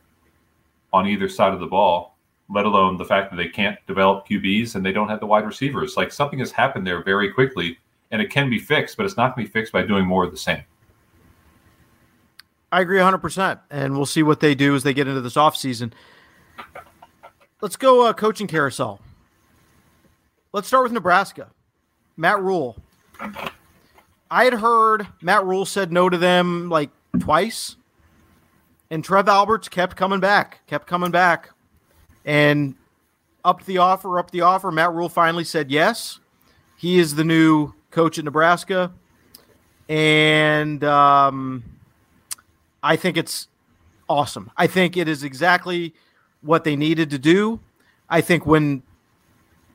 on 0.92 1.08
either 1.08 1.28
side 1.28 1.54
of 1.54 1.60
the 1.60 1.68
ball, 1.68 2.16
let 2.50 2.66
alone 2.66 2.98
the 2.98 3.06
fact 3.06 3.32
that 3.32 3.38
they 3.38 3.48
can't 3.48 3.78
develop 3.88 4.28
QBs 4.28 4.76
and 4.76 4.86
they 4.86 4.92
don't 4.92 5.10
have 5.10 5.20
the 5.20 5.26
wide 5.26 5.46
receivers. 5.46 5.98
Like 5.98 6.12
something 6.12 6.40
has 6.40 6.52
happened 6.52 6.86
there 6.86 7.04
very 7.04 7.32
quickly 7.32 7.80
and 8.12 8.22
it 8.22 8.30
can 8.30 8.50
be 8.50 8.60
fixed, 8.60 8.96
but 8.96 9.06
it's 9.06 9.18
not 9.18 9.36
going 9.36 9.46
to 9.46 9.52
be 9.52 9.60
fixed 9.60 9.74
by 9.74 9.82
doing 9.82 10.06
more 10.06 10.24
of 10.24 10.32
the 10.32 10.38
same. 10.38 10.64
I 12.72 12.82
agree 12.82 13.00
100%. 13.00 13.60
And 13.70 13.96
we'll 13.96 14.06
see 14.06 14.24
what 14.24 14.40
they 14.40 14.56
do 14.56 14.76
as 14.76 14.84
they 14.84 14.94
get 14.94 15.08
into 15.08 15.22
this 15.22 15.36
offseason. 15.36 15.94
Let's 17.62 17.76
go 17.76 18.06
uh, 18.06 18.14
coaching 18.14 18.48
carousel. 18.48 19.00
Let's 20.54 20.68
start 20.68 20.84
with 20.84 20.92
Nebraska. 20.92 21.50
Matt 22.16 22.40
Rhule. 22.40 22.78
I 24.30 24.44
had 24.44 24.54
heard 24.54 25.08
Matt 25.20 25.44
Rhule 25.46 25.66
said 25.66 25.92
no 25.92 26.10
to 26.10 26.18
them 26.18 26.70
like 26.70 26.92
twice, 27.20 27.76
and 28.92 29.04
Trev 29.04 29.28
Alberts 29.28 29.68
kept 29.68 29.96
coming 29.96 30.20
back, 30.20 30.60
kept 30.68 30.86
coming 30.86 31.10
back, 31.10 31.50
and 32.24 32.76
upped 33.44 33.66
the 33.66 33.80
offer, 33.80 34.20
upped 34.20 34.32
the 34.32 34.42
offer. 34.42 34.72
Matt 34.72 34.94
Rhule 34.94 35.10
finally 35.10 35.44
said 35.44 35.72
yes. 35.72 36.20
He 36.78 37.00
is 37.00 37.16
the 37.16 37.24
new 37.24 37.74
coach 37.90 38.20
at 38.20 38.26
Nebraska, 38.26 38.92
and 39.90 40.84
um, 40.84 41.64
I 42.84 42.96
think 42.96 43.18
it's 43.18 43.48
awesome. 44.08 44.52
I 44.56 44.68
think 44.68 44.98
it 44.98 45.08
is 45.08 45.24
exactly 45.24 45.96
what 46.42 46.64
they 46.64 46.76
needed 46.76 47.10
to 47.10 47.18
do. 47.18 47.60
I 48.08 48.22
think 48.22 48.46
when 48.46 48.84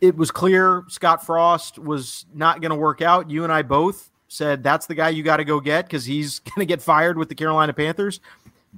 it 0.00 0.16
was 0.16 0.30
clear 0.30 0.84
Scott 0.88 1.24
Frost 1.24 1.78
was 1.78 2.26
not 2.34 2.60
going 2.60 2.70
to 2.70 2.76
work 2.76 3.02
out. 3.02 3.30
You 3.30 3.44
and 3.44 3.52
I 3.52 3.62
both 3.62 4.10
said 4.28 4.62
that's 4.62 4.86
the 4.86 4.94
guy 4.94 5.08
you 5.08 5.22
got 5.22 5.38
to 5.38 5.44
go 5.44 5.60
get 5.60 5.86
because 5.86 6.04
he's 6.04 6.38
going 6.40 6.60
to 6.60 6.66
get 6.66 6.82
fired 6.82 7.16
with 7.16 7.28
the 7.28 7.34
Carolina 7.34 7.72
Panthers. 7.72 8.20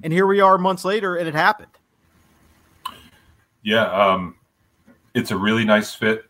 And 0.02 0.12
here 0.12 0.26
we 0.26 0.40
are 0.40 0.56
months 0.56 0.84
later, 0.84 1.16
and 1.16 1.26
it 1.28 1.34
happened. 1.34 1.72
Yeah, 3.62 3.84
um, 3.90 4.36
it's 5.14 5.30
a 5.30 5.36
really 5.36 5.64
nice 5.64 5.94
fit. 5.94 6.24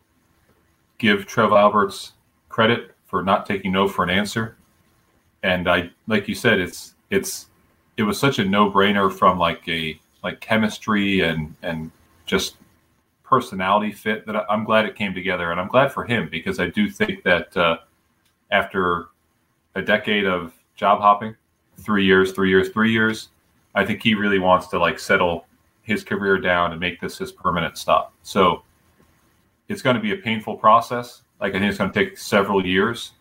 Give 0.99 1.27
Trev 1.27 1.53
Alberts 1.53 2.13
credit 2.49 2.95
for 3.07 3.23
not 3.23 3.47
taking 3.47 3.73
no 3.73 3.87
for 3.87 4.03
an 4.03 4.11
answer. 4.11 4.57
And 5.43 5.69
I, 5.69 5.91
like 6.07 6.27
you 6.27 6.35
said, 6.35 6.59
it's 6.59 6.95
it's 7.11 7.47
it 7.97 8.03
was 8.03 8.19
such 8.19 8.39
a 8.39 8.45
no 8.45 8.71
brainer 8.71 9.13
from 9.13 9.39
like 9.39 9.67
a 9.69 9.99
like 10.23 10.41
chemistry 10.41 11.21
and 11.21 11.55
and 11.63 11.91
just 12.27 12.57
personality 13.31 13.93
fit 13.93 14.27
that 14.27 14.45
I'm 14.51 14.65
glad 14.65 14.85
it 14.85 14.97
came 14.97 15.15
together, 15.15 15.53
and 15.53 15.61
I'm 15.61 15.69
glad 15.69 15.93
for 15.93 16.05
him 16.05 16.29
because 16.29 16.59
I 16.59 16.69
do 16.69 16.91
think 16.91 17.23
that 17.23 17.57
uh, 17.57 17.79
after 18.51 19.07
a 19.77 19.81
decade 19.81 20.27
of 20.27 20.53
job 20.75 21.01
hopping, 21.01 21.37
three 21.79 22.05
years, 22.05 22.33
three 22.33 22.51
years, 22.51 22.69
three 22.71 22.93
years, 22.93 23.29
I 23.75 23.87
think 23.87 24.03
he 24.03 24.15
really 24.15 24.41
wants 24.41 24.67
to 24.69 24.79
like 24.79 24.99
settle 24.99 25.47
his 25.83 26.03
career 26.03 26.39
down 26.39 26.73
and 26.73 26.81
make 26.81 27.01
this 27.01 27.19
his 27.19 27.31
permanent 27.31 27.79
stop. 27.79 28.13
So 28.23 28.63
it's 29.69 29.81
going 29.81 29.97
to 29.97 30.03
be 30.03 30.13
a 30.13 30.17
painful 30.17 30.57
process. 30.57 31.23
Like 31.41 31.55
I 31.55 31.61
think 31.61 31.71
it's 31.71 31.79
going 31.79 31.93
to 31.93 32.05
take 32.05 32.19
several 32.19 32.67
years 32.67 33.13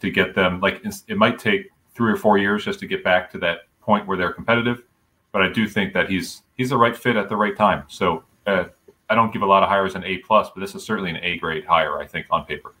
to 0.00 0.10
get 0.10 0.34
them. 0.34 0.60
Like 0.60 0.82
it 0.84 1.16
might 1.16 1.38
take 1.38 1.70
three 1.94 2.10
or 2.10 2.16
four 2.16 2.38
years 2.38 2.64
just 2.64 2.80
to 2.80 2.86
get 2.86 3.04
back 3.04 3.30
to 3.32 3.38
that 3.38 3.58
point 3.82 4.06
where 4.06 4.16
they're 4.16 4.32
competitive. 4.32 4.82
But 5.30 5.42
I 5.42 5.48
do 5.48 5.68
think 5.68 5.92
that 5.92 6.08
he's 6.08 6.42
he's 6.56 6.70
the 6.70 6.78
right 6.78 6.96
fit 6.96 7.16
at 7.16 7.28
the 7.28 7.36
right 7.36 7.56
time. 7.56 7.84
So 7.88 8.24
uh, 8.46 8.64
I 9.12 9.14
don't 9.14 9.30
give 9.30 9.42
a 9.42 9.46
lot 9.46 9.62
of 9.62 9.68
hires 9.68 9.94
an 9.94 10.04
A 10.04 10.16
plus, 10.18 10.48
but 10.54 10.62
this 10.62 10.74
is 10.74 10.82
certainly 10.82 11.10
an 11.10 11.18
A 11.22 11.36
grade 11.36 11.66
hire. 11.66 11.98
I 11.98 12.06
think 12.06 12.24
on 12.30 12.46
paper. 12.46 12.72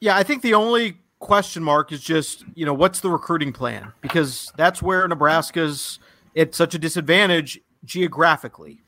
Yeah, 0.00 0.14
I 0.14 0.22
think 0.22 0.42
the 0.42 0.52
only 0.52 0.98
question 1.18 1.64
mark 1.64 1.92
is 1.92 2.02
just 2.02 2.44
you 2.54 2.66
know 2.66 2.74
what's 2.74 3.00
the 3.00 3.10
recruiting 3.10 3.52
plan 3.52 3.90
because 4.02 4.52
that's 4.56 4.82
where 4.82 5.08
Nebraska's 5.08 5.98
at 6.36 6.54
such 6.54 6.74
a 6.74 6.78
disadvantage 6.78 7.58
geographically. 7.86 8.82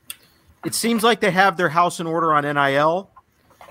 It 0.63 0.75
seems 0.75 1.03
like 1.03 1.21
they 1.21 1.31
have 1.31 1.57
their 1.57 1.71
house 1.71 2.01
in 2.01 2.07
order 2.07 2.35
on 2.35 2.45
NIL, 2.45 3.09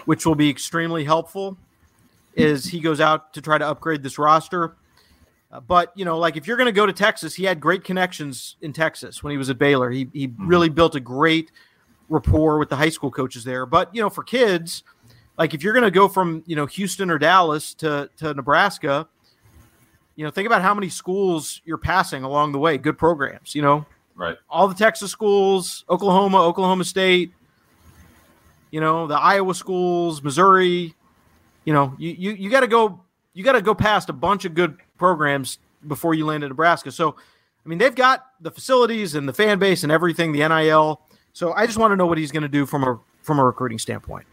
which 0.05 0.25
will 0.25 0.33
be 0.33 0.49
extremely 0.49 1.03
helpful 1.03 1.55
as 2.35 2.65
he 2.65 2.79
goes 2.79 2.99
out 2.99 3.31
to 3.35 3.41
try 3.41 3.59
to 3.59 3.67
upgrade 3.67 4.01
this 4.01 4.17
roster. 4.17 4.75
Uh, 5.51 5.59
but 5.59 5.91
you 5.95 6.03
know, 6.03 6.17
like 6.17 6.35
if 6.35 6.47
you're 6.47 6.57
going 6.57 6.65
to 6.65 6.71
go 6.71 6.87
to 6.87 6.93
Texas, 6.93 7.35
he 7.35 7.43
had 7.43 7.59
great 7.59 7.83
connections 7.83 8.55
in 8.61 8.73
Texas 8.73 9.21
when 9.21 9.29
he 9.29 9.37
was 9.37 9.51
at 9.51 9.59
Baylor. 9.59 9.91
He 9.91 10.07
he 10.13 10.27
mm-hmm. 10.27 10.47
really 10.47 10.69
built 10.69 10.95
a 10.95 10.99
great 10.99 11.51
rapport 12.09 12.57
with 12.57 12.69
the 12.69 12.75
high 12.75 12.89
school 12.89 13.11
coaches 13.11 13.43
there. 13.43 13.65
But 13.65 13.93
you 13.95 14.01
know, 14.01 14.09
for 14.09 14.23
kids, 14.23 14.83
like 15.37 15.53
if 15.53 15.63
you're 15.63 15.73
going 15.73 15.85
to 15.85 15.91
go 15.91 16.07
from 16.07 16.43
you 16.45 16.55
know 16.55 16.65
Houston 16.65 17.09
or 17.09 17.17
Dallas 17.17 17.73
to 17.75 18.09
to 18.17 18.33
Nebraska, 18.33 19.07
you 20.15 20.25
know, 20.25 20.31
think 20.31 20.45
about 20.45 20.61
how 20.61 20.73
many 20.73 20.89
schools 20.89 21.61
you're 21.63 21.77
passing 21.77 22.23
along 22.23 22.51
the 22.51 22.59
way. 22.59 22.77
Good 22.77 22.97
programs, 22.97 23.55
you 23.55 23.61
know, 23.61 23.85
right? 24.15 24.37
All 24.49 24.67
the 24.67 24.75
Texas 24.75 25.11
schools, 25.11 25.85
Oklahoma, 25.89 26.41
Oklahoma 26.41 26.83
State, 26.83 27.31
you 28.71 28.81
know, 28.81 29.07
the 29.07 29.17
Iowa 29.17 29.55
schools, 29.55 30.21
Missouri. 30.21 30.93
You 31.65 31.73
know, 31.73 31.95
you 31.97 32.15
you, 32.17 32.31
you 32.31 32.49
got 32.49 32.61
to 32.61 32.67
go 32.67 33.01
you 33.33 33.43
got 33.43 33.53
to 33.53 33.61
go 33.61 33.73
past 33.73 34.09
a 34.09 34.13
bunch 34.13 34.45
of 34.45 34.53
good 34.53 34.77
programs 34.97 35.59
before 35.87 36.13
you 36.13 36.25
land 36.25 36.43
in 36.43 36.49
Nebraska. 36.49 36.91
So, 36.91 37.15
I 37.65 37.69
mean, 37.69 37.77
they've 37.77 37.95
got 37.95 38.25
the 38.41 38.51
facilities 38.51 39.15
and 39.15 39.27
the 39.27 39.33
fan 39.33 39.59
base 39.59 39.83
and 39.83 39.91
everything, 39.91 40.33
the 40.33 40.47
NIL. 40.47 41.01
So 41.33 41.53
I 41.53 41.65
just 41.65 41.77
want 41.77 41.91
to 41.91 41.95
know 41.95 42.05
what 42.05 42.17
he's 42.17 42.31
going 42.31 42.43
to 42.43 42.49
do 42.49 42.65
from 42.65 42.83
a 42.83 42.99
from 43.21 43.39
a 43.39 43.43
recruiting 43.43 43.79
standpoint. 43.79 44.25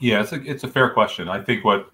Yeah, 0.00 0.20
it's 0.20 0.32
a 0.32 0.42
it's 0.42 0.64
a 0.64 0.68
fair 0.68 0.90
question. 0.90 1.28
I 1.28 1.42
think 1.42 1.64
what 1.64 1.90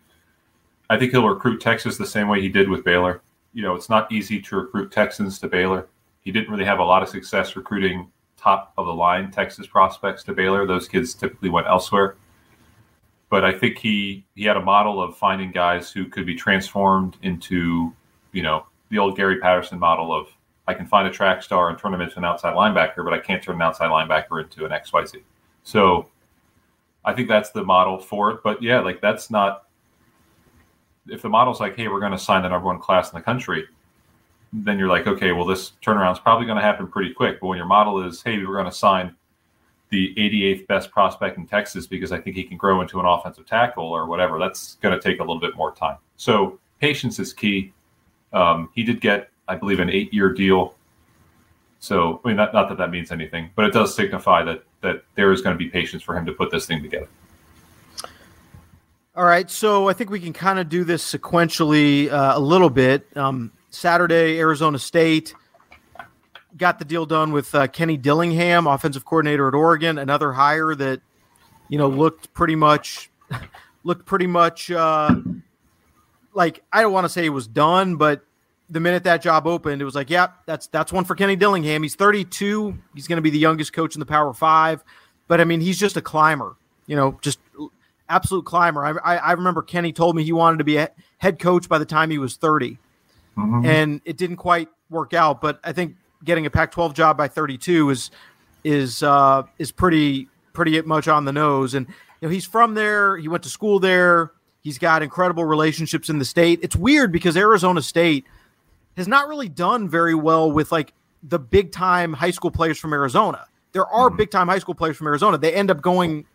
I 0.90 0.99
think 0.99 1.12
he'll 1.12 1.26
recruit 1.26 1.61
Texas 1.61 1.97
the 1.97 2.07
same 2.07 2.28
way 2.28 2.40
he 2.40 2.49
did 2.49 2.68
with 2.68 2.84
Baylor. 2.84 3.22
You 3.55 3.62
know, 3.62 3.74
it's 3.74 3.88
not 3.88 4.11
easy 4.11 4.40
to 4.43 4.57
recruit 4.57 4.90
Texans 4.90 5.38
to 5.40 5.49
Baylor. 5.49 5.88
He 6.20 6.32
didn't 6.32 6.51
really 6.51 6.64
have 6.64 6.78
a 6.78 6.84
lot 6.84 7.03
of 7.03 7.09
success 7.09 7.57
recruiting 7.57 8.11
top 8.36 8.72
of 8.76 8.86
the 8.86 8.93
line 8.93 9.30
Texas 9.30 9.66
prospects 9.66 10.24
to 10.24 10.32
Baylor. 10.32 10.66
Those 10.66 10.88
kids 10.88 11.14
typically 11.14 11.49
went 11.49 11.66
elsewhere. 11.66 12.16
But 13.30 13.45
I 13.45 13.53
think 13.53 13.78
he 13.78 14.24
he 14.34 14.45
had 14.45 14.57
a 14.57 14.62
model 14.62 15.03
of 15.03 15.16
finding 15.16 15.51
guys 15.53 15.90
who 15.90 16.07
could 16.07 16.26
be 16.26 16.34
transformed 16.34 17.16
into, 17.22 17.93
you 18.32 18.43
know, 18.43 18.66
the 18.90 18.99
old 18.99 19.16
Gary 19.16 19.38
Patterson 19.38 19.78
model 19.78 20.14
of 20.14 20.28
I 20.68 20.74
can 20.74 20.86
find 20.86 21.08
a 21.08 21.10
track 21.10 21.42
star 21.42 21.68
and 21.68 21.78
turn 21.78 21.92
him 21.92 22.00
into 22.00 22.18
an 22.18 22.24
outside 22.24 22.54
linebacker, 22.54 23.04
but 23.04 23.12
I 23.12 23.18
can't 23.18 23.42
turn 23.42 23.56
an 23.56 23.62
outside 23.62 23.90
linebacker 23.90 24.42
into 24.42 24.64
an 24.64 24.70
XYZ. 24.70 25.22
So 25.64 26.08
I 27.04 27.12
think 27.12 27.28
that's 27.28 27.50
the 27.50 27.64
model 27.64 27.98
for 27.98 28.30
it. 28.30 28.40
But 28.44 28.62
yeah, 28.62 28.80
like 28.80 29.00
that's 29.00 29.30
not 29.30 29.66
if 31.08 31.22
the 31.22 31.28
model's 31.28 31.60
like, 31.60 31.76
hey, 31.76 31.88
we're 31.88 32.00
going 32.00 32.12
to 32.12 32.18
sign 32.18 32.42
the 32.42 32.48
number 32.48 32.66
one 32.66 32.78
class 32.78 33.12
in 33.12 33.18
the 33.18 33.22
country, 33.22 33.66
then 34.52 34.78
you're 34.78 34.88
like, 34.88 35.06
okay, 35.06 35.32
well, 35.32 35.46
this 35.46 35.72
turnaround 35.84 36.12
is 36.12 36.18
probably 36.18 36.46
going 36.46 36.56
to 36.56 36.62
happen 36.62 36.86
pretty 36.86 37.12
quick. 37.12 37.40
But 37.40 37.48
when 37.48 37.56
your 37.56 37.66
model 37.66 38.06
is, 38.06 38.22
hey, 38.22 38.38
we're 38.38 38.54
going 38.54 38.66
to 38.66 38.72
sign 38.72 39.14
the 39.88 40.14
88th 40.14 40.66
best 40.68 40.90
prospect 40.90 41.38
in 41.38 41.46
Texas 41.46 41.86
because 41.86 42.12
I 42.12 42.20
think 42.20 42.36
he 42.36 42.44
can 42.44 42.56
grow 42.56 42.80
into 42.80 43.00
an 43.00 43.06
offensive 43.06 43.46
tackle 43.46 43.84
or 43.84 44.06
whatever, 44.06 44.38
that's 44.38 44.76
going 44.76 44.98
to 44.98 45.00
take 45.00 45.18
a 45.18 45.22
little 45.22 45.40
bit 45.40 45.56
more 45.56 45.72
time. 45.74 45.96
So 46.16 46.58
patience 46.80 47.18
is 47.18 47.32
key. 47.32 47.72
Um, 48.32 48.70
he 48.74 48.82
did 48.82 49.00
get 49.00 49.28
I 49.53 49.57
believe, 49.57 49.80
an 49.80 49.90
eight-year 49.90 50.32
deal. 50.32 50.74
So, 51.78 52.20
I 52.24 52.28
mean, 52.28 52.36
not, 52.36 52.55
not 52.55 52.68
that 52.70 52.78
that 52.78 52.90
means 52.90 53.12
anything, 53.12 53.50
but 53.55 53.66
it 53.66 53.72
does 53.72 53.94
signify 53.94 54.42
that 54.44 54.64
that 54.80 55.05
there 55.14 55.30
is 55.30 55.42
going 55.42 55.55
to 55.55 55.59
be 55.59 55.68
patience 55.68 56.03
for 56.03 56.16
him 56.16 56.26
to 56.26 56.32
put 56.32 56.50
this 56.50 56.66
thing 56.66 56.82
together. 56.82 57.09
All 59.14 59.24
right, 59.24 59.50
so 59.50 59.88
I 59.88 59.92
think 59.92 60.11
we 60.11 60.18
can 60.18 60.32
kind 60.32 60.59
of 60.59 60.68
do 60.68 60.84
this 60.84 61.05
sequentially 61.12 62.11
uh, 62.11 62.32
a 62.34 62.40
little 62.40 62.70
bit. 62.70 63.07
Um, 63.16 63.53
Saturday, 63.70 64.38
Arizona 64.38 64.78
State 64.78 65.34
got 66.57 66.78
the 66.78 66.84
deal 66.84 67.05
done 67.05 67.30
with 67.30 67.55
uh, 67.55 67.66
Kenny 67.66 67.96
Dillingham, 67.96 68.66
offensive 68.66 69.05
coordinator 69.05 69.48
at 69.48 69.55
Oregon, 69.55 69.98
another 69.98 70.32
hire 70.32 70.74
that 70.74 71.00
you 71.68 71.78
know 71.78 71.88
looked 71.88 72.32
pretty 72.32 72.57
much 72.57 73.11
looked 73.84 74.07
pretty 74.07 74.26
much 74.26 74.70
uh, 74.70 75.14
like 76.32 76.62
I 76.72 76.80
don't 76.80 76.92
want 76.92 77.05
to 77.05 77.09
say 77.09 77.26
it 77.26 77.30
was 77.30 77.46
done, 77.46 77.96
but 77.96 78.24
the 78.72 78.80
minute 78.80 79.04
that 79.04 79.20
job 79.20 79.46
opened, 79.46 79.82
it 79.82 79.84
was 79.84 79.94
like, 79.94 80.08
yeah, 80.08 80.28
that's 80.46 80.66
that's 80.68 80.92
one 80.92 81.04
for 81.04 81.14
Kenny 81.14 81.36
Dillingham. 81.36 81.82
He's 81.82 81.94
32. 81.94 82.76
He's 82.94 83.06
going 83.06 83.18
to 83.18 83.22
be 83.22 83.28
the 83.28 83.38
youngest 83.38 83.74
coach 83.74 83.94
in 83.94 84.00
the 84.00 84.06
Power 84.06 84.32
Five, 84.32 84.82
but 85.28 85.40
I 85.40 85.44
mean, 85.44 85.60
he's 85.60 85.78
just 85.78 85.96
a 85.98 86.00
climber. 86.00 86.56
You 86.86 86.96
know, 86.96 87.18
just 87.20 87.38
absolute 88.08 88.46
climber. 88.46 88.84
I, 88.84 89.14
I, 89.14 89.16
I 89.16 89.32
remember 89.32 89.60
Kenny 89.60 89.92
told 89.92 90.16
me 90.16 90.24
he 90.24 90.32
wanted 90.32 90.56
to 90.58 90.64
be 90.64 90.78
a 90.78 90.90
head 91.18 91.38
coach 91.38 91.68
by 91.68 91.78
the 91.78 91.84
time 91.84 92.08
he 92.08 92.16
was 92.16 92.36
30, 92.36 92.78
mm-hmm. 93.36 93.66
and 93.66 94.00
it 94.06 94.16
didn't 94.16 94.36
quite 94.36 94.68
work 94.88 95.12
out. 95.12 95.42
But 95.42 95.60
I 95.62 95.72
think 95.72 95.96
getting 96.24 96.46
a 96.46 96.50
Pac-12 96.50 96.94
job 96.94 97.18
by 97.18 97.28
32 97.28 97.90
is 97.90 98.10
is 98.64 99.02
uh, 99.02 99.42
is 99.58 99.70
pretty 99.70 100.28
pretty 100.54 100.80
much 100.80 101.08
on 101.08 101.26
the 101.26 101.32
nose. 101.32 101.74
And 101.74 101.86
you 101.88 102.28
know, 102.28 102.30
he's 102.30 102.46
from 102.46 102.72
there. 102.72 103.18
He 103.18 103.28
went 103.28 103.42
to 103.42 103.50
school 103.50 103.78
there. 103.78 104.32
He's 104.62 104.78
got 104.78 105.02
incredible 105.02 105.44
relationships 105.44 106.08
in 106.08 106.18
the 106.18 106.24
state. 106.24 106.60
It's 106.62 106.76
weird 106.76 107.12
because 107.12 107.36
Arizona 107.36 107.82
State– 107.82 108.24
has 108.97 109.09
not 109.09 109.28
really 109.28 109.49
done 109.49 109.88
very 109.88 110.14
well 110.14 110.51
with 110.51 110.72
like 110.72 110.93
the 111.22 111.38
big 111.38 111.72
time 111.72 112.12
high 112.12 112.30
school 112.30 112.51
players 112.51 112.78
from 112.78 112.93
Arizona. 112.93 113.47
There 113.72 113.86
are 113.86 114.09
mm-hmm. 114.09 114.16
big 114.16 114.30
time 114.30 114.49
high 114.49 114.59
school 114.59 114.74
players 114.74 114.97
from 114.97 115.07
Arizona. 115.07 115.38
They 115.38 115.55
end 115.55 115.70
up 115.70 115.80
going 115.80 116.26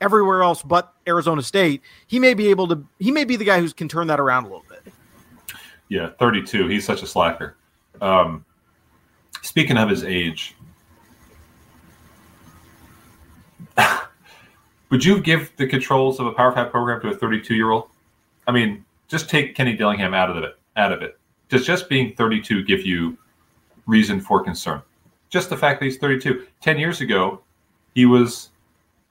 everywhere 0.00 0.42
else 0.42 0.62
but 0.62 0.94
Arizona 1.06 1.42
State. 1.42 1.82
He 2.06 2.18
may 2.18 2.34
be 2.34 2.48
able 2.48 2.68
to. 2.68 2.86
He 2.98 3.10
may 3.10 3.24
be 3.24 3.36
the 3.36 3.44
guy 3.44 3.60
who 3.60 3.70
can 3.70 3.88
turn 3.88 4.06
that 4.06 4.20
around 4.20 4.44
a 4.44 4.48
little 4.48 4.64
bit. 4.68 4.92
Yeah, 5.88 6.10
32. 6.18 6.68
He's 6.68 6.84
such 6.84 7.02
a 7.02 7.06
slacker. 7.06 7.56
Um, 8.00 8.44
speaking 9.42 9.76
of 9.76 9.90
his 9.90 10.04
age, 10.04 10.54
would 14.90 15.04
you 15.04 15.20
give 15.20 15.52
the 15.56 15.66
controls 15.66 16.20
of 16.20 16.26
a 16.26 16.32
Power 16.32 16.52
Five 16.52 16.70
program 16.70 17.00
to 17.02 17.08
a 17.08 17.14
32 17.14 17.54
year 17.54 17.70
old? 17.70 17.88
I 18.46 18.52
mean, 18.52 18.84
just 19.08 19.28
take 19.28 19.54
Kenny 19.56 19.74
Dillingham 19.76 20.14
out 20.14 20.30
of 20.30 20.36
it. 20.36 20.56
Out 20.76 20.92
of 20.92 21.02
it 21.02 21.19
does 21.50 21.66
just 21.66 21.88
being 21.88 22.14
32 22.14 22.64
give 22.64 22.86
you 22.86 23.18
reason 23.86 24.20
for 24.20 24.42
concern? 24.42 24.80
Just 25.28 25.50
the 25.50 25.56
fact 25.56 25.80
that 25.80 25.84
he's 25.84 25.98
32. 25.98 26.46
10 26.60 26.78
years 26.78 27.00
ago, 27.00 27.40
he 27.94 28.06
was 28.06 28.50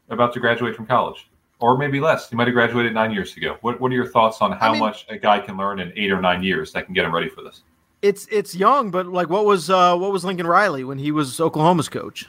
about 0.10 0.34
to 0.34 0.40
graduate 0.40 0.76
from 0.76 0.88
college, 0.88 1.30
or 1.60 1.78
maybe 1.78 2.00
less. 2.00 2.30
He 2.30 2.36
might 2.36 2.48
have 2.48 2.54
graduated 2.54 2.94
nine 2.94 3.12
years 3.12 3.38
ago. 3.38 3.58
What, 3.62 3.80
what 3.80 3.92
are 3.92 3.96
your 3.96 4.08
thoughts 4.08 4.42
on 4.42 4.54
how 4.54 4.70
I 4.70 4.72
mean, 4.72 4.80
much 4.80 5.06
a 5.10 5.18
guy 5.18 5.40
can 5.40 5.58
learn 5.58 5.80
in 5.80 5.94
eight 5.96 6.12
or 6.12 6.20
nine 6.20 6.42
years 6.42 6.72
that 6.74 6.86
can 6.86 6.94
get 6.94 7.06
him 7.06 7.14
ready 7.14 7.30
for 7.30 7.44
this? 7.44 7.62
It's 8.02 8.28
it's 8.32 8.56
young, 8.56 8.92
but 8.92 9.08
like 9.08 9.30
what 9.30 9.44
was 9.44 9.70
uh, 9.70 9.98
what 9.98 10.14
was 10.14 10.24
Lincoln 10.24 10.48
Riley 10.48 10.86
when 10.86 10.98
he 10.98 11.12
was 11.12 11.38
Oklahoma's 11.42 11.90
coach? 11.90 12.28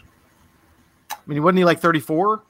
I 1.12 1.16
mean, 1.28 1.42
wasn't 1.44 1.58
he 1.58 1.64
like 1.64 1.78
34? 1.78 2.42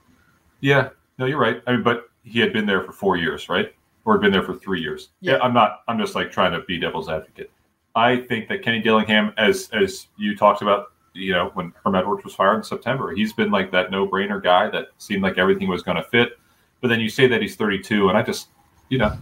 Yeah, 0.61 0.89
no, 1.19 1.27
you're 1.27 1.39
right. 1.39 1.63
I 1.67 1.73
mean, 1.73 1.83
but 1.83 2.09
he 2.23 2.41
had 2.41 2.55
been 2.55 2.65
there 2.65 2.83
for 2.83 2.93
four 2.93 3.19
years, 3.19 3.51
right? 3.51 3.75
Or 4.05 4.15
had 4.15 4.23
been 4.23 4.33
there 4.33 4.43
for 4.43 4.55
three 4.55 4.81
years. 4.81 5.11
Yeah. 5.21 5.39
I'm 5.43 5.55
not. 5.55 5.83
I'm 5.89 5.99
just 5.99 6.15
like 6.15 6.31
trying 6.31 6.53
to 6.53 6.61
be 6.61 6.79
devil's 6.79 7.09
advocate. 7.09 7.51
I 7.95 8.17
think 8.17 8.49
that 8.49 8.63
Kenny 8.63 8.81
Dillingham, 8.81 9.33
as 9.37 9.69
as 9.73 10.07
you 10.17 10.37
talked 10.37 10.63
about, 10.63 10.93
you 11.13 11.33
know, 11.33 11.51
when 11.55 11.73
Herm 11.85 11.95
Edwards 11.95 12.25
was 12.25 12.35
fired 12.35 12.57
in 12.57 12.63
September, 12.63 13.15
he's 13.15 13.33
been 13.33 13.51
like 13.51 13.71
that 13.73 13.91
no 13.91 14.07
brainer 14.07 14.43
guy 14.43 14.71
that 14.71 14.89
seemed 14.99 15.23
like 15.23 15.39
everything 15.39 15.69
was 15.69 15.83
going 15.83 15.97
to 15.97 16.05
fit. 16.05 16.39
But 16.81 16.89
then 16.89 17.01
you 17.01 17.09
say 17.09 17.27
that 17.27 17.43
he's 17.43 17.57
32, 17.57 18.09
and 18.09 18.17
I 18.17 18.23
just, 18.23 18.49
you 18.89 18.97
know, 18.97 19.19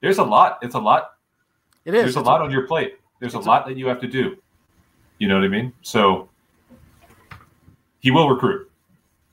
there's 0.00 0.18
a 0.18 0.24
lot. 0.24 0.58
It's 0.62 0.74
a 0.74 0.78
lot 0.78 1.16
It 1.84 1.94
is. 1.94 2.02
There's 2.02 2.16
a 2.16 2.20
lot 2.20 2.40
on 2.40 2.50
your 2.50 2.66
plate. 2.66 2.98
There's 3.20 3.34
a 3.34 3.38
lot 3.38 3.66
that 3.66 3.76
you 3.76 3.86
have 3.86 4.00
to 4.00 4.06
do. 4.06 4.36
You 5.18 5.28
know 5.28 5.34
what 5.34 5.44
I 5.44 5.48
mean? 5.48 5.72
So 5.82 6.28
he 8.00 8.10
will 8.10 8.28
recruit. 8.28 8.70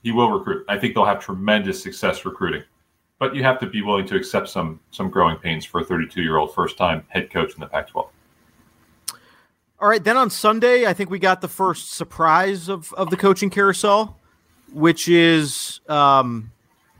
He 0.01 0.11
will 0.11 0.31
recruit. 0.31 0.65
I 0.67 0.77
think 0.77 0.93
they'll 0.93 1.05
have 1.05 1.19
tremendous 1.19 1.81
success 1.81 2.25
recruiting. 2.25 2.63
But 3.23 3.37
you 3.37 3.43
have 3.43 3.57
to 3.61 3.67
be 3.67 3.81
willing 3.81 4.05
to 4.07 4.17
accept 4.17 4.49
some 4.49 4.81
some 4.91 5.09
growing 5.09 5.37
pains 5.37 5.63
for 5.63 5.79
a 5.79 5.85
32 5.85 6.21
year 6.21 6.35
old 6.35 6.53
first 6.53 6.77
time 6.77 7.05
head 7.07 7.31
coach 7.31 7.53
in 7.53 7.61
the 7.61 7.67
Pac-12. 7.67 8.09
All 9.79 9.87
right, 9.87 10.03
then 10.03 10.17
on 10.17 10.29
Sunday, 10.29 10.85
I 10.85 10.91
think 10.91 11.09
we 11.09 11.19
got 11.19 11.39
the 11.39 11.47
first 11.47 11.93
surprise 11.93 12.67
of, 12.67 12.91
of 12.95 13.09
the 13.11 13.15
coaching 13.15 13.49
carousel, 13.49 14.19
which 14.73 15.07
is 15.07 15.79
um, 15.87 16.51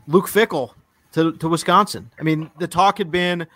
Luke 0.06 0.26
Fickell 0.26 0.72
to, 1.12 1.32
to 1.32 1.46
Wisconsin. 1.46 2.10
I 2.18 2.22
mean, 2.22 2.50
the 2.58 2.68
talk 2.68 2.96
had 2.96 3.10
been 3.10 3.46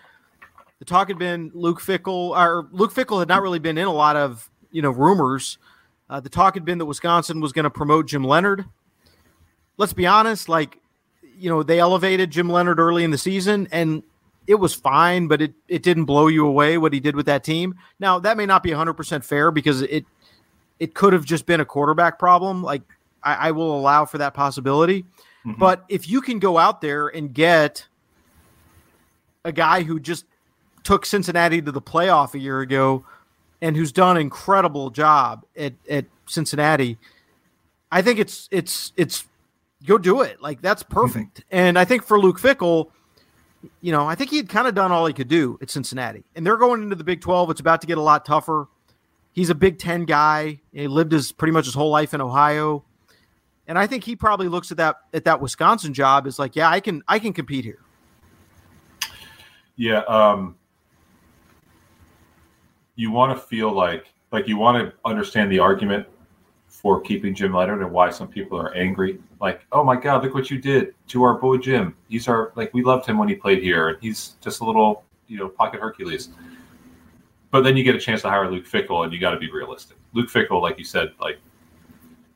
the 0.78 0.84
talk 0.84 1.08
had 1.08 1.18
been 1.18 1.50
Luke 1.54 1.80
Fickell 1.80 2.36
or 2.36 2.68
Luke 2.70 2.92
Fickell 2.92 3.18
had 3.18 3.28
not 3.28 3.40
really 3.40 3.60
been 3.60 3.78
in 3.78 3.86
a 3.86 3.94
lot 3.94 4.14
of 4.14 4.50
you 4.70 4.82
know 4.82 4.90
rumors. 4.90 5.56
Uh, 6.10 6.20
the 6.20 6.28
talk 6.28 6.52
had 6.52 6.66
been 6.66 6.76
that 6.76 6.84
Wisconsin 6.84 7.40
was 7.40 7.52
going 7.52 7.64
to 7.64 7.70
promote 7.70 8.08
Jim 8.08 8.24
Leonhard. 8.24 8.66
Let's 9.78 9.94
be 9.94 10.06
honest, 10.06 10.50
like 10.50 10.82
you 11.39 11.51
know, 11.51 11.62
they 11.62 11.78
elevated 11.78 12.30
Jim 12.30 12.49
Leonhard 12.49 12.78
early 12.78 13.05
in 13.05 13.11
the 13.11 13.18
season, 13.18 13.68
and 13.70 14.03
it 14.47 14.57
was 14.57 14.74
fine, 14.74 15.28
but 15.28 15.43
it, 15.43 15.53
it 15.68 15.82
didn't 15.82 16.07
blow 16.07 16.26
you 16.26 16.47
away 16.47 16.78
what 16.78 16.93
he 16.93 17.01
did 17.01 17.14
with 17.14 17.26
that 17.26 17.45
team. 17.45 17.76
Now 18.01 18.18
that 18.20 18.36
may 18.36 18.47
not 18.47 18.62
be 18.62 18.70
100% 18.70 19.22
fair 19.22 19.51
because 19.51 19.82
it 19.82 20.07
it 20.78 20.95
could 20.95 21.12
have 21.12 21.24
just 21.24 21.45
been 21.45 21.61
a 21.61 21.64
quarterback 21.64 22.18
problem. 22.18 22.62
Like 22.62 22.82
I, 23.22 23.34
I 23.34 23.51
will 23.51 23.78
allow 23.78 24.05
for 24.05 24.18
that 24.18 24.32
possibility, 24.32 25.03
mm-hmm. 25.03 25.53
but 25.59 25.84
if 25.89 26.09
you 26.09 26.20
can 26.20 26.39
go 26.39 26.57
out 26.57 26.80
there 26.80 27.09
and 27.09 27.32
get 27.32 27.86
a 29.45 29.53
guy 29.53 29.82
who 29.82 30.01
just 30.01 30.24
took 30.82 31.05
Cincinnati 31.05 31.61
to 31.61 31.70
the 31.70 31.82
playoff 31.82 32.34
a 32.34 32.39
year 32.39 32.61
ago 32.61 33.05
and 33.61 33.76
who's 33.76 33.93
done 33.93 34.16
an 34.16 34.22
incredible 34.22 34.91
job 34.91 35.45
at, 35.57 35.74
at 35.91 36.07
Cincinnati, 36.26 36.97
I 37.93 38.01
think 38.01 38.18
it's 38.18 38.49
it's 38.51 38.93
it's 38.97 39.26
go 39.87 39.99
do 39.99 40.22
it. 40.22 40.41
Like 40.41 40.61
that's 40.61 40.83
perfect. 40.83 41.41
Mm-hmm. 41.41 41.57
And 41.57 41.79
I 41.79 41.85
think 41.85 42.05
for 42.05 42.18
Luke 42.18 42.41
Fickell, 42.41 42.91
you 43.81 43.93
know, 43.93 44.07
I 44.07 44.14
think 44.14 44.31
he 44.31 44.37
had 44.37 44.49
kind 44.49 44.68
of 44.68 44.74
done 44.74 44.93
all 44.93 45.07
he 45.07 45.12
could 45.12 45.29
do 45.29 45.59
at 45.61 45.70
Cincinnati. 45.70 46.24
And 46.35 46.47
they're 46.47 46.57
going 46.57 46.83
into 46.83 46.97
the 46.97 47.05
Big 47.05 47.20
12. 47.20 47.51
It's 47.51 47.61
about 47.61 47.81
to 47.81 47.87
get 47.87 47.99
a 47.99 48.03
lot 48.03 48.24
tougher. 48.24 48.68
He's 49.33 49.51
a 49.51 49.55
Big 49.55 49.79
10 49.79 50.05
guy. 50.05 50.61
He 50.72 50.89
lived 50.89 51.12
his 51.12 51.33
pretty 51.33 51.53
much 51.53 51.66
his 51.66 51.74
whole 51.74 51.91
life 51.91 52.14
in 52.14 52.20
Ohio. 52.20 52.85
And 53.66 53.79
I 53.79 53.87
think 53.87 54.05
he 54.05 54.16
probably 54.16 54.49
looks 54.49 54.70
at 54.70 54.79
that 54.79 54.97
at 55.12 55.24
that 55.24 55.41
Wisconsin 55.41 55.93
job 55.93 56.26
as 56.26 56.39
like, 56.39 56.57
yeah, 56.57 56.70
I 56.70 56.81
can 56.81 57.03
I 57.07 57.18
can 57.18 57.33
compete 57.33 57.64
here. 57.64 57.81
Yeah, 59.76 60.01
um 60.05 60.57
you 62.97 63.11
want 63.11 63.37
to 63.37 63.47
feel 63.47 63.70
like 63.70 64.07
like 64.33 64.49
you 64.49 64.57
want 64.57 64.76
to 64.79 64.95
understand 65.05 65.53
the 65.53 65.59
argument 65.59 66.07
for 66.81 67.01
keeping 67.01 67.35
Jim 67.35 67.53
Leonhard 67.53 67.83
and 67.83 67.91
why 67.91 68.09
some 68.09 68.29
people 68.29 68.57
are 68.57 68.72
angry. 68.72 69.18
Like, 69.41 69.66
oh 69.72 69.83
my 69.83 69.97
God, 69.97 70.22
look 70.22 70.33
what 70.33 70.49
you 70.49 70.59
did 70.61 70.95
to 71.09 71.24
our 71.24 71.35
boy 71.35 71.57
Jim. 71.57 71.93
He's 72.09 72.29
our 72.29 72.53
like 72.55 72.72
we 72.72 72.85
loved 72.85 73.05
him 73.05 73.18
when 73.18 73.29
he 73.29 73.35
played 73.35 73.61
here, 73.61 73.89
and 73.89 73.99
he's 74.01 74.37
just 74.41 74.61
a 74.61 74.64
little 74.64 75.03
you 75.26 75.39
know 75.39 75.49
pocket 75.49 75.81
Hercules. 75.81 76.29
But 77.51 77.62
then 77.62 77.76
you 77.76 77.83
get 77.83 77.97
a 77.97 77.99
chance 77.99 78.22
to 78.22 78.31
hire 78.31 78.49
Luke 78.49 78.64
Fickell, 78.64 79.03
and 79.03 79.12
you 79.12 79.18
got 79.18 79.33
to 79.33 79.41
be 79.41 79.51
realistic. 79.51 79.97
Luke 80.12 80.29
Fickell, 80.29 80.62
like 80.62 80.79
you 80.79 80.85
said, 80.85 81.14
like 81.20 81.41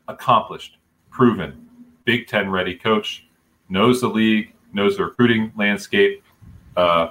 accomplished, 0.08 0.78
proven, 1.10 1.64
Big 2.04 2.26
Ten 2.26 2.50
ready 2.50 2.74
coach, 2.74 3.28
knows 3.68 4.00
the 4.00 4.08
league, 4.08 4.54
knows 4.72 4.96
the 4.96 5.04
recruiting 5.04 5.52
landscape, 5.56 6.24
uh, 6.76 7.10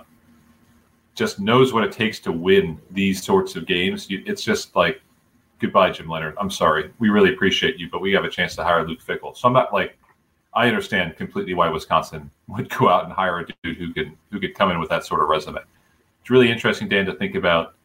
just 1.16 1.40
knows 1.40 1.72
what 1.72 1.86
it 1.86 1.94
takes 1.94 2.20
to 2.20 2.34
win 2.34 2.78
these 2.92 3.24
sorts 3.24 3.56
of 3.56 3.66
games. 3.66 4.08
It's 4.10 4.44
just 4.44 4.76
like 4.76 5.02
goodbye, 5.62 5.92
Jim 5.92 6.10
Leonhard. 6.10 6.36
I'm 6.38 6.50
sorry. 6.50 6.92
We 7.00 7.10
really 7.10 7.34
appreciate 7.34 7.78
you, 7.78 7.90
but 7.90 8.02
we 8.02 8.12
have 8.14 8.26
a 8.26 8.30
chance 8.30 8.56
to 8.56 8.64
hire 8.64 8.86
Luke 8.86 9.00
Fickell. 9.02 9.38
So 9.38 9.48
I'm 9.48 9.54
not 9.54 9.72
like 9.72 9.98
I 10.54 10.68
understand 10.68 11.16
completely 11.16 11.54
why 11.54 11.70
Wisconsin 11.70 12.30
would 12.48 12.70
go 12.70 12.90
out 12.90 13.06
and 13.06 13.14
hire 13.14 13.40
a 13.40 13.46
dude 13.64 13.78
who 13.78 13.94
could 13.94 14.12
who 14.32 14.40
could 14.40 14.56
come 14.56 14.72
in 14.72 14.80
with 14.80 14.90
that 14.90 15.06
sort 15.06 15.22
of 15.22 15.30
resume. 15.30 15.60
It's 16.20 16.30
really 16.30 16.52
interesting, 16.52 16.90
Dan, 16.90 17.06
to 17.06 17.14
think 17.14 17.36
about 17.36 17.76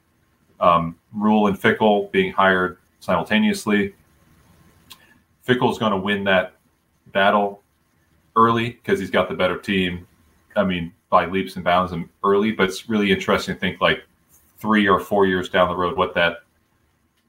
um, 0.58 0.98
Rhule 1.12 1.46
and 1.46 1.60
Fickell 1.60 2.10
being 2.10 2.32
hired 2.32 2.78
simultaneously. 3.00 3.94
Fickell's 5.46 5.78
going 5.78 5.92
to 5.92 5.98
win 5.98 6.24
that 6.24 6.54
battle 7.12 7.62
early 8.34 8.70
because 8.70 8.98
he's 8.98 9.10
got 9.10 9.28
the 9.28 9.34
better 9.34 9.58
team. 9.58 10.06
I 10.56 10.64
mean, 10.64 10.92
by 11.08 11.26
leaps 11.26 11.56
and 11.56 11.64
bounds 11.64 11.92
and 11.92 12.08
early, 12.24 12.52
but 12.52 12.68
it's 12.68 12.88
really 12.88 13.12
interesting 13.12 13.54
to 13.54 13.60
think 13.60 13.80
like 13.80 14.04
three 14.58 14.88
or 14.88 14.98
four 14.98 15.26
years 15.26 15.48
down 15.48 15.68
the 15.68 15.76
road 15.76 15.96
what 15.96 16.14
that 16.14 16.38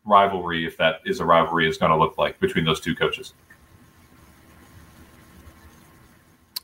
rivalry, 0.08 0.66
if 0.66 0.78
that 0.78 1.02
is 1.06 1.20
a 1.20 1.26
rivalry, 1.26 1.68
is 1.68 1.78
going 1.78 1.92
to 1.92 1.98
look 1.98 2.18
like 2.18 2.40
between 2.40 2.66
those 2.66 2.80
two 2.80 2.96
coaches. 2.96 3.34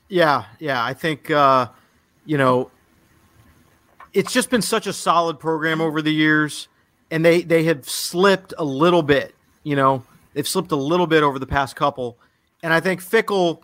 Yeah, 0.09 0.45
yeah, 0.59 0.83
I 0.83 0.93
think 0.93 1.29
uh, 1.31 1.67
you 2.25 2.37
know 2.37 2.71
it's 4.13 4.31
just 4.31 4.49
been 4.49 4.61
such 4.61 4.87
a 4.87 4.93
solid 4.93 5.39
program 5.39 5.81
over 5.81 6.01
the 6.01 6.13
years, 6.13 6.67
and 7.11 7.25
they 7.25 7.41
they 7.41 7.63
have 7.63 7.89
slipped 7.89 8.53
a 8.57 8.63
little 8.63 9.03
bit. 9.03 9.35
You 9.63 9.75
know, 9.75 10.03
they've 10.33 10.47
slipped 10.47 10.71
a 10.71 10.75
little 10.77 11.07
bit 11.07 11.23
over 11.23 11.39
the 11.39 11.47
past 11.47 11.75
couple, 11.75 12.17
and 12.61 12.71
I 12.71 12.79
think 12.79 13.01
Fickell, 13.01 13.61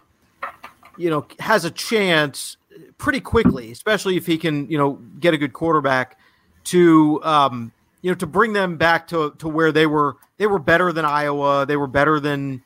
you 0.98 1.10
know, 1.10 1.26
has 1.40 1.66
a 1.66 1.72
chance 1.72 2.58
pretty 2.98 3.20
quickly, 3.20 3.72
especially 3.72 4.18
if 4.18 4.26
he 4.26 4.38
can, 4.38 4.70
you 4.70 4.78
know, 4.78 4.94
get 5.20 5.34
a 5.34 5.38
good 5.38 5.54
quarterback 5.54 6.18
to 6.66 7.24
um, 7.24 7.72
you 8.02 8.12
know, 8.12 8.16
to 8.16 8.28
bring 8.28 8.54
them 8.54 8.78
back 8.78 9.08
to 9.10 9.34
to 9.40 9.48
where 9.48 9.72
they 9.72 9.86
were 9.86 10.16
they 10.38 10.48
were 10.48 10.60
better 10.60 10.92
than 10.92 11.06
Iowa, 11.06 11.66
they 11.66 11.78
were 11.78 11.88
better 11.88 12.20
than 12.20 12.64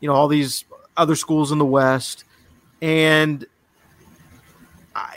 you 0.00 0.08
know 0.08 0.14
all 0.14 0.28
these 0.28 0.64
other 0.96 1.16
schools 1.16 1.52
in 1.52 1.58
the 1.58 1.64
West, 1.64 2.24
and 2.80 3.44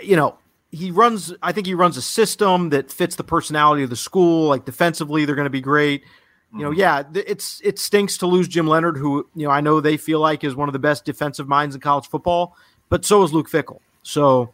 you 0.02 0.16
know 0.16 0.38
he 0.72 0.92
runs. 0.92 1.34
I 1.42 1.52
think 1.52 1.68
he 1.68 1.74
runs 1.74 1.98
a 1.98 2.02
system 2.02 2.70
that 2.70 2.92
fits 2.92 3.16
the 3.16 3.24
personality 3.24 3.84
of 3.84 3.90
the 3.90 3.96
school. 3.96 4.48
Like 4.48 4.66
defensively, 4.66 5.26
they're 5.26 5.36
going 5.36 5.46
to 5.46 5.50
be 5.50 5.62
great. 5.62 6.04
You 6.52 6.62
know, 6.62 6.72
mm-hmm. 6.72 6.80
yeah, 6.80 7.04
it's 7.14 7.62
it 7.64 7.78
stinks 7.78 8.18
to 8.18 8.28
lose 8.28 8.48
Jim 8.48 8.66
Leonhard, 8.66 8.98
who 8.98 9.28
you 9.36 9.46
know 9.46 9.52
I 9.52 9.62
know 9.62 9.82
they 9.82 9.98
feel 9.98 10.20
like 10.20 10.44
is 10.44 10.56
one 10.56 10.68
of 10.68 10.74
the 10.74 10.80
best 10.80 11.06
defensive 11.06 11.48
minds 11.48 11.76
in 11.76 11.82
college 11.82 12.08
football, 12.08 12.56
but 12.90 13.06
so 13.06 13.22
is 13.22 13.32
Luke 13.32 13.50
Fickell. 13.50 13.80
So 14.02 14.52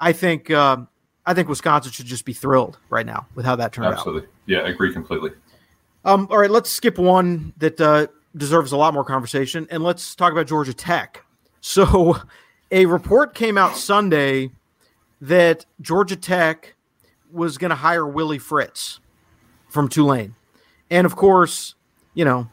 I 0.00 0.12
think 0.12 0.50
uh, 0.50 0.78
I 1.26 1.34
think 1.34 1.48
Wisconsin 1.48 1.92
should 1.92 2.06
just 2.06 2.24
be 2.24 2.32
thrilled 2.32 2.78
right 2.88 3.04
now 3.04 3.26
with 3.34 3.44
how 3.44 3.56
that 3.56 3.72
turned 3.72 3.88
Absolutely. 3.88 4.22
out. 4.22 4.24
Absolutely. 4.24 4.35
Yeah, 4.46 4.60
I 4.60 4.68
agree 4.68 4.92
completely. 4.92 5.32
Um, 6.04 6.28
all 6.30 6.38
right, 6.38 6.50
let's 6.50 6.70
skip 6.70 6.98
one 6.98 7.52
that 7.56 7.80
uh, 7.80 8.06
deserves 8.36 8.72
a 8.72 8.76
lot 8.76 8.94
more 8.94 9.04
conversation, 9.04 9.66
and 9.70 9.82
let's 9.82 10.14
talk 10.14 10.32
about 10.32 10.46
Georgia 10.46 10.74
Tech. 10.74 11.24
So, 11.60 12.16
a 12.70 12.86
report 12.86 13.34
came 13.34 13.58
out 13.58 13.76
Sunday 13.76 14.50
that 15.20 15.66
Georgia 15.80 16.16
Tech 16.16 16.76
was 17.32 17.58
going 17.58 17.70
to 17.70 17.76
hire 17.76 18.06
Willie 18.06 18.38
Fritz 18.38 19.00
from 19.68 19.88
Tulane. 19.88 20.34
And 20.90 21.06
of 21.06 21.16
course, 21.16 21.74
you 22.14 22.24
know, 22.24 22.48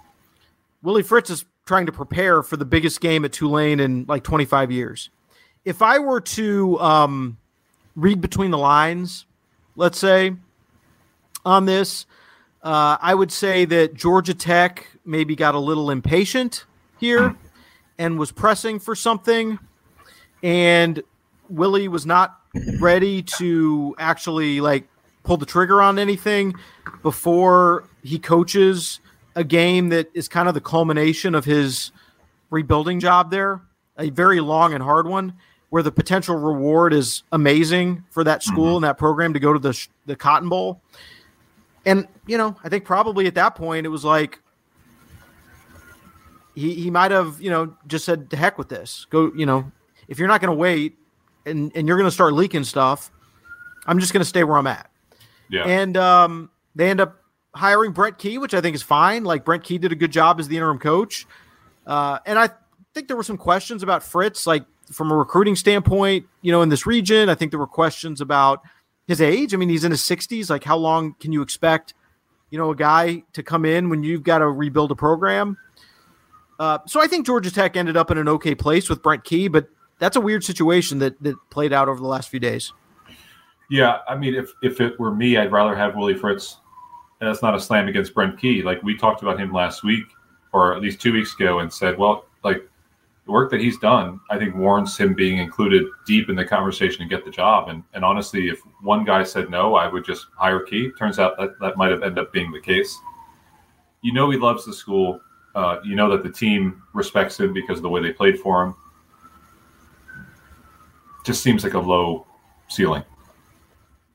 Willie 0.82 1.04
Fritz 1.04 1.30
is 1.30 1.46
trying 1.66 1.86
to 1.86 1.92
prepare 1.92 2.44
for 2.44 2.58
the 2.58 2.66
biggest 2.66 3.00
game 3.00 3.24
at 3.24 3.32
Tulane 3.32 3.80
in 3.80 4.06
like 4.08 4.24
25 4.24 4.72
years. 4.72 5.10
If 5.64 5.82
I 5.82 6.00
were 6.00 6.20
to 6.22 6.80
um, 6.80 7.38
read 7.96 8.20
between 8.20 8.52
the 8.52 8.58
lines, 8.58 9.26
let's 9.76 9.98
say, 9.98 10.34
on 11.46 11.66
this. 11.66 12.06
Uh, 12.62 12.98
I 13.02 13.14
would 13.14 13.32
say 13.32 13.66
that 13.66 13.94
Georgia 13.94 14.34
Tech 14.34 14.88
maybe 15.06 15.36
got 15.36 15.56
a 15.56 15.60
little 15.60 15.90
impatient 15.92 16.66
here 17.00 17.36
and 17.98 18.18
was 18.18 18.32
pressing 18.32 18.80
for 18.80 18.96
something, 18.96 19.60
and 20.42 21.04
Willie 21.50 21.88
was 21.88 22.06
not 22.06 22.40
ready 22.80 23.22
to 23.22 23.96
actually 24.00 24.62
like 24.62 24.88
pull 25.24 25.38
the 25.38 25.46
trigger 25.46 25.82
on 25.82 26.00
anything 26.00 26.54
before 27.02 27.88
he 28.04 28.20
coaches 28.20 29.00
a 29.36 29.44
game 29.44 29.90
that 29.90 30.10
is 30.14 30.28
kind 30.28 30.48
of 30.48 30.54
the 30.54 30.62
culmination 30.62 31.36
of 31.36 31.46
his 31.46 31.92
rebuilding 32.50 33.00
job 33.00 33.32
there, 33.32 33.62
a 33.98 34.10
very 34.10 34.40
long 34.40 34.74
and 34.74 34.84
hard 34.84 35.08
one 35.08 35.34
where 35.70 35.82
the 35.82 35.92
potential 35.92 36.36
reward 36.36 36.94
is 36.94 37.24
amazing 37.32 38.04
for 38.12 38.24
that 38.24 38.44
school 38.44 38.68
mm-hmm. 38.68 38.76
and 38.76 38.84
that 38.84 38.98
program 38.98 39.34
to 39.34 39.40
go 39.40 39.52
to 39.54 39.58
the 39.58 39.88
the 40.06 40.16
Cotton 40.16 40.48
Bowl. 40.48 40.80
And 41.86 42.08
you 42.28 42.38
know, 42.38 42.56
I 42.64 42.70
think 42.70 42.86
probably 42.86 43.28
at 43.28 43.36
that 43.36 43.56
point 43.56 43.86
it 43.86 43.90
was 43.90 44.06
like 44.06 44.40
he 46.56 46.74
he 46.76 46.90
might 46.90 47.12
have 47.12 47.42
you 47.42 47.50
know 47.50 47.76
just 47.88 48.06
said 48.06 48.30
to 48.30 48.38
heck 48.38 48.58
with 48.58 48.70
this. 48.70 49.06
Go 49.10 49.32
you 49.36 49.46
know 49.46 49.72
if 50.08 50.20
you're 50.20 50.28
not 50.28 50.42
going 50.42 50.56
to 50.56 50.58
wait 50.60 50.98
and 51.46 51.72
and 51.76 51.88
you're 51.88 51.98
going 51.98 52.08
to 52.08 52.12
start 52.12 52.34
leaking 52.34 52.64
stuff, 52.64 53.12
I'm 53.86 54.00
just 54.00 54.14
going 54.14 54.22
to 54.22 54.30
stay 54.30 54.44
where 54.44 54.58
I'm 54.58 54.68
at. 54.68 54.90
Yeah. 55.50 55.66
And 55.66 55.98
um, 55.98 56.50
they 56.76 56.90
end 56.90 57.02
up 57.02 57.22
hiring 57.54 57.92
Brent 57.92 58.18
Key, 58.18 58.38
which 58.38 58.54
I 58.54 58.62
think 58.62 58.76
is 58.76 58.84
fine. 58.84 59.24
Like 59.24 59.46
Brent 59.46 59.64
Key 59.64 59.78
did 59.78 59.92
a 59.92 59.96
good 59.96 60.12
job 60.12 60.40
as 60.40 60.48
the 60.48 60.56
interim 60.56 60.80
coach. 60.80 61.28
Uh, 61.86 62.20
and 62.26 62.40
I 62.40 62.50
think 62.94 63.08
there 63.08 63.18
were 63.18 63.24
some 63.24 63.38
questions 63.38 63.84
about 63.84 64.04
Fritz, 64.04 64.48
like 64.48 64.66
from 64.92 65.12
a 65.12 65.16
recruiting 65.16 65.56
standpoint, 65.56 66.26
you 66.42 66.52
know, 66.52 66.62
in 66.62 66.70
this 66.70 66.86
region. 66.86 67.30
I 67.30 67.36
think 67.36 67.52
there 67.52 67.60
were 67.60 67.68
questions 67.68 68.22
about 68.22 68.62
his 69.08 69.22
age. 69.22 69.54
I 69.54 69.58
mean, 69.58 69.70
he's 69.70 69.84
in 69.84 69.92
his 69.92 70.02
60s. 70.02 70.50
Like, 70.50 70.64
how 70.64 70.78
long 70.78 71.16
can 71.20 71.32
you 71.32 71.42
expect, 71.42 71.94
you 72.50 72.58
know, 72.58 72.72
a 72.72 72.76
guy 72.76 73.24
to 73.34 73.44
come 73.44 73.66
in 73.66 73.90
when 73.90 74.04
you've 74.04 74.24
got 74.24 74.40
to 74.40 74.48
rebuild 74.48 74.92
a 74.92 74.96
program? 74.96 75.58
Uh, 76.60 76.80
so 76.86 77.02
I 77.02 77.08
think 77.08 77.26
Georgia 77.26 77.52
Tech 77.52 77.76
ended 77.76 77.98
up 77.98 78.12
in 78.12 78.18
an 78.18 78.30
okay 78.30 78.56
place 78.56 78.90
with 78.90 79.02
Brent 79.02 79.24
Key, 79.24 79.48
but 79.48 79.68
that's 80.00 80.16
a 80.16 80.22
weird 80.22 80.44
situation 80.44 81.00
that 81.00 81.22
that 81.24 81.36
played 81.50 81.74
out 81.74 81.90
over 81.90 82.00
the 82.00 82.08
last 82.08 82.30
few 82.30 82.40
days. 82.40 82.72
Yeah, 83.70 84.00
I 84.08 84.16
mean, 84.16 84.36
if 84.36 84.52
if 84.62 84.80
it 84.80 85.00
were 85.00 85.14
me, 85.14 85.38
I'd 85.38 85.52
rather 85.52 85.76
have 85.76 85.96
Willie 85.96 86.14
Fritz. 86.14 86.58
And 87.20 87.30
that's 87.30 87.42
not 87.42 87.56
a 87.56 87.60
slam 87.60 87.88
against 87.88 88.14
Brent 88.14 88.38
Key. 88.38 88.64
Like 88.64 88.84
we 88.84 88.98
talked 88.98 89.22
about 89.22 89.40
him 89.40 89.54
last 89.54 89.84
week, 89.84 90.04
or 90.52 90.76
at 90.76 90.82
least 90.82 91.00
two 91.00 91.14
weeks 91.14 91.34
ago, 91.34 91.60
and 91.60 91.72
said, 91.72 91.98
well, 91.98 92.26
like 92.44 92.68
the 93.26 93.32
work 93.32 93.50
that 93.52 93.62
he's 93.62 93.78
done, 93.78 94.20
I 94.30 94.38
think 94.38 94.56
warrants 94.56 94.98
him 94.98 95.14
being 95.14 95.38
included 95.38 95.86
deep 96.06 96.30
in 96.30 96.36
the 96.36 96.44
conversation 96.44 97.02
and 97.02 97.10
get 97.10 97.24
the 97.24 97.32
job. 97.32 97.70
And 97.70 97.84
and 97.94 98.04
honestly, 98.04 98.50
if 98.50 98.60
one 98.82 99.06
guy 99.06 99.24
said 99.24 99.50
no, 99.50 99.76
I 99.76 99.88
would 99.88 100.04
just 100.04 100.28
hire 100.36 100.60
Key. 100.60 100.92
Turns 100.98 101.20
out 101.20 101.38
that 101.38 101.60
that 101.60 101.78
might 101.78 101.92
have 101.92 102.04
ended 102.04 102.20
up 102.20 102.34
being 102.34 102.52
the 102.52 102.60
case. 102.60 102.98
You 104.02 104.14
know, 104.14 104.30
he 104.30 104.38
loves 104.38 104.66
the 104.66 104.74
school. 104.74 105.22
Uh, 105.56 105.78
you 105.84 105.96
know 105.96 106.10
that 106.10 106.24
the 106.24 106.32
team 106.32 106.82
respects 106.94 107.40
him 107.40 107.54
because 107.54 107.78
of 107.78 107.84
the 107.84 107.90
way 107.90 108.02
they 108.02 108.12
played 108.12 108.40
for 108.40 108.64
him. 108.64 108.76
Just 111.24 111.44
seems 111.44 111.64
like 111.64 111.76
a 111.76 111.80
low 111.80 112.26
ceiling. 112.68 113.04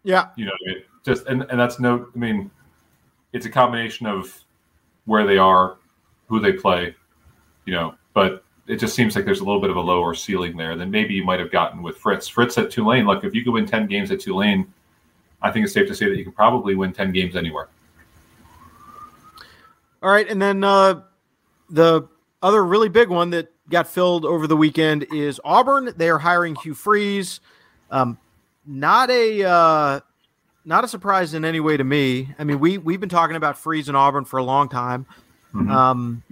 Yeah, 0.03 0.29
you 0.37 0.45
know, 0.45 0.53
it 0.63 0.87
just 1.05 1.27
and 1.27 1.47
and 1.49 1.59
that's 1.59 1.81
no. 1.81 2.09
I 2.15 2.19
mean, 2.19 2.51
it's 3.33 3.47
a 3.47 3.51
combination 3.51 4.07
of 4.07 4.39
where 5.07 5.27
they 5.27 5.39
are, 5.39 5.79
who 6.27 6.41
they 6.41 6.53
play, 6.53 6.95
you 7.65 7.73
know, 7.73 7.95
but 8.13 8.45
it 8.69 8.77
just 8.77 8.95
seems 8.95 9.17
like 9.17 9.25
there's 9.25 9.41
a 9.41 9.45
little 9.45 9.61
bit 9.61 9.71
of 9.71 9.77
a 9.77 9.81
lower 9.81 10.15
ceiling 10.15 10.57
there 10.57 10.77
than 10.77 10.91
maybe 10.91 11.15
you 11.15 11.25
might 11.25 11.41
have 11.41 11.51
gotten 11.51 11.83
with 11.83 11.97
Fritz. 11.97 12.29
Fritz 12.29 12.59
at 12.59 12.71
Tulane, 12.71 13.07
look, 13.07 13.25
if 13.25 13.35
you 13.35 13.43
could 13.43 13.55
win 13.55 13.67
10 13.67 13.87
games 13.87 14.11
at 14.11 14.21
Tulane, 14.21 14.73
I 15.41 15.51
think 15.51 15.65
it's 15.65 15.73
safe 15.73 15.89
to 15.89 15.95
say 15.95 16.09
that 16.09 16.17
you 16.17 16.25
can 16.25 16.35
probably 16.35 16.75
win 16.75 16.93
10 16.93 17.11
games 17.13 17.35
anywhere. 17.35 17.69
All 20.03 20.11
right. 20.11 20.29
And 20.29 20.41
then 20.41 20.63
uh, 20.63 21.01
the 21.71 22.07
other 22.43 22.65
really 22.65 22.91
big 22.91 23.09
one 23.09 23.31
that 23.31 23.51
got 23.71 23.89
filled 23.89 24.27
over 24.27 24.47
the 24.47 24.57
weekend 24.57 25.07
is 25.13 25.41
Auburn. 25.45 25.95
They 25.97 26.11
are 26.11 26.19
hiring 26.19 26.55
Hugh 26.55 26.75
Freeze. 26.75 27.41
Um, 27.91 28.19
not 28.67 29.11
a 29.11 29.45
uh, 29.45 30.01
not 30.65 30.85
a 30.85 30.89
surprise 30.89 31.33
in 31.33 31.45
any 31.45 31.59
way 31.59 31.77
to 31.77 31.85
me. 31.85 32.29
I 32.39 32.45
mean, 32.45 32.61
we 32.61 32.79
we've 32.79 33.01
been 33.01 33.09
talking 33.09 33.35
about 33.35 33.59
Freeze 33.59 33.89
and 33.89 33.97
Auburn 33.97 34.25
for 34.25 34.37
a 34.37 34.43
long 34.43 34.69
time. 34.69 35.07
Mm-hmm. 35.55 35.71
Um, 35.71 36.23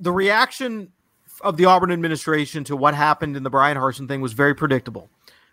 the 0.00 0.12
reaction 0.12 0.92
of 1.40 1.56
the 1.56 1.66
Auburn 1.66 1.92
administration 1.92 2.64
to 2.64 2.76
what 2.76 2.94
happened 2.94 3.36
in 3.36 3.42
the 3.42 3.50
Bryan 3.50 3.76
Harsin 3.76 4.08
thing 4.08 4.20
was 4.20 4.32
very 4.32 4.54
predictable. 4.54 5.10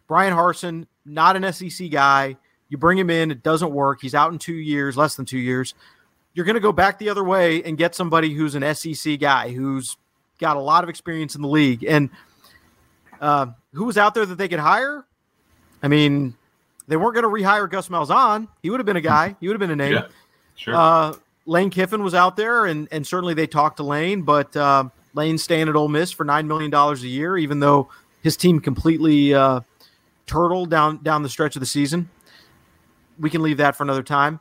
Bryan 0.08 0.34
Harsin, 0.34 0.88
not 1.06 1.36
an 1.36 1.52
SEC 1.52 1.90
guy. 1.90 2.38
You 2.70 2.78
bring 2.78 2.98
him 2.98 3.10
in, 3.10 3.32
it 3.32 3.44
doesn't 3.44 3.72
work. 3.72 4.02
He's 4.02 4.16
out 4.16 4.32
in 4.32 4.40
two 4.40 4.56
years, 4.56 4.98
less 4.98 5.16
than 5.16 5.26
two 5.26 5.38
years. 5.38 5.74
You're 6.34 6.46
going 6.46 6.56
to 6.56 6.62
go 6.62 6.72
back 6.72 6.98
the 6.98 7.10
other 7.10 7.24
way 7.24 7.62
and 7.64 7.78
get 7.78 7.94
somebody 7.94 8.34
who's 8.34 8.56
an 8.56 8.76
SEC 8.76 9.20
guy 9.20 9.52
who's 9.52 9.98
got 10.40 10.58
a 10.58 10.60
lot 10.60 10.84
of 10.84 10.90
experience 10.90 11.36
in 11.36 11.42
the 11.42 11.48
league. 11.48 11.84
And 11.84 12.10
uh, 13.22 13.48
who 13.74 13.86
was 13.86 13.98
out 13.98 14.16
there 14.16 14.26
that 14.26 14.38
they 14.38 14.48
could 14.48 14.60
hire? 14.60 15.06
I 15.84 15.88
mean, 15.88 16.36
they 16.88 16.98
weren't 16.98 17.14
going 17.14 17.24
to 17.24 17.30
rehire 17.30 17.70
Gus 17.70 17.90
Malzahn. 17.90 18.48
He 18.62 18.70
would 18.70 18.80
have 18.80 18.86
been 18.86 18.98
a 18.98 19.02
guy. 19.02 19.36
He 19.40 19.48
would 19.48 19.54
have 19.54 19.60
been 19.60 19.72
a 19.72 19.76
name. 19.76 19.94
Yeah, 19.94 20.08
sure. 20.56 20.76
Uh, 20.76 21.14
Lane 21.46 21.70
Kiffin 21.70 22.04
was 22.04 22.14
out 22.14 22.36
there, 22.38 22.66
and 22.66 22.88
and 22.92 23.06
certainly 23.06 23.34
they 23.34 23.48
talked 23.48 23.78
to 23.78 23.84
Lane, 23.84 24.22
but 24.22 24.56
uh, 24.56 24.86
Lane's 25.14 25.44
staying 25.44 25.70
at 25.70 25.76
Ole 25.76 25.90
Miss 25.90 26.12
for 26.12 26.24
nine 26.24 26.48
million 26.48 26.72
dollars 26.72 27.04
a 27.04 27.08
year, 27.08 27.38
even 27.38 27.60
though 27.60 27.90
his 28.22 28.38
team 28.38 28.60
completely 28.60 29.34
uh, 29.34 29.62
turtled 30.26 30.70
down 30.70 31.04
down 31.04 31.24
the 31.24 31.30
stretch 31.30 31.56
of 31.56 31.60
the 31.60 31.66
season. 31.66 32.10
We 33.20 33.30
can 33.30 33.42
leave 33.44 33.58
that 33.58 33.76
for 33.76 33.84
another 33.84 34.04
time. 34.04 34.40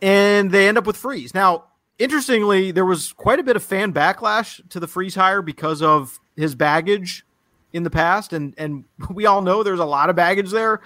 And 0.00 0.50
they 0.50 0.68
end 0.68 0.78
up 0.78 0.86
with 0.86 0.96
Freeze. 0.96 1.34
Now, 1.34 1.64
interestingly, 1.98 2.70
there 2.70 2.84
was 2.84 3.12
quite 3.12 3.38
a 3.38 3.42
bit 3.42 3.56
of 3.56 3.62
fan 3.62 3.92
backlash 3.92 4.66
to 4.70 4.80
the 4.80 4.86
Freeze 4.86 5.14
hire 5.14 5.42
because 5.42 5.82
of 5.82 6.18
his 6.36 6.54
baggage 6.54 7.24
in 7.72 7.82
the 7.82 7.90
past, 7.90 8.32
and 8.32 8.54
and 8.56 8.84
we 9.10 9.26
all 9.26 9.42
know 9.42 9.62
there's 9.62 9.80
a 9.80 9.84
lot 9.84 10.10
of 10.10 10.16
baggage 10.16 10.50
there. 10.50 10.80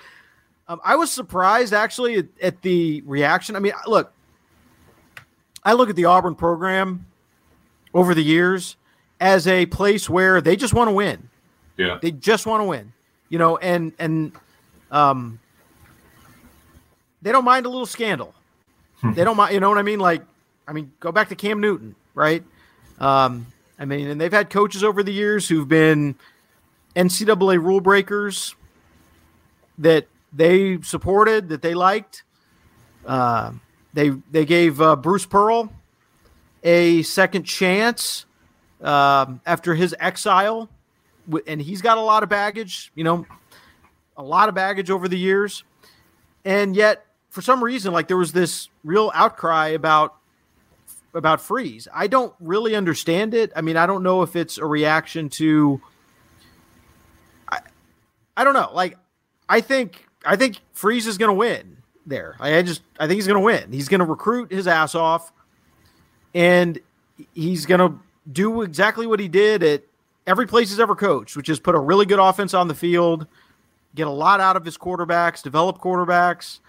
Um, 0.68 0.80
I 0.84 0.96
was 0.96 1.10
surprised 1.10 1.72
actually 1.72 2.16
at, 2.16 2.26
at, 2.40 2.62
the 2.62 3.02
reaction. 3.04 3.56
I 3.56 3.58
mean, 3.58 3.72
look, 3.86 4.12
I 5.64 5.74
look 5.74 5.90
at 5.90 5.96
the 5.96 6.06
Auburn 6.06 6.34
program 6.34 7.06
over 7.94 8.14
the 8.14 8.22
years 8.22 8.76
as 9.20 9.46
a 9.46 9.66
place 9.66 10.10
where 10.10 10.40
they 10.40 10.56
just 10.56 10.74
want 10.74 10.88
to 10.88 10.92
win. 10.92 11.28
Yeah. 11.76 11.98
They 12.00 12.10
just 12.10 12.46
want 12.46 12.60
to 12.60 12.64
win. 12.64 12.92
You 13.28 13.38
know, 13.38 13.56
and 13.56 13.92
and 13.98 14.32
um 14.90 15.38
they 17.22 17.32
don't 17.32 17.44
mind 17.44 17.66
a 17.66 17.68
little 17.68 17.86
scandal. 17.86 18.34
Hmm. 19.00 19.14
they 19.14 19.24
don't 19.24 19.36
mind, 19.36 19.54
you 19.54 19.60
know 19.60 19.68
what 19.68 19.78
I 19.78 19.82
mean? 19.82 20.00
Like 20.00 20.22
I 20.66 20.72
mean, 20.72 20.92
go 21.00 21.12
back 21.12 21.28
to 21.30 21.36
Cam 21.36 21.60
Newton, 21.60 21.94
right? 22.14 22.42
Um 22.98 23.46
I 23.78 23.84
mean, 23.84 24.08
and 24.08 24.20
they've 24.20 24.32
had 24.32 24.50
coaches 24.50 24.84
over 24.84 25.02
the 25.02 25.12
years 25.12 25.48
who've 25.48 25.68
been 25.68 26.14
NCAA 26.94 27.62
rule 27.62 27.80
breakers 27.80 28.54
that 29.78 30.06
they 30.32 30.80
supported, 30.82 31.48
that 31.48 31.62
they 31.62 31.74
liked. 31.74 32.24
Uh, 33.04 33.52
they 33.92 34.10
they 34.30 34.44
gave 34.44 34.80
uh, 34.80 34.96
Bruce 34.96 35.26
Pearl 35.26 35.72
a 36.62 37.02
second 37.02 37.44
chance 37.44 38.26
um, 38.80 39.40
after 39.46 39.74
his 39.74 39.94
exile, 39.98 40.68
and 41.46 41.60
he's 41.60 41.82
got 41.82 41.98
a 41.98 42.00
lot 42.00 42.22
of 42.22 42.28
baggage. 42.28 42.92
You 42.94 43.04
know, 43.04 43.26
a 44.16 44.22
lot 44.22 44.48
of 44.48 44.54
baggage 44.54 44.90
over 44.90 45.08
the 45.08 45.18
years, 45.18 45.64
and 46.44 46.74
yet 46.74 47.06
for 47.30 47.42
some 47.42 47.62
reason, 47.62 47.92
like 47.92 48.08
there 48.08 48.16
was 48.16 48.32
this 48.32 48.68
real 48.84 49.10
outcry 49.14 49.68
about 49.68 50.16
about 51.14 51.40
Freeze. 51.40 51.88
I 51.92 52.06
don't 52.06 52.34
really 52.40 52.74
understand 52.74 53.34
it. 53.34 53.52
I 53.54 53.60
mean, 53.60 53.76
I 53.76 53.86
don't 53.86 54.02
know 54.02 54.22
if 54.22 54.36
it's 54.36 54.58
a 54.58 54.66
reaction 54.66 55.28
to. 55.30 55.80
I, 57.50 57.60
I 58.36 58.44
don't 58.44 58.54
know. 58.54 58.70
Like, 58.72 58.96
I 59.48 59.60
think 59.60 60.06
I 60.24 60.36
think 60.36 60.60
Freeze 60.72 61.06
is 61.06 61.18
going 61.18 61.28
to 61.28 61.34
win 61.34 61.81
there. 62.06 62.36
I 62.40 62.62
just 62.62 62.82
I 62.98 63.06
think 63.06 63.16
he's 63.16 63.26
going 63.26 63.38
to 63.38 63.44
win. 63.44 63.72
He's 63.72 63.88
going 63.88 64.00
to 64.00 64.04
recruit 64.04 64.50
his 64.50 64.66
ass 64.66 64.94
off, 64.94 65.32
and 66.34 66.78
he's 67.34 67.66
going 67.66 67.80
to 67.80 67.98
do 68.32 68.62
exactly 68.62 69.06
what 69.06 69.20
he 69.20 69.28
did 69.28 69.62
at 69.62 69.82
every 70.26 70.46
place 70.46 70.70
he's 70.70 70.80
ever 70.80 70.94
coached, 70.94 71.36
which 71.36 71.48
is 71.48 71.58
put 71.58 71.74
a 71.74 71.78
really 71.78 72.06
good 72.06 72.18
offense 72.18 72.54
on 72.54 72.68
the 72.68 72.74
field, 72.74 73.26
get 73.94 74.06
a 74.06 74.10
lot 74.10 74.40
out 74.40 74.56
of 74.56 74.64
his 74.64 74.78
quarterbacks, 74.78 75.42
develop 75.42 75.78
quarterbacks, 75.78 76.60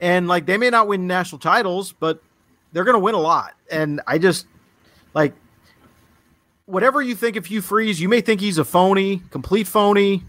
and 0.00 0.28
like 0.28 0.46
they 0.46 0.56
may 0.56 0.70
not 0.70 0.86
win 0.88 1.06
national 1.06 1.38
titles, 1.38 1.92
but 1.92 2.22
they're 2.72 2.84
going 2.84 2.94
to 2.94 3.00
win 3.00 3.14
a 3.14 3.20
lot. 3.20 3.54
And 3.70 4.00
I 4.06 4.18
just 4.18 4.46
like 5.14 5.34
whatever 6.66 7.00
you 7.00 7.14
think 7.14 7.36
of 7.36 7.46
Hugh 7.46 7.62
Freeze, 7.62 8.00
you 8.00 8.08
may 8.08 8.20
think 8.20 8.40
he's 8.40 8.58
a 8.58 8.64
phony, 8.64 9.22
complete 9.30 9.66
phony. 9.66 10.22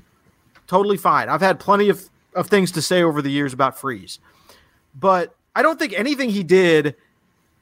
Totally 0.68 0.98
fine. 0.98 1.30
I've 1.30 1.42
had 1.42 1.60
plenty 1.60 1.90
of 1.90 2.10
of 2.38 2.48
things 2.48 2.72
to 2.74 2.82
say 2.82 3.04
over 3.04 3.22
the 3.22 3.32
years 3.32 3.52
about 3.52 3.78
Freeze. 3.78 4.20
But 4.96 5.36
I 5.56 5.62
don't 5.62 5.78
think 5.78 5.94
anything 5.94 6.30
he 6.30 6.44
did 6.44 6.96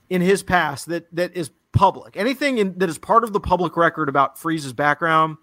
in 0.10 0.22
his 0.22 0.44
past 0.44 0.88
that 0.88 1.08
that 1.16 1.36
is 1.36 1.50
public, 1.72 2.16
anything 2.18 2.58
in, 2.58 2.78
that 2.78 2.90
is 2.90 2.98
part 2.98 3.24
of 3.24 3.34
the 3.34 3.40
public 3.40 3.78
record 3.78 4.10
about 4.10 4.38
Freeze's 4.38 4.74
background 4.74 5.38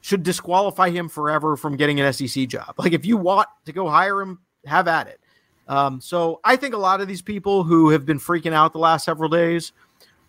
should 0.00 0.22
disqualify 0.22 0.90
him 0.90 1.08
forever 1.08 1.56
from 1.56 1.76
getting 1.76 2.00
an 2.00 2.12
SEC 2.12 2.48
job. 2.48 2.74
Like 2.78 2.92
if 2.92 3.04
you 3.04 3.16
want 3.16 3.48
to 3.66 3.72
go 3.72 3.88
hire 3.88 4.20
him, 4.20 4.38
have 4.64 4.88
at 4.88 5.08
it. 5.08 5.20
Um, 5.66 6.00
so 6.00 6.40
I 6.44 6.56
think 6.56 6.72
a 6.72 6.78
lot 6.78 7.00
of 7.00 7.08
these 7.08 7.20
people 7.20 7.64
who 7.64 7.90
have 7.90 8.06
been 8.06 8.18
freaking 8.18 8.52
out 8.52 8.72
the 8.72 8.78
last 8.78 9.04
several 9.04 9.28
days 9.28 9.72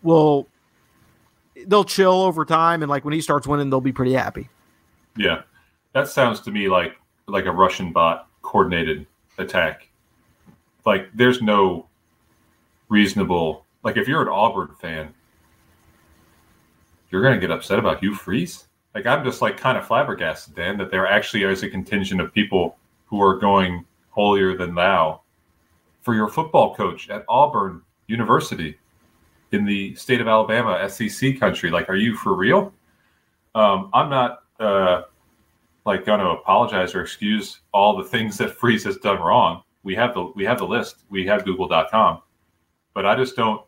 will 0.02 0.46
they'll 1.66 1.84
chill 1.84 2.22
over 2.22 2.44
time 2.44 2.82
and 2.82 2.90
like 2.90 3.04
when 3.04 3.14
he 3.14 3.20
starts 3.20 3.46
winning, 3.46 3.70
they'll 3.70 3.80
be 3.80 3.92
pretty 3.92 4.12
happy. 4.12 4.48
Yeah. 5.16 5.42
That 5.92 6.08
sounds 6.08 6.40
to 6.40 6.50
me 6.50 6.68
like 6.68 6.96
like 7.26 7.46
a 7.46 7.52
Russian 7.52 7.92
bot 7.92 8.28
coordinated 8.50 9.06
attack. 9.38 9.88
Like 10.84 11.08
there's 11.14 11.40
no 11.40 11.86
reasonable 12.88 13.64
like 13.84 13.96
if 13.96 14.08
you're 14.08 14.22
an 14.22 14.28
Auburn 14.28 14.74
fan, 14.80 15.14
you're 17.10 17.22
gonna 17.22 17.38
get 17.38 17.52
upset 17.52 17.78
about 17.78 18.00
Hugh 18.00 18.14
Freeze. 18.14 18.66
Like 18.92 19.06
I'm 19.06 19.24
just 19.24 19.40
like 19.40 19.56
kind 19.56 19.78
of 19.78 19.86
flabbergasted, 19.86 20.56
Dan, 20.56 20.78
that 20.78 20.90
there 20.90 21.06
actually 21.06 21.44
is 21.44 21.62
a 21.62 21.70
contingent 21.70 22.20
of 22.20 22.34
people 22.34 22.76
who 23.06 23.22
are 23.22 23.38
going 23.38 23.84
holier 24.10 24.56
than 24.56 24.74
thou 24.74 25.20
for 26.02 26.16
your 26.16 26.28
football 26.28 26.74
coach 26.74 27.08
at 27.08 27.24
Auburn 27.28 27.82
University 28.08 28.76
in 29.52 29.64
the 29.64 29.94
state 29.94 30.20
of 30.20 30.26
Alabama, 30.26 30.88
SEC 30.90 31.38
country. 31.38 31.70
Like, 31.70 31.88
are 31.88 31.96
you 31.96 32.16
for 32.16 32.34
real? 32.34 32.72
Um, 33.54 33.90
I'm 33.94 34.10
not. 34.10 34.42
Uh, 34.58 35.02
like 35.84 36.04
going 36.04 36.20
to 36.20 36.30
apologize 36.30 36.94
or 36.94 37.02
excuse 37.02 37.60
all 37.72 37.96
the 37.96 38.04
things 38.04 38.36
that 38.38 38.50
Freeze 38.58 38.84
has 38.84 38.96
done 38.98 39.20
wrong. 39.20 39.62
We 39.82 39.94
have 39.94 40.14
the 40.14 40.30
we 40.34 40.44
have 40.44 40.58
the 40.58 40.66
list. 40.66 41.04
We 41.08 41.26
have 41.26 41.44
Google.com, 41.44 42.20
but 42.92 43.06
I 43.06 43.16
just 43.16 43.34
don't. 43.36 43.62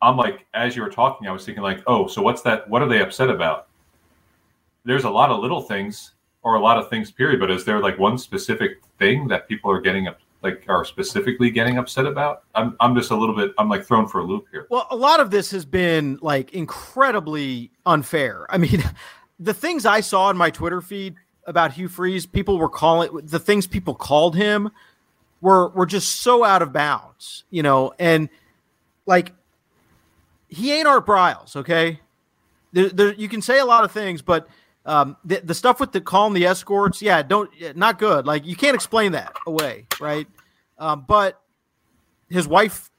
I'm 0.00 0.16
like, 0.16 0.46
as 0.54 0.76
you 0.76 0.82
were 0.82 0.90
talking, 0.90 1.26
I 1.26 1.32
was 1.32 1.44
thinking 1.44 1.62
like, 1.62 1.82
oh, 1.86 2.06
so 2.06 2.22
what's 2.22 2.42
that? 2.42 2.68
What 2.68 2.82
are 2.82 2.88
they 2.88 3.00
upset 3.00 3.30
about? 3.30 3.68
There's 4.84 5.04
a 5.04 5.10
lot 5.10 5.30
of 5.30 5.40
little 5.40 5.62
things 5.62 6.12
or 6.42 6.54
a 6.54 6.60
lot 6.60 6.78
of 6.78 6.88
things, 6.88 7.10
period. 7.10 7.40
But 7.40 7.50
is 7.50 7.64
there 7.64 7.80
like 7.80 7.98
one 7.98 8.18
specific 8.18 8.82
thing 8.98 9.26
that 9.28 9.48
people 9.48 9.70
are 9.70 9.80
getting 9.80 10.06
up, 10.06 10.20
like 10.42 10.64
are 10.68 10.84
specifically 10.84 11.50
getting 11.50 11.78
upset 11.78 12.06
about? 12.06 12.44
I'm 12.54 12.76
I'm 12.78 12.94
just 12.94 13.10
a 13.10 13.16
little 13.16 13.34
bit 13.34 13.52
I'm 13.58 13.68
like 13.68 13.84
thrown 13.84 14.06
for 14.06 14.20
a 14.20 14.24
loop 14.24 14.46
here. 14.52 14.68
Well, 14.70 14.86
a 14.90 14.96
lot 14.96 15.18
of 15.18 15.30
this 15.30 15.50
has 15.50 15.64
been 15.64 16.18
like 16.22 16.52
incredibly 16.52 17.72
unfair. 17.86 18.46
I 18.50 18.58
mean, 18.58 18.84
the 19.40 19.54
things 19.54 19.84
I 19.84 20.00
saw 20.00 20.30
in 20.30 20.36
my 20.36 20.50
Twitter 20.50 20.80
feed 20.80 21.16
about 21.46 21.72
Hugh 21.72 21.88
Freeze, 21.88 22.26
people 22.26 22.58
were 22.58 22.68
calling 22.68 23.10
the 23.24 23.38
things 23.38 23.66
people 23.66 23.94
called 23.94 24.36
him 24.36 24.70
were 25.40 25.68
were 25.68 25.86
just 25.86 26.20
so 26.20 26.42
out 26.42 26.62
of 26.62 26.72
bounds, 26.72 27.44
you 27.50 27.62
know, 27.62 27.92
and 27.98 28.28
like 29.06 29.32
he 30.48 30.72
ain't 30.72 30.88
Art 30.88 31.06
Briles, 31.06 31.54
okay? 31.56 32.00
There, 32.72 32.88
there, 32.88 33.12
you 33.12 33.28
can 33.28 33.42
say 33.42 33.58
a 33.58 33.64
lot 33.64 33.84
of 33.84 33.92
things, 33.92 34.22
but 34.22 34.48
um, 34.86 35.16
the, 35.24 35.40
the 35.44 35.54
stuff 35.54 35.80
with 35.80 35.92
the 35.92 36.00
calling 36.00 36.34
the 36.34 36.46
escorts, 36.46 37.02
yeah, 37.02 37.22
don't 37.22 37.50
not 37.76 37.98
good. 37.98 38.26
Like 38.26 38.46
you 38.46 38.56
can't 38.56 38.74
explain 38.74 39.12
that 39.12 39.34
away, 39.46 39.86
right? 40.00 40.26
Um, 40.78 41.04
but 41.06 41.40
his 42.28 42.48
wife 42.48 42.90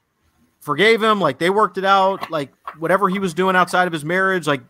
forgave 0.59 1.01
him. 1.01 1.19
Like 1.19 1.39
they 1.39 1.49
worked 1.49 1.77
it 1.77 1.85
out. 1.85 2.29
Like 2.31 2.51
whatever 2.77 3.09
he 3.09 3.19
was 3.19 3.33
doing 3.33 3.55
outside 3.55 3.85
of 3.85 3.93
his 3.93 4.05
marriage, 4.05 4.47
like, 4.47 4.61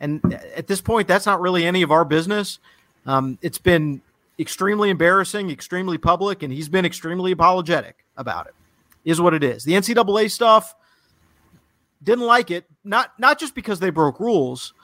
and 0.00 0.20
at 0.56 0.66
this 0.66 0.80
point, 0.80 1.08
that's 1.08 1.26
not 1.26 1.40
really 1.40 1.64
any 1.64 1.82
of 1.82 1.90
our 1.90 2.04
business. 2.04 2.58
Um, 3.06 3.38
it's 3.42 3.58
been 3.58 4.00
extremely 4.38 4.90
embarrassing, 4.90 5.50
extremely 5.50 5.98
public, 5.98 6.42
and 6.42 6.52
he's 6.52 6.68
been 6.68 6.84
extremely 6.84 7.32
apologetic 7.32 8.04
about 8.16 8.46
it. 8.46 8.54
Is 9.04 9.20
what 9.20 9.34
it 9.34 9.42
is. 9.42 9.64
The 9.64 9.72
NCAA 9.72 10.30
stuff 10.30 10.76
didn't 12.02 12.24
like 12.24 12.50
it. 12.50 12.66
Not 12.84 13.12
not 13.18 13.38
just 13.38 13.54
because 13.54 13.80
they 13.80 13.90
broke 13.90 14.20
rules, 14.20 14.74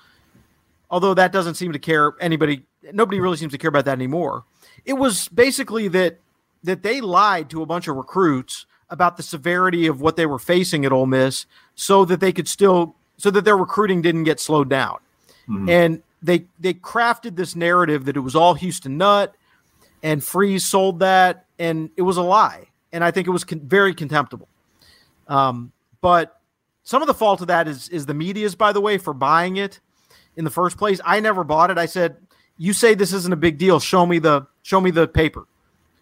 although 0.91 1.15
that 1.15 1.31
doesn't 1.31 1.55
seem 1.55 1.73
to 1.73 1.79
care 1.79 2.15
anybody. 2.21 2.65
Nobody 2.93 3.21
really 3.21 3.37
seems 3.37 3.53
to 3.53 3.59
care 3.59 3.69
about 3.69 3.85
that 3.85 3.93
anymore. 3.93 4.45
It 4.85 4.95
was 4.95 5.29
basically 5.29 5.87
that 5.89 6.19
that 6.65 6.83
they 6.83 7.01
lied 7.01 7.49
to 7.51 7.63
a 7.63 7.67
bunch 7.67 7.87
of 7.87 7.97
recruits 7.97 8.67
about 8.91 9.17
the 9.17 9.23
severity 9.23 9.87
of 9.87 10.01
what 10.01 10.17
they 10.17 10.27
were 10.27 10.39
facing 10.39 10.85
at 10.85 10.93
Ole 10.93 11.07
Miss, 11.07 11.47
so 11.75 12.05
that 12.05 12.21
they 12.21 12.33
could 12.33 12.49
still 12.49 12.97
so 13.19 13.31
that 13.31 13.45
their 13.45 13.57
recruiting 13.57 14.03
didn't 14.03 14.25
get 14.25 14.41
slowed 14.41 14.69
down. 14.69 14.99
Mm-hmm. 15.49 15.69
And 15.69 16.03
they 16.23 16.47
they 16.59 16.75
crafted 16.75 17.37
this 17.37 17.55
narrative 17.55 18.05
that 18.07 18.17
it 18.17 18.21
was 18.21 18.35
all 18.35 18.55
Houston 18.55 18.99
Nutt, 18.99 19.35
and 20.03 20.23
Freeze 20.23 20.65
sold 20.65 21.01
that, 21.01 21.47
and 21.59 21.91
it 21.97 22.03
was 22.03 22.17
a 22.17 22.23
lie. 22.23 22.69
And 22.93 23.05
I 23.05 23.11
think 23.11 23.29
it 23.29 23.31
was 23.31 23.45
con- 23.45 23.61
very 23.61 23.95
contemptible. 23.95 24.49
Um, 25.27 25.73
but 26.01 26.41
some 26.83 27.03
of 27.03 27.09
the 27.09 27.15
fault 27.15 27.41
of 27.41 27.49
that 27.49 27.69
is 27.69 27.89
is 27.91 28.07
the 28.07 28.15
media's, 28.15 28.55
by 28.55 28.73
the 28.73 28.81
way, 28.81 28.99
for 28.99 29.13
buying 29.13 29.57
it 29.57 29.81
in 30.37 30.45
the 30.45 30.51
first 30.51 30.79
place. 30.79 31.01
I 31.05 31.21
never 31.21 31.45
bought 31.45 31.71
it. 31.71 31.79
I 31.79 31.87
said, 31.87 32.17
"You 32.57 32.73
say 32.73 32.95
this 32.95 33.13
isn't 33.13 33.33
a 33.33 33.37
big 33.37 33.59
deal. 33.59 33.79
Show 33.81 34.07
me 34.07 34.19
the 34.19 34.47
show 34.63 34.81
me 34.81 34.91
the 34.91 35.07
paper. 35.07 35.47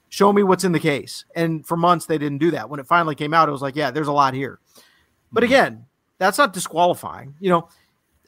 Show 0.09 0.33
me 0.33 0.43
what's 0.43 0.65
in 0.65 0.73
the 0.73 0.81
case." 0.81 1.25
And 1.35 1.67
for 1.67 1.77
months 1.77 2.07
they 2.07 2.19
didn't 2.19 2.39
do 2.39 2.53
that. 2.53 2.71
When 2.71 2.81
it 2.81 2.87
finally 2.87 3.15
came 3.15 3.35
out, 3.35 3.49
it 3.49 3.53
was 3.53 3.63
like, 3.63 3.77
"Yeah, 3.77 3.91
there's 3.91 4.09
a 4.09 4.13
lot 4.13 4.33
here." 4.33 4.61
But 5.33 5.43
mm-hmm. 5.43 5.53
again, 5.53 5.87
that's 6.19 6.39
not 6.39 6.53
disqualifying. 6.53 7.35
You 7.41 7.51
know, 7.51 7.69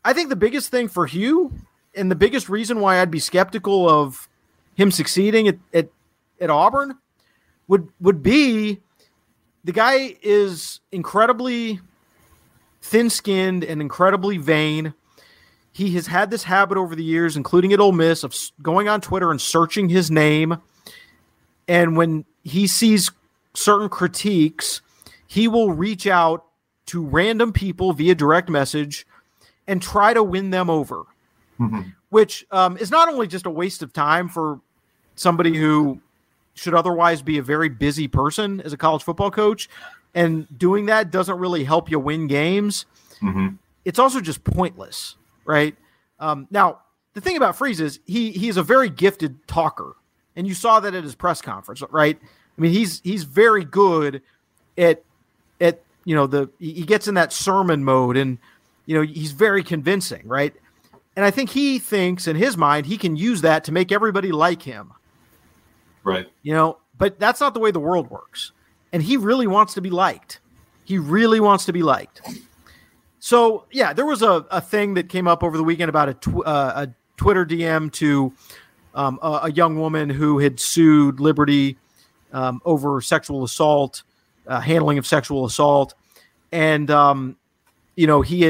I 0.04 0.12
think 0.12 0.28
the 0.28 0.36
biggest 0.36 0.70
thing 0.70 0.88
for 0.88 1.06
Hugh 1.06 1.52
and 1.98 2.10
the 2.10 2.16
biggest 2.16 2.48
reason 2.48 2.80
why 2.80 3.00
I'd 3.00 3.10
be 3.10 3.18
skeptical 3.18 3.88
of 3.88 4.28
him 4.74 4.90
succeeding 4.90 5.48
at, 5.48 5.58
at, 5.74 5.88
at 6.40 6.50
Auburn 6.50 6.96
would 7.66 7.88
would 8.00 8.22
be 8.22 8.80
the 9.64 9.72
guy 9.72 10.16
is 10.22 10.80
incredibly 10.92 11.80
thin 12.80 13.10
skinned 13.10 13.64
and 13.64 13.80
incredibly 13.80 14.38
vain. 14.38 14.94
He 15.72 15.90
has 15.92 16.06
had 16.06 16.30
this 16.30 16.44
habit 16.44 16.78
over 16.78 16.96
the 16.96 17.04
years, 17.04 17.36
including 17.36 17.72
at 17.72 17.80
Ole 17.80 17.92
Miss, 17.92 18.24
of 18.24 18.34
going 18.62 18.88
on 18.88 19.00
Twitter 19.00 19.30
and 19.30 19.40
searching 19.40 19.88
his 19.88 20.10
name. 20.10 20.56
And 21.68 21.96
when 21.96 22.24
he 22.42 22.66
sees 22.66 23.10
certain 23.54 23.88
critiques, 23.88 24.80
he 25.26 25.46
will 25.46 25.72
reach 25.72 26.06
out 26.06 26.46
to 26.86 27.04
random 27.04 27.52
people 27.52 27.92
via 27.92 28.14
direct 28.14 28.48
message 28.48 29.06
and 29.66 29.82
try 29.82 30.14
to 30.14 30.22
win 30.22 30.50
them 30.50 30.70
over, 30.70 31.04
mm-hmm. 31.58 31.80
which 32.10 32.46
um, 32.50 32.76
is 32.76 32.90
not 32.90 33.08
only 33.08 33.26
just 33.26 33.46
a 33.46 33.50
waste 33.50 33.82
of 33.82 33.92
time 33.92 34.28
for 34.28 34.60
somebody 35.14 35.56
who 35.56 36.00
should 36.54 36.74
otherwise 36.74 37.22
be 37.22 37.38
a 37.38 37.42
very 37.42 37.68
busy 37.68 38.08
person 38.08 38.60
as 38.60 38.72
a 38.72 38.76
college 38.76 39.02
football 39.02 39.30
coach, 39.30 39.68
and 40.14 40.46
doing 40.58 40.86
that 40.86 41.10
doesn't 41.10 41.38
really 41.38 41.64
help 41.64 41.90
you 41.90 41.98
win 41.98 42.26
games. 42.26 42.86
Mm-hmm. 43.22 43.56
It's 43.84 43.98
also 43.98 44.20
just 44.20 44.44
pointless, 44.44 45.16
right? 45.44 45.76
Um, 46.18 46.46
now, 46.50 46.80
the 47.14 47.20
thing 47.20 47.36
about 47.36 47.56
Freeze 47.56 47.80
is 47.80 48.00
he 48.04 48.32
he's 48.32 48.56
a 48.56 48.62
very 48.62 48.90
gifted 48.90 49.46
talker, 49.46 49.96
and 50.36 50.46
you 50.46 50.54
saw 50.54 50.80
that 50.80 50.94
at 50.94 51.04
his 51.04 51.14
press 51.14 51.40
conference, 51.40 51.82
right? 51.90 52.18
I 52.20 52.60
mean, 52.60 52.72
he's 52.72 53.00
he's 53.02 53.24
very 53.24 53.64
good 53.64 54.22
at 54.76 55.02
at 55.60 55.80
you 56.04 56.14
know 56.14 56.26
the 56.26 56.50
he 56.58 56.82
gets 56.84 57.08
in 57.08 57.14
that 57.14 57.32
sermon 57.32 57.84
mode, 57.84 58.16
and 58.16 58.38
you 58.86 58.94
know 58.94 59.02
he's 59.02 59.32
very 59.32 59.62
convincing, 59.62 60.26
right? 60.26 60.54
And 61.18 61.24
I 61.24 61.32
think 61.32 61.50
he 61.50 61.80
thinks 61.80 62.28
in 62.28 62.36
his 62.36 62.56
mind 62.56 62.86
he 62.86 62.96
can 62.96 63.16
use 63.16 63.40
that 63.40 63.64
to 63.64 63.72
make 63.72 63.90
everybody 63.90 64.30
like 64.30 64.62
him, 64.62 64.92
right? 66.04 66.28
You 66.42 66.54
know, 66.54 66.78
but 66.96 67.18
that's 67.18 67.40
not 67.40 67.54
the 67.54 67.60
way 67.60 67.72
the 67.72 67.80
world 67.80 68.08
works 68.08 68.52
and 68.92 69.02
he 69.02 69.16
really 69.16 69.46
wants 69.46 69.74
to 69.74 69.80
be 69.80 69.90
liked. 69.90 70.40
He 70.84 70.98
really 70.98 71.40
wants 71.40 71.64
to 71.66 71.72
be 71.72 71.82
liked. 71.82 72.20
So 73.20 73.64
yeah, 73.70 73.92
there 73.92 74.06
was 74.06 74.22
a, 74.22 74.46
a 74.50 74.60
thing 74.60 74.94
that 74.94 75.08
came 75.08 75.28
up 75.28 75.42
over 75.42 75.56
the 75.56 75.64
weekend 75.64 75.88
about 75.88 76.08
a, 76.08 76.14
tw- 76.14 76.46
uh, 76.46 76.86
a 76.86 76.88
Twitter 77.16 77.44
DM 77.44 77.92
to 77.94 78.32
um, 78.94 79.18
a, 79.22 79.40
a, 79.44 79.52
young 79.52 79.78
woman 79.78 80.08
who 80.08 80.38
had 80.38 80.58
sued 80.58 81.20
Liberty 81.20 81.76
um, 82.32 82.60
over 82.64 83.00
sexual 83.00 83.44
assault, 83.44 84.02
uh, 84.46 84.60
handling 84.60 84.98
of 84.98 85.06
sexual 85.06 85.44
assault, 85.44 85.94
and 86.52 86.90
um, 86.90 87.36
you 87.96 88.06
know 88.06 88.22
he 88.22 88.40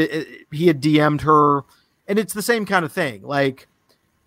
he 0.52 0.66
had 0.66 0.80
DM'd 0.80 1.22
her, 1.22 1.64
and 2.08 2.18
it's 2.18 2.32
the 2.32 2.42
same 2.42 2.66
kind 2.66 2.84
of 2.84 2.92
thing. 2.92 3.22
Like, 3.22 3.68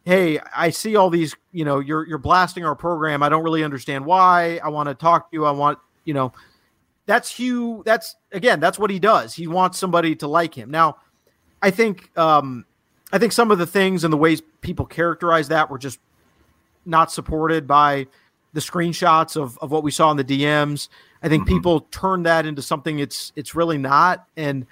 hey, 0.05 0.39
I 0.55 0.69
see 0.69 0.95
all 0.95 1.09
these, 1.09 1.35
you 1.51 1.65
know, 1.65 1.79
you're 1.79 2.07
you're 2.07 2.17
blasting 2.17 2.63
our 2.63 2.75
program. 2.75 3.21
I 3.23 3.29
don't 3.29 3.43
really 3.43 3.63
understand 3.63 4.05
why. 4.05 4.59
I 4.63 4.69
want 4.69 4.87
to 4.87 4.95
talk 4.95 5.31
to 5.31 5.35
you. 5.35 5.45
I 5.45 5.51
want 5.51 5.79
you 6.05 6.13
know, 6.13 6.33
that's 7.05 7.29
Hugh. 7.31 7.83
That's 7.85 8.15
again, 8.31 8.59
that's 8.59 8.79
what 8.79 8.89
he 8.89 8.99
does. 8.99 9.33
He 9.33 9.47
wants 9.47 9.77
somebody 9.77 10.15
to 10.17 10.27
like 10.27 10.53
him. 10.55 10.71
Now, 10.71 10.97
I 11.61 11.71
think, 11.71 12.15
um, 12.17 12.65
I 13.11 13.17
think 13.17 13.33
some 13.33 13.51
of 13.51 13.57
the 13.57 13.67
things 13.67 14.03
and 14.03 14.13
the 14.13 14.17
ways 14.17 14.41
people 14.61 14.85
characterize 14.85 15.49
that 15.49 15.69
were 15.69 15.77
just 15.77 15.99
not 16.85 17.11
supported 17.11 17.67
by 17.67 18.07
the 18.53 18.59
screenshots 18.59 19.39
of, 19.41 19.57
of 19.59 19.71
what 19.71 19.83
we 19.83 19.91
saw 19.91 20.11
in 20.11 20.17
the 20.17 20.23
DMs. 20.23 20.89
I 21.23 21.29
think 21.29 21.43
mm-hmm. 21.43 21.55
people 21.55 21.81
turn 21.91 22.23
that 22.23 22.45
into 22.45 22.61
something 22.61 22.99
it's 22.99 23.31
it's 23.35 23.55
really 23.55 23.77
not, 23.77 24.27
and 24.35 24.65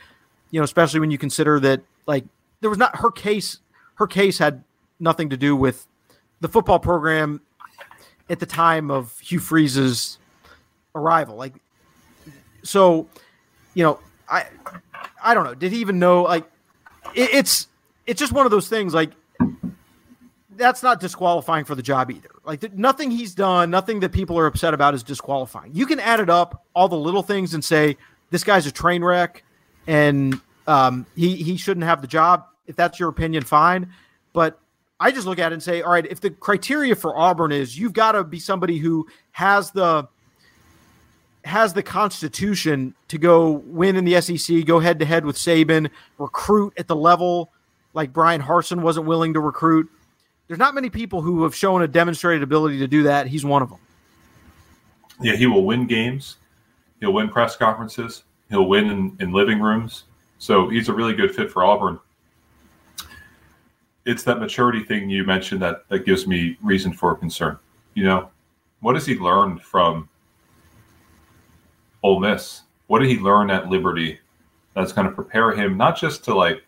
you 0.51 0.59
know, 0.59 0.63
especially 0.63 0.99
when 0.99 1.11
you 1.11 1.17
consider 1.17 1.59
that 1.59 1.81
like 2.07 2.25
there 2.61 2.69
was 2.69 2.79
not 2.79 2.97
her 2.97 3.11
case. 3.11 3.59
Her 3.95 4.07
case 4.07 4.37
had 4.37 4.63
nothing 4.99 5.29
to 5.29 5.37
do 5.37 5.55
with 5.55 5.87
the 6.41 6.47
football 6.47 6.79
program 6.79 7.41
at 8.29 8.39
the 8.39 8.45
time 8.45 8.91
of 8.91 9.17
Hugh 9.19 9.39
Freeze's 9.39 10.19
arrival. 10.95 11.35
Like, 11.35 11.53
so, 12.63 13.07
you 13.73 13.83
know, 13.83 13.99
I, 14.29 14.45
I 15.23 15.33
don't 15.33 15.43
know. 15.43 15.55
Did 15.55 15.71
he 15.71 15.79
even 15.79 15.99
know? 15.99 16.23
Like, 16.23 16.49
it, 17.15 17.29
it's 17.33 17.67
it's 18.05 18.19
just 18.19 18.31
one 18.31 18.45
of 18.45 18.51
those 18.51 18.69
things. 18.69 18.93
Like, 18.93 19.11
that's 20.55 20.83
not 20.83 20.99
disqualifying 20.99 21.65
for 21.65 21.75
the 21.75 21.81
job 21.81 22.11
either. 22.11 22.29
Like, 22.43 22.73
nothing 22.73 23.11
he's 23.11 23.33
done, 23.33 23.69
nothing 23.69 24.01
that 24.01 24.11
people 24.11 24.37
are 24.37 24.45
upset 24.45 24.73
about 24.73 24.93
is 24.93 25.03
disqualifying. 25.03 25.71
You 25.73 25.85
can 25.85 25.99
add 25.99 26.19
it 26.19 26.29
up, 26.29 26.65
all 26.75 26.87
the 26.87 26.97
little 26.97 27.23
things, 27.23 27.53
and 27.53 27.63
say 27.63 27.97
this 28.29 28.43
guy's 28.43 28.65
a 28.65 28.71
train 28.71 29.03
wreck, 29.03 29.43
and 29.87 30.39
um, 30.69 31.05
he 31.15 31.35
he 31.35 31.57
shouldn't 31.57 31.85
have 31.85 32.01
the 32.01 32.07
job. 32.07 32.45
If 32.67 32.75
that's 32.75 32.99
your 32.99 33.09
opinion, 33.09 33.43
fine. 33.43 33.91
But 34.33 34.59
I 34.99 35.11
just 35.11 35.25
look 35.25 35.39
at 35.39 35.51
it 35.51 35.55
and 35.55 35.63
say, 35.63 35.81
all 35.81 35.91
right, 35.91 36.05
if 36.05 36.21
the 36.21 36.29
criteria 36.29 36.95
for 36.95 37.17
Auburn 37.17 37.51
is 37.51 37.77
you've 37.77 37.93
got 37.93 38.11
to 38.11 38.23
be 38.23 38.39
somebody 38.39 38.77
who 38.77 39.07
has 39.31 39.71
the 39.71 40.07
has 41.43 41.73
the 41.73 41.81
constitution 41.81 42.93
to 43.07 43.17
go 43.17 43.63
win 43.65 43.95
in 43.95 44.05
the 44.05 44.21
SEC, 44.21 44.65
go 44.65 44.79
head 44.79 44.99
to 44.99 45.05
head 45.05 45.25
with 45.25 45.37
Saban, 45.37 45.89
recruit 46.19 46.73
at 46.77 46.87
the 46.87 46.95
level 46.95 47.51
like 47.93 48.13
Bryan 48.13 48.41
Harsin 48.41 48.81
wasn't 48.81 49.07
willing 49.07 49.33
to 49.33 49.39
recruit. 49.39 49.89
There's 50.47 50.59
not 50.59 50.75
many 50.75 50.91
people 50.91 51.21
who 51.21 51.43
have 51.43 51.55
shown 51.55 51.81
a 51.81 51.87
demonstrated 51.87 52.43
ability 52.43 52.77
to 52.79 52.87
do 52.87 53.03
that. 53.03 53.25
He's 53.25 53.43
one 53.43 53.63
of 53.63 53.69
them. 53.69 53.79
Yeah, 55.21 55.35
he 55.35 55.47
will 55.47 55.65
win 55.65 55.87
games. 55.87 56.37
He'll 56.99 57.13
win 57.13 57.29
press 57.29 57.55
conferences. 57.55 58.23
He'll 58.49 58.67
win 58.67 58.89
in, 58.89 59.17
in 59.19 59.31
living 59.31 59.59
rooms. 59.59 60.03
So 60.39 60.69
he's 60.69 60.89
a 60.89 60.93
really 60.93 61.13
good 61.13 61.35
fit 61.35 61.51
for 61.51 61.63
Auburn. 61.63 61.99
It's 64.05 64.23
that 64.23 64.39
maturity 64.39 64.83
thing 64.83 65.09
you 65.09 65.23
mentioned 65.25 65.61
that, 65.61 65.87
that 65.89 66.05
gives 66.05 66.25
me 66.25 66.57
reason 66.63 66.91
for 66.93 67.13
concern. 67.15 67.59
You 67.93 68.05
know, 68.05 68.29
what 68.79 68.95
has 68.95 69.05
he 69.05 69.15
learned 69.19 69.61
from 69.61 70.09
Ole 72.01 72.19
Miss? 72.19 72.61
What 72.87 72.99
did 72.99 73.09
he 73.09 73.17
learn 73.19 73.51
at 73.51 73.67
Liberty 73.69 74.17
that's 74.73 74.93
going 74.93 75.07
to 75.07 75.13
prepare 75.13 75.51
him 75.51 75.77
not 75.77 75.97
just 75.97 76.23
to 76.23 76.33
like 76.33 76.63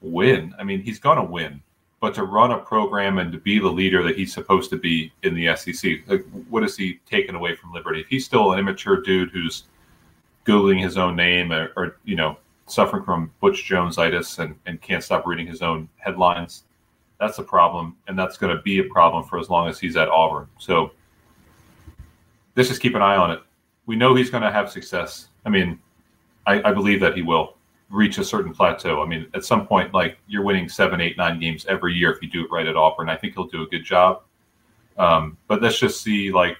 win? 0.00 0.54
I 0.58 0.62
mean, 0.62 0.80
he's 0.80 1.00
going 1.00 1.18
to 1.18 1.24
win. 1.24 1.60
but 2.00 2.14
to 2.14 2.24
run 2.24 2.52
a 2.52 2.58
program 2.58 3.18
and 3.18 3.30
to 3.30 3.38
be 3.38 3.58
the 3.58 3.68
leader 3.68 4.02
that 4.02 4.16
he's 4.16 4.32
supposed 4.32 4.70
to 4.70 4.76
be 4.78 5.12
in 5.22 5.34
the 5.34 5.54
SEC. 5.54 5.98
Like, 6.06 6.24
what 6.48 6.64
is 6.64 6.76
he 6.76 6.98
taken 7.06 7.34
away 7.34 7.54
from 7.54 7.72
Liberty? 7.72 8.00
If 8.00 8.08
he's 8.08 8.24
still 8.24 8.52
an 8.52 8.58
immature 8.58 9.02
dude 9.02 9.30
who's 9.30 9.64
googling 10.46 10.82
his 10.82 10.96
own 10.96 11.14
name 11.14 11.52
or, 11.52 11.72
or 11.76 11.96
you 12.04 12.16
know 12.16 12.38
suffering 12.70 13.04
from 13.04 13.32
Butch 13.40 13.68
Jonesitis 13.68 14.38
and, 14.38 14.54
and 14.66 14.80
can't 14.80 15.02
stop 15.02 15.26
reading 15.26 15.46
his 15.46 15.62
own 15.62 15.88
headlines, 15.96 16.64
that's 17.18 17.38
a 17.38 17.42
problem, 17.42 17.96
and 18.08 18.18
that's 18.18 18.38
going 18.38 18.54
to 18.54 18.62
be 18.62 18.78
a 18.78 18.84
problem 18.84 19.24
for 19.24 19.38
as 19.38 19.50
long 19.50 19.68
as 19.68 19.78
he's 19.78 19.96
at 19.96 20.08
Auburn. 20.08 20.48
So 20.58 20.92
let's 22.56 22.68
just 22.68 22.80
keep 22.80 22.94
an 22.94 23.02
eye 23.02 23.16
on 23.16 23.30
it. 23.30 23.40
We 23.86 23.96
know 23.96 24.14
he's 24.14 24.30
going 24.30 24.42
to 24.42 24.50
have 24.50 24.70
success. 24.70 25.28
I 25.44 25.50
mean, 25.50 25.78
I, 26.46 26.70
I 26.70 26.72
believe 26.72 27.00
that 27.00 27.14
he 27.14 27.22
will 27.22 27.56
reach 27.90 28.18
a 28.18 28.24
certain 28.24 28.54
plateau. 28.54 29.02
I 29.02 29.06
mean, 29.06 29.26
at 29.34 29.44
some 29.44 29.66
point, 29.66 29.92
like 29.92 30.18
you're 30.28 30.42
winning 30.42 30.68
seven, 30.68 31.00
eight, 31.00 31.16
nine 31.16 31.40
games 31.40 31.66
every 31.66 31.94
year 31.94 32.12
if 32.12 32.22
you 32.22 32.30
do 32.30 32.44
it 32.44 32.50
right 32.50 32.66
at 32.66 32.76
Auburn. 32.76 33.08
I 33.08 33.16
think 33.16 33.34
he'll 33.34 33.46
do 33.46 33.62
a 33.62 33.66
good 33.66 33.84
job. 33.84 34.22
Um, 34.96 35.36
but 35.48 35.60
let's 35.60 35.78
just 35.78 36.02
see, 36.02 36.30
like 36.30 36.58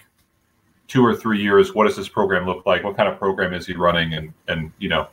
two 0.88 1.04
or 1.04 1.14
three 1.14 1.40
years, 1.40 1.74
what 1.74 1.86
does 1.86 1.96
this 1.96 2.08
program 2.08 2.46
look 2.46 2.66
like? 2.66 2.82
What 2.82 2.96
kind 2.96 3.08
of 3.08 3.18
program 3.18 3.54
is 3.54 3.66
he 3.66 3.74
running? 3.74 4.14
And 4.14 4.32
and 4.48 4.72
you 4.78 4.88
know, 4.88 5.08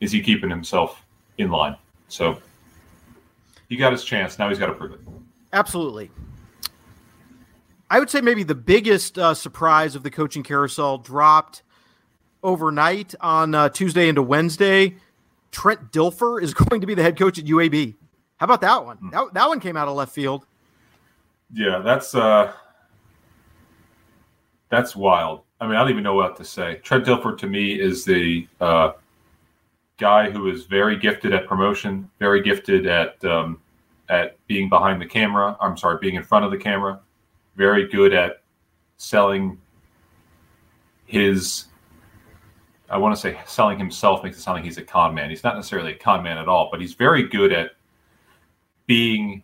is 0.00 0.12
he 0.12 0.20
keeping 0.20 0.50
himself 0.50 1.04
in 1.38 1.50
line? 1.50 1.76
So 2.08 2.40
he 3.68 3.76
got 3.76 3.92
his 3.92 4.04
chance. 4.04 4.38
Now 4.38 4.48
he's 4.48 4.58
got 4.58 4.66
to 4.66 4.74
prove 4.74 4.92
it. 4.92 5.00
Absolutely. 5.52 6.10
I 7.90 7.98
would 7.98 8.10
say 8.10 8.20
maybe 8.20 8.42
the 8.42 8.54
biggest 8.54 9.18
uh, 9.18 9.34
surprise 9.34 9.94
of 9.94 10.02
the 10.02 10.10
coaching 10.10 10.42
carousel 10.42 10.98
dropped 10.98 11.62
overnight 12.42 13.14
on 13.20 13.54
uh, 13.54 13.68
Tuesday 13.70 14.08
into 14.08 14.22
Wednesday. 14.22 14.96
Trent 15.50 15.90
Dilfer 15.92 16.42
is 16.42 16.54
going 16.68 16.80
to 16.80 16.86
be 16.86 16.94
the 16.94 17.02
head 17.02 17.18
coach 17.18 17.38
at 17.38 17.46
UAB. 17.46 17.94
How 18.36 18.44
about 18.44 18.60
that 18.60 18.84
one? 18.84 18.98
Hmm. 18.98 19.10
That, 19.10 19.34
that 19.34 19.48
one 19.48 19.60
came 19.60 19.76
out 19.76 19.88
of 19.88 19.96
left 19.96 20.14
field. 20.14 20.46
Yeah, 21.52 21.78
that's 21.78 22.14
uh 22.14 22.52
that's 24.68 24.94
wild. 24.94 25.42
I 25.60 25.66
mean, 25.66 25.76
I 25.76 25.80
don't 25.80 25.90
even 25.90 26.02
know 26.02 26.14
what 26.14 26.36
to 26.36 26.44
say. 26.44 26.76
Trent 26.84 27.06
Dilfer 27.06 27.36
to 27.38 27.46
me 27.46 27.80
is 27.80 28.04
the 28.04 28.46
uh, 28.60 28.92
guy 29.98 30.30
who 30.30 30.48
is 30.48 30.64
very 30.64 30.96
gifted 30.96 31.34
at 31.34 31.46
promotion, 31.46 32.10
very 32.18 32.40
gifted 32.42 32.86
at 32.86 33.22
um, 33.24 33.60
at 34.08 34.36
being 34.46 34.68
behind 34.68 35.00
the 35.00 35.06
camera. 35.06 35.56
I'm 35.60 35.76
sorry, 35.76 35.98
being 36.00 36.14
in 36.14 36.22
front 36.22 36.44
of 36.44 36.50
the 36.50 36.56
camera. 36.56 37.00
Very 37.56 37.88
good 37.88 38.14
at 38.14 38.42
selling 38.96 39.58
his. 41.06 41.66
I 42.88 42.96
want 42.96 43.14
to 43.14 43.20
say 43.20 43.38
selling 43.46 43.78
himself 43.78 44.24
makes 44.24 44.38
it 44.38 44.40
sound 44.40 44.56
like 44.56 44.64
he's 44.64 44.78
a 44.78 44.82
con 44.82 45.14
man. 45.14 45.28
He's 45.28 45.44
not 45.44 45.56
necessarily 45.56 45.92
a 45.92 45.98
con 45.98 46.22
man 46.22 46.38
at 46.38 46.48
all, 46.48 46.68
but 46.70 46.80
he's 46.80 46.94
very 46.94 47.28
good 47.28 47.52
at 47.52 47.72
being 48.86 49.42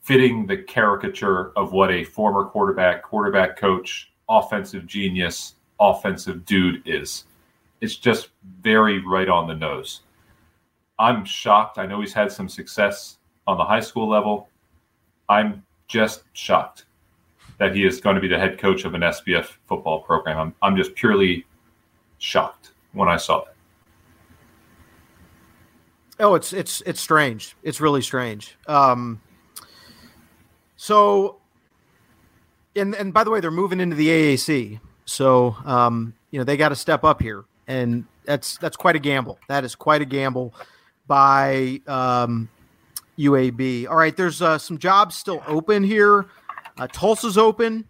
fitting 0.00 0.46
the 0.46 0.56
caricature 0.56 1.52
of 1.56 1.72
what 1.72 1.90
a 1.90 2.04
former 2.04 2.44
quarterback, 2.44 3.02
quarterback 3.02 3.58
coach, 3.58 4.12
offensive 4.28 4.86
genius, 4.86 5.56
offensive 5.80 6.46
dude 6.46 6.80
is. 6.86 7.24
It's 7.80 7.96
just 7.96 8.30
very 8.60 9.04
right 9.04 9.28
on 9.28 9.46
the 9.46 9.54
nose. 9.54 10.02
I'm 10.98 11.24
shocked. 11.24 11.78
I 11.78 11.86
know 11.86 12.00
he's 12.00 12.12
had 12.12 12.32
some 12.32 12.48
success 12.48 13.18
on 13.46 13.58
the 13.58 13.64
high 13.64 13.80
school 13.80 14.08
level. 14.08 14.48
I'm 15.28 15.62
just 15.88 16.24
shocked 16.32 16.86
that 17.58 17.74
he 17.74 17.84
is 17.84 18.00
going 18.00 18.14
to 18.14 18.20
be 18.20 18.28
the 18.28 18.38
head 18.38 18.58
coach 18.58 18.84
of 18.84 18.94
an 18.94 19.02
SBF 19.02 19.56
football 19.66 20.00
program. 20.00 20.38
I'm, 20.38 20.54
I'm 20.62 20.76
just 20.76 20.94
purely 20.94 21.46
shocked 22.18 22.72
when 22.92 23.08
I 23.08 23.16
saw 23.16 23.44
that. 23.44 23.54
Oh, 26.18 26.34
it's 26.34 26.54
it's 26.54 26.80
it's 26.86 27.00
strange. 27.00 27.56
It's 27.62 27.78
really 27.78 28.00
strange. 28.00 28.56
Um, 28.66 29.20
so 30.76 31.36
and 32.74 32.94
and 32.94 33.12
by 33.12 33.24
the 33.24 33.30
way, 33.30 33.40
they're 33.40 33.50
moving 33.50 33.80
into 33.80 33.96
the 33.96 34.08
AAC, 34.08 34.80
so 35.04 35.56
um, 35.64 36.14
you 36.30 36.38
know 36.38 36.44
they 36.44 36.56
got 36.56 36.70
to 36.70 36.76
step 36.76 37.04
up 37.04 37.20
here, 37.20 37.44
and 37.66 38.04
that's 38.24 38.56
that's 38.58 38.76
quite 38.76 38.96
a 38.96 38.98
gamble. 38.98 39.38
That 39.48 39.64
is 39.64 39.74
quite 39.74 40.02
a 40.02 40.04
gamble 40.04 40.54
by 41.06 41.80
um, 41.86 42.48
UAB. 43.18 43.88
All 43.88 43.96
right, 43.96 44.16
there's 44.16 44.42
uh, 44.42 44.58
some 44.58 44.78
jobs 44.78 45.16
still 45.16 45.42
open 45.46 45.82
here. 45.82 46.26
Uh, 46.78 46.86
Tulsa's 46.88 47.38
open. 47.38 47.86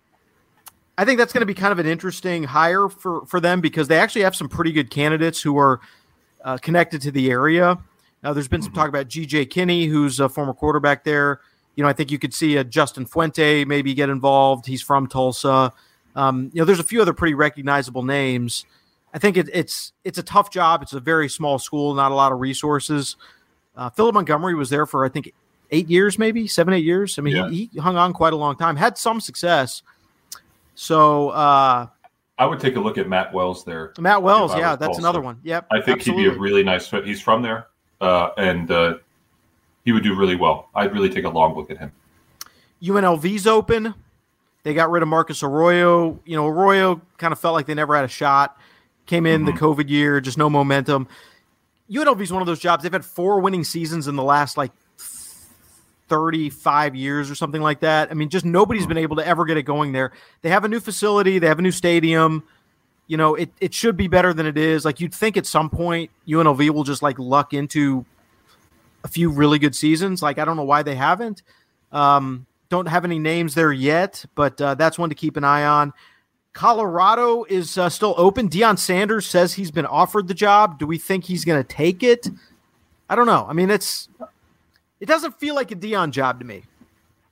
I 0.99 1.05
think 1.05 1.19
that's 1.19 1.33
going 1.33 1.43
to 1.43 1.47
be 1.47 1.55
kind 1.55 1.73
of 1.73 1.79
an 1.79 1.87
interesting 1.87 2.45
hire 2.45 2.89
for 2.89 3.27
for 3.27 3.41
them 3.41 3.61
because 3.61 3.89
they 3.89 3.99
actually 3.99 4.23
have 4.23 4.37
some 4.37 4.49
pretty 4.49 4.73
good 4.73 4.91
candidates 4.91 5.41
who 5.43 5.59
are 5.59 5.81
uh, 6.45 6.59
connected 6.59 7.01
to 7.03 7.11
the 7.11 7.31
area. 7.31 7.79
Now, 8.23 8.33
there's 8.33 8.49
been 8.49 8.63
some 8.63 8.73
talk 8.73 8.89
about 8.89 9.09
GJ 9.09 9.51
Kinne, 9.51 9.89
who's 9.89 10.19
a 10.21 10.29
former 10.29 10.55
quarterback 10.55 11.05
there 11.05 11.41
you 11.77 11.83
know, 11.83 11.89
I 11.89 11.93
think 11.93 12.11
you 12.11 12.19
could 12.19 12.35
see 12.35 12.57
a 12.57 12.65
Justin 12.65 13.07
Fuente 13.07 13.65
maybe 13.65 13.95
get 13.95 14.09
involved. 14.09 14.67
He's 14.67 14.83
from 14.83 15.07
Tulsa. 15.07 15.73
Um, 16.17 16.51
you 16.53 16.61
know, 16.61 16.65
there's 16.65 16.81
a 16.81 16.85
few 16.85 17.03
other 17.03 17.13
pretty 17.13 17.35
recognizable 17.35 18.03
names. 18.03 18.65
I 19.17 19.19
think 19.19 19.39
it, 19.39 19.49
it's 19.55 19.95
it's 20.05 20.19
a 20.19 20.23
tough 20.23 20.51
job. 20.51 20.83
It's 20.83 20.93
a 20.93 21.01
very 21.01 21.31
small 21.31 21.59
school, 21.59 21.95
not 21.95 22.13
a 22.13 22.15
lot 22.15 22.33
of 22.33 22.39
resources. 22.39 23.17
Uh, 23.75 23.89
Philip 23.89 24.15
Montgomery 24.15 24.55
was 24.55 24.69
there 24.69 24.85
for 24.85 25.07
I 25.07 25.09
think 25.09 25.33
eight 25.71 25.89
years, 25.89 26.19
maybe 26.19 26.47
seven, 26.47 26.75
eight 26.75 26.85
years. 26.85 27.19
I 27.19 27.23
mean, 27.23 27.35
yeah. 27.35 27.49
he, 27.49 27.71
he, 27.73 27.81
hung 27.81 27.97
on 27.97 28.13
quite 28.13 28.35
a 28.35 28.37
long 28.37 28.57
time, 28.57 28.77
had 28.77 28.99
some 28.99 29.23
success. 29.23 29.83
So 30.75 31.31
uh, 31.31 31.87
I 32.37 32.45
would 32.45 32.61
take 32.61 32.77
a 32.77 32.81
look 32.81 32.99
at 32.99 33.09
Matt 33.09 33.33
Wells 33.33 33.65
there. 33.65 33.95
Matt 33.99 34.23
Wells, 34.23 34.55
yeah, 34.55 34.77
that's 34.77 34.89
Tulsa. 34.89 35.01
another 35.01 35.23
one. 35.23 35.41
Yep, 35.45 35.67
I 35.71 35.81
think 35.81 36.01
absolutely. 36.01 36.25
he'd 36.25 36.31
be 36.31 36.37
a 36.37 36.39
really 36.39 36.63
nice 36.63 36.87
fit. 36.87 37.07
He's 37.07 37.23
from 37.23 37.41
there, 37.41 37.69
uh, 38.03 38.33
and 38.37 38.71
uh, 38.71 38.97
he 39.87 39.93
would 39.93 40.03
do 40.03 40.15
really 40.15 40.37
well. 40.37 40.69
I'd 40.75 40.93
really 40.93 41.09
take 41.09 41.25
a 41.25 41.31
long 41.31 41.57
look 41.57 41.71
at 41.71 41.79
him. 41.79 41.91
UNLV's 42.83 43.47
open. 43.47 43.95
They 44.63 44.75
got 44.75 44.91
rid 44.91 45.03
of 45.03 45.09
Marcus 45.09 45.43
Arroyo. 45.43 46.21
You 46.27 46.37
know, 46.37 46.47
Arroyo 46.47 47.01
kind 47.17 47.33
of 47.33 47.39
felt 47.39 47.55
like 47.55 47.65
they 47.65 47.73
never 47.73 47.97
had 47.97 48.05
a 48.05 48.09
shot. 48.09 48.59
Came 49.07 49.27
in 49.27 49.45
mm-hmm. 49.45 49.55
the 49.55 49.61
COVID 49.61 49.89
year, 49.89 50.21
just 50.21 50.39
no 50.39 50.51
momentum. 50.51 51.09
UNLV 51.91 52.21
is 52.21 52.33
one 52.33 52.43
of 52.43 52.47
those 52.47 52.59
jobs. 52.59 52.83
They've 52.83 52.93
had 52.93 53.05
four 53.05 53.41
winning 53.41 53.65
seasons 53.65 54.09
in 54.09 54.17
the 54.17 54.23
last 54.23 54.57
like 54.57 54.73
35 56.09 56.95
years 56.95 57.31
or 57.31 57.35
something 57.35 57.63
like 57.63 57.81
that. 57.81 58.11
I 58.11 58.15
mean, 58.15 58.29
just 58.29 58.45
nobody's 58.45 58.83
mm-hmm. 58.83 58.89
been 58.91 58.99
able 58.99 59.17
to 59.17 59.27
ever 59.27 59.45
get 59.45 59.57
it 59.57 59.63
going 59.63 59.93
there. 59.93 60.13
They 60.43 60.51
have 60.51 60.65
a 60.65 60.69
new 60.69 60.81
facility, 60.81 61.39
they 61.39 61.47
have 61.47 61.59
a 61.59 61.63
new 61.63 61.73
stadium. 61.73 62.43
You 63.09 63.17
know, 63.17 63.37
it, 63.37 63.51
it 63.61 63.73
should 63.73 63.97
be 63.97 64.09
better 64.09 64.35
than 64.35 64.47
it 64.47 64.59
is. 64.59 64.85
Like 64.85 64.99
you'd 64.99 65.15
think 65.15 65.37
at 65.37 65.47
some 65.47 65.71
point 65.71 66.11
UNLV 66.27 66.71
will 66.71 66.83
just 66.83 67.03
like 67.03 67.19
luck 67.21 67.55
into 67.55 68.05
a 69.05 69.09
few 69.09 69.31
really 69.31 69.61
good 69.61 69.77
seasons. 69.77 70.23
Like 70.23 70.39
I 70.39 70.45
don't 70.45 70.57
know 70.57 70.65
why 70.65 70.83
they 70.83 70.97
haven't. 70.97 71.43
Um, 71.93 72.47
don't 72.69 72.87
have 72.87 73.05
any 73.05 73.21
names 73.21 73.55
there 73.55 73.73
yet, 73.73 74.25
but 74.35 74.61
uh, 74.61 74.75
that's 74.75 74.99
one 74.99 75.09
to 75.11 75.15
keep 75.15 75.37
an 75.37 75.45
eye 75.45 75.65
on. 75.65 75.93
Colorado 76.57 77.45
is 77.51 77.77
uh, 77.77 77.91
still 77.91 78.15
open. 78.17 78.49
Deion 78.49 78.79
Sanders 78.79 79.27
says 79.27 79.53
he's 79.53 79.71
been 79.71 79.85
offered 79.85 80.27
the 80.27 80.33
job. 80.33 80.79
Do 80.79 80.87
we 80.87 80.97
think 80.97 81.23
he's 81.23 81.45
going 81.45 81.63
to 81.63 81.69
take 81.69 82.03
it? 82.03 82.31
I 83.11 83.15
don't 83.15 83.27
know. 83.27 83.45
I 83.47 83.53
mean, 83.53 83.69
it's 83.69 84.09
it 84.99 85.05
doesn't 85.05 85.39
feel 85.39 85.55
like 85.55 85.71
a 85.71 85.77
Deion 85.77 86.13
job 86.13 86.39
to 86.39 86.47
me. 86.47 86.63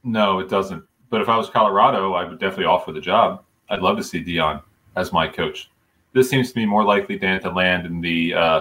No, 0.03 0.41
it 0.41 0.51
doesn't. 0.51 0.85
But 1.09 1.23
if 1.23 1.31
I 1.31 1.39
was 1.39 1.49
Colorado, 1.49 2.13
I 2.13 2.25
would 2.29 2.39
definitely 2.39 2.67
offer 2.67 2.93
the 2.93 3.01
job. 3.01 3.43
I'd 3.71 3.81
love 3.81 3.97
to 3.97 4.05
see 4.05 4.23
Deion 4.23 4.63
as 4.95 5.11
my 5.11 5.27
coach. 5.27 5.71
This 6.13 6.29
seems 6.29 6.51
to 6.51 6.55
be 6.55 6.67
more 6.67 6.85
likely 6.85 7.19
Dan 7.19 7.41
to 7.41 7.51
land 7.51 7.87
in 7.87 8.03
the 8.03 8.35
uh, 8.35 8.61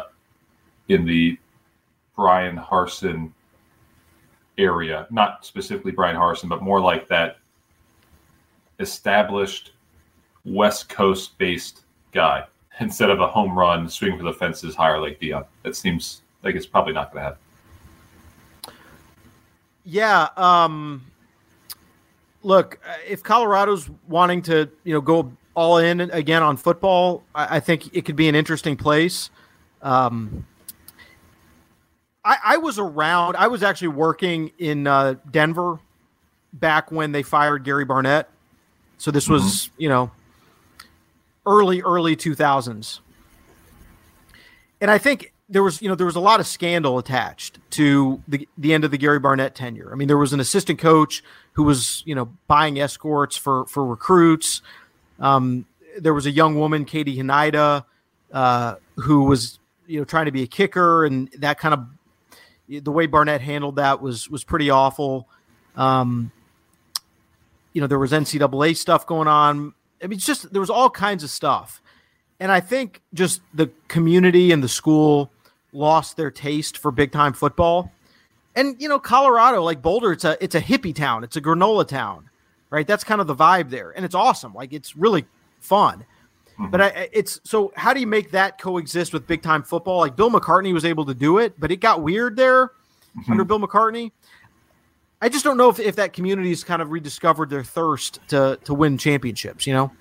in 0.87 1.05
the 1.05 1.37
Bryan 2.15 2.55
Harsin 2.55 3.33
area, 4.57 5.07
not 5.11 5.45
specifically 5.45 5.91
Bryan 5.91 6.15
Harsin, 6.15 6.47
but 6.47 6.61
more 6.61 6.79
like 6.79 7.05
that 7.09 7.39
established 8.79 9.72
West 10.45 10.89
Coast 10.89 11.37
based 11.37 11.81
guy 12.11 12.45
instead 12.79 13.09
of 13.09 13.19
a 13.19 13.27
home 13.27 13.57
run 13.57 13.87
swing 13.87 14.17
for 14.17 14.23
the 14.23 14.33
fences 14.33 14.75
higher 14.75 14.99
like 14.99 15.19
Deion. 15.19 15.45
That 15.63 15.75
seems 15.75 16.21
like 16.43 16.55
it's 16.55 16.65
probably 16.65 16.93
not 16.93 17.11
going 17.11 17.23
to 17.23 17.29
happen. 17.29 17.39
Yeah. 19.85 20.29
Um, 20.37 21.05
look, 22.41 22.79
if 23.07 23.23
Colorado's 23.23 23.89
wanting 24.07 24.41
to, 24.43 24.69
you 24.83 24.93
know, 24.93 25.01
go 25.01 25.31
all 25.55 25.77
in 25.77 26.01
again 26.01 26.41
on 26.41 26.57
football, 26.57 27.23
I, 27.35 27.57
I 27.57 27.59
think 27.59 27.95
it 27.95 28.05
could 28.05 28.15
be 28.15 28.27
an 28.27 28.35
interesting 28.35 28.75
place. 28.75 29.29
Um, 29.81 30.47
I, 32.25 32.37
I 32.43 32.57
was 32.57 32.79
around. 32.79 33.35
I 33.35 33.47
was 33.47 33.63
actually 33.63 33.89
working 33.89 34.51
in 34.57 34.87
uh, 34.87 35.15
Denver 35.29 35.79
back 36.53 36.91
when 36.91 37.11
they 37.11 37.23
fired 37.23 37.63
Gary 37.63 37.85
Barnett. 37.85 38.29
So 38.97 39.11
this 39.11 39.27
was, 39.27 39.43
mm-hmm. 39.43 39.81
you 39.81 39.89
know, 39.89 40.11
early 41.45 41.81
early 41.81 42.15
2000s. 42.15 42.99
And 44.81 44.91
I 44.91 44.97
think 44.97 45.33
there 45.49 45.63
was, 45.63 45.81
you 45.81 45.89
know, 45.89 45.95
there 45.95 46.05
was 46.05 46.15
a 46.15 46.21
lot 46.21 46.39
of 46.39 46.47
scandal 46.47 46.97
attached 46.97 47.59
to 47.71 48.21
the 48.27 48.47
the 48.57 48.73
end 48.73 48.83
of 48.83 48.91
the 48.91 48.97
Gary 48.97 49.19
Barnett 49.19 49.55
tenure. 49.55 49.91
I 49.91 49.95
mean, 49.95 50.07
there 50.07 50.17
was 50.17 50.33
an 50.33 50.39
assistant 50.39 50.79
coach 50.79 51.23
who 51.53 51.63
was, 51.63 52.03
you 52.05 52.15
know, 52.15 52.33
buying 52.47 52.79
escorts 52.79 53.37
for 53.37 53.65
for 53.67 53.85
recruits. 53.85 54.61
Um, 55.19 55.65
there 55.97 56.13
was 56.13 56.25
a 56.25 56.31
young 56.31 56.57
woman, 56.57 56.85
Katie 56.85 57.17
Hnida, 57.17 57.85
uh, 58.31 58.75
who 58.95 59.25
was, 59.25 59.59
you 59.85 59.99
know, 59.99 60.05
trying 60.05 60.25
to 60.25 60.31
be 60.31 60.43
a 60.43 60.47
kicker, 60.47 61.05
and 61.05 61.29
that 61.37 61.59
kind 61.59 61.73
of 61.73 62.83
the 62.83 62.91
way 62.91 63.05
Barnett 63.05 63.41
handled 63.41 63.75
that 63.75 64.01
was 64.01 64.29
was 64.29 64.43
pretty 64.43 64.69
awful. 64.69 65.27
Um, 65.75 66.31
you 67.73 67.81
know, 67.81 67.87
there 67.87 67.99
was 67.99 68.11
NCAA 68.11 68.75
stuff 68.77 69.05
going 69.05 69.27
on. 69.27 69.73
I 70.03 70.07
mean, 70.07 70.17
it's 70.17 70.25
just 70.25 70.51
there 70.51 70.59
was 70.59 70.69
all 70.69 70.89
kinds 70.89 71.23
of 71.23 71.29
stuff, 71.29 71.81
and 72.39 72.51
I 72.51 72.59
think 72.59 73.01
just 73.13 73.41
the 73.53 73.69
community 73.87 74.51
and 74.51 74.61
the 74.61 74.67
school 74.67 75.31
lost 75.71 76.17
their 76.17 76.31
taste 76.31 76.77
for 76.77 76.91
big 76.91 77.11
time 77.11 77.33
football. 77.33 77.91
And 78.55 78.79
you 78.81 78.89
know, 78.89 78.99
Colorado, 78.99 79.63
like 79.63 79.81
Boulder, 79.81 80.11
it's 80.11 80.25
a 80.25 80.41
it's 80.43 80.55
a 80.55 80.61
hippie 80.61 80.93
town. 80.93 81.23
It's 81.23 81.35
a 81.35 81.41
granola 81.41 81.87
town, 81.87 82.29
right? 82.69 82.85
That's 82.85 83.03
kind 83.03 83.21
of 83.21 83.27
the 83.27 83.35
vibe 83.35 83.69
there, 83.69 83.91
and 83.91 84.05
it's 84.05 84.15
awesome. 84.15 84.53
Like 84.53 84.73
it's 84.73 84.95
really 84.95 85.25
fun. 85.59 86.05
Mm-hmm. 86.53 86.69
But 86.69 86.81
I, 86.81 87.09
it's 87.11 87.39
so 87.43 87.71
how 87.75 87.93
do 87.93 87.99
you 87.99 88.07
make 88.07 88.31
that 88.31 88.59
coexist 88.59 89.13
with 89.13 89.25
big 89.25 89.41
time 89.41 89.63
football? 89.63 89.99
Like 89.99 90.15
Bill 90.15 90.29
McCartney 90.29 90.73
was 90.73 90.85
able 90.85 91.05
to 91.05 91.13
do 91.13 91.39
it, 91.39 91.59
but 91.59 91.71
it 91.71 91.77
got 91.77 92.03
weird 92.03 92.35
there 92.35 92.67
mm-hmm. 92.67 93.31
under 93.31 93.43
Bill 93.43 93.59
McCartney. 93.59 94.11
I 95.23 95.29
just 95.29 95.45
don't 95.45 95.55
know 95.55 95.69
if, 95.69 95.79
if 95.79 95.95
that 95.95 96.11
community 96.11 96.49
has 96.49 96.65
kind 96.65 96.81
of 96.81 96.91
rediscovered 96.91 97.49
their 97.49 97.63
thirst 97.63 98.19
to 98.27 98.59
to 98.65 98.73
win 98.73 98.97
championships. 98.97 99.65
You 99.65 99.73
know. 99.73 99.91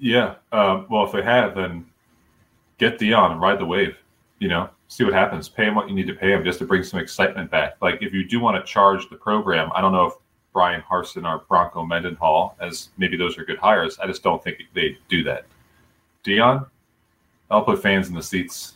Yeah. 0.00 0.34
Uh, 0.50 0.82
well, 0.90 1.06
if 1.06 1.12
they 1.12 1.22
have, 1.22 1.54
then 1.54 1.86
get 2.78 2.98
Deion 2.98 3.30
and 3.30 3.40
ride 3.40 3.60
the 3.60 3.64
wave. 3.64 3.96
You 4.40 4.48
know, 4.48 4.68
see 4.88 5.04
what 5.04 5.12
happens. 5.12 5.48
Pay 5.48 5.66
him 5.66 5.76
what 5.76 5.88
you 5.88 5.94
need 5.94 6.08
to 6.08 6.14
pay 6.14 6.32
him 6.32 6.42
just 6.44 6.58
to 6.58 6.66
bring 6.66 6.82
some 6.82 6.98
excitement 6.98 7.48
back. 7.48 7.76
Like 7.80 8.02
if 8.02 8.12
you 8.12 8.26
do 8.26 8.40
want 8.40 8.56
to 8.56 8.68
charge 8.68 9.08
the 9.08 9.16
program, 9.16 9.70
I 9.76 9.80
don't 9.80 9.92
know 9.92 10.06
if 10.06 10.14
Bryan 10.52 10.82
Harsin 10.82 11.24
or 11.24 11.44
Bronco 11.48 11.84
Mendenhall, 11.84 12.56
as 12.60 12.88
maybe 12.98 13.16
those 13.16 13.38
are 13.38 13.44
good 13.44 13.58
hires. 13.58 13.96
I 14.00 14.08
just 14.08 14.24
don't 14.24 14.42
think 14.42 14.58
they 14.74 14.98
do 15.08 15.22
that. 15.22 15.46
Deion, 16.24 16.66
I'll 17.48 17.62
put 17.62 17.80
fans 17.80 18.08
in 18.08 18.14
the 18.14 18.22
seats. 18.22 18.75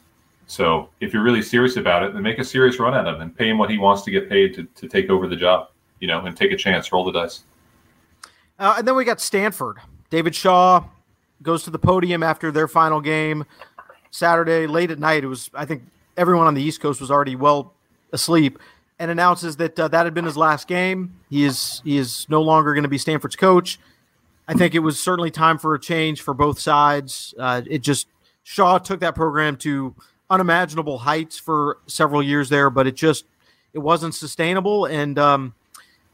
So 0.50 0.88
if 0.98 1.12
you're 1.14 1.22
really 1.22 1.42
serious 1.42 1.76
about 1.76 2.02
it, 2.02 2.12
then 2.12 2.24
make 2.24 2.40
a 2.40 2.44
serious 2.44 2.80
run 2.80 2.92
at 2.92 3.06
him 3.06 3.20
and 3.20 3.32
pay 3.32 3.48
him 3.48 3.56
what 3.56 3.70
he 3.70 3.78
wants 3.78 4.02
to 4.02 4.10
get 4.10 4.28
paid 4.28 4.52
to, 4.54 4.64
to 4.64 4.88
take 4.88 5.08
over 5.08 5.28
the 5.28 5.36
job, 5.36 5.68
you 6.00 6.08
know, 6.08 6.26
and 6.26 6.36
take 6.36 6.50
a 6.50 6.56
chance, 6.56 6.90
roll 6.90 7.04
the 7.04 7.12
dice. 7.12 7.44
Uh, 8.58 8.74
and 8.78 8.88
then 8.88 8.96
we 8.96 9.04
got 9.04 9.20
Stanford. 9.20 9.76
David 10.10 10.34
Shaw 10.34 10.82
goes 11.40 11.62
to 11.62 11.70
the 11.70 11.78
podium 11.78 12.24
after 12.24 12.50
their 12.50 12.66
final 12.66 13.00
game 13.00 13.44
Saturday 14.10 14.66
late 14.66 14.90
at 14.90 14.98
night. 14.98 15.22
It 15.22 15.28
was, 15.28 15.50
I 15.54 15.66
think, 15.66 15.84
everyone 16.16 16.48
on 16.48 16.54
the 16.54 16.62
East 16.62 16.80
Coast 16.80 17.00
was 17.00 17.12
already 17.12 17.36
well 17.36 17.72
asleep 18.12 18.58
and 18.98 19.08
announces 19.08 19.54
that 19.58 19.78
uh, 19.78 19.86
that 19.86 20.04
had 20.04 20.14
been 20.14 20.24
his 20.24 20.36
last 20.36 20.66
game. 20.66 21.14
He 21.30 21.44
is 21.44 21.80
he 21.84 21.96
is 21.96 22.26
no 22.28 22.42
longer 22.42 22.74
going 22.74 22.82
to 22.82 22.88
be 22.88 22.98
Stanford's 22.98 23.36
coach. 23.36 23.78
I 24.48 24.54
think 24.54 24.74
it 24.74 24.80
was 24.80 24.98
certainly 24.98 25.30
time 25.30 25.58
for 25.58 25.76
a 25.76 25.80
change 25.80 26.22
for 26.22 26.34
both 26.34 26.58
sides. 26.58 27.34
Uh, 27.38 27.62
it 27.70 27.82
just 27.82 28.08
Shaw 28.42 28.78
took 28.78 28.98
that 28.98 29.14
program 29.14 29.56
to 29.58 29.94
unimaginable 30.30 30.98
heights 30.98 31.38
for 31.38 31.78
several 31.86 32.22
years 32.22 32.48
there, 32.48 32.70
but 32.70 32.86
it 32.86 32.94
just 32.94 33.24
it 33.72 33.80
wasn't 33.80 34.14
sustainable, 34.14 34.86
and 34.86 35.18
um, 35.18 35.54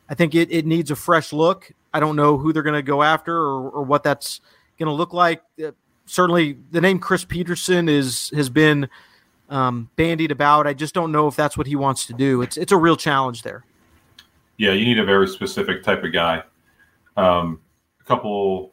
I 0.08 0.14
think 0.14 0.34
it, 0.34 0.50
it 0.50 0.66
needs 0.66 0.90
a 0.90 0.96
fresh 0.96 1.32
look. 1.32 1.70
I 1.92 2.00
don't 2.00 2.16
know 2.16 2.36
who 2.36 2.52
they're 2.52 2.62
going 2.62 2.74
to 2.74 2.82
go 2.82 3.02
after 3.02 3.34
or, 3.34 3.70
or 3.70 3.82
what 3.82 4.02
that's 4.02 4.40
going 4.78 4.88
to 4.88 4.92
look 4.92 5.12
like. 5.12 5.42
Uh, 5.62 5.72
certainly, 6.06 6.58
the 6.70 6.80
name 6.80 6.98
Chris 6.98 7.24
Petersen 7.24 7.88
is 7.88 8.30
has 8.34 8.48
been 8.48 8.88
um, 9.48 9.90
bandied 9.96 10.30
about. 10.30 10.66
I 10.66 10.74
just 10.74 10.94
don't 10.94 11.12
know 11.12 11.28
if 11.28 11.36
that's 11.36 11.56
what 11.56 11.66
he 11.66 11.76
wants 11.76 12.06
to 12.06 12.12
do. 12.12 12.42
It's 12.42 12.56
it's 12.56 12.72
a 12.72 12.76
real 12.76 12.96
challenge 12.96 13.42
there. 13.42 13.64
Yeah, 14.58 14.72
you 14.72 14.86
need 14.86 14.98
a 14.98 15.04
very 15.04 15.28
specific 15.28 15.82
type 15.82 16.02
of 16.02 16.12
guy. 16.12 16.42
Um, 17.16 17.60
a 18.00 18.04
couple 18.04 18.72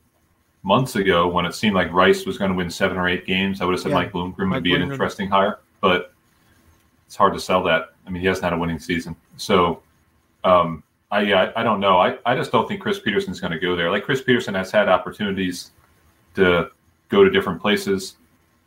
months 0.63 0.95
ago, 0.95 1.27
when 1.27 1.45
it 1.45 1.53
seemed 1.53 1.75
like 1.75 1.91
Rice 1.91 2.25
was 2.25 2.37
going 2.37 2.51
to 2.51 2.57
win 2.57 2.69
seven 2.69 2.97
or 2.97 3.07
eight 3.07 3.25
games, 3.25 3.61
I 3.61 3.65
would 3.65 3.73
have 3.73 3.81
said 3.81 3.89
yeah. 3.89 3.95
Mike 3.95 4.11
Bloomgren 4.11 4.51
would 4.51 4.63
be 4.63 4.71
Bloomgren. 4.71 4.83
an 4.83 4.91
interesting 4.91 5.29
hire, 5.29 5.59
but 5.81 6.13
it's 7.05 7.15
hard 7.15 7.33
to 7.33 7.39
sell 7.39 7.63
that. 7.63 7.93
I 8.07 8.09
mean, 8.09 8.21
he 8.21 8.27
hasn't 8.27 8.43
had 8.43 8.53
a 8.53 8.57
winning 8.57 8.79
season, 8.79 9.15
so 9.37 9.81
um, 10.43 10.83
I 11.11 11.21
yeah, 11.21 11.51
I, 11.55 11.61
I 11.61 11.63
don't 11.63 11.79
know. 11.79 11.99
I, 11.99 12.17
I 12.25 12.35
just 12.35 12.51
don't 12.51 12.67
think 12.67 12.81
Chris 12.81 12.99
Petersen's 12.99 13.39
going 13.39 13.53
to 13.53 13.59
go 13.59 13.75
there. 13.75 13.91
Like 13.91 14.03
Chris 14.03 14.21
Petersen 14.21 14.55
has 14.55 14.71
had 14.71 14.89
opportunities 14.89 15.71
to 16.35 16.69
go 17.09 17.23
to 17.23 17.29
different 17.29 17.61
places 17.61 18.15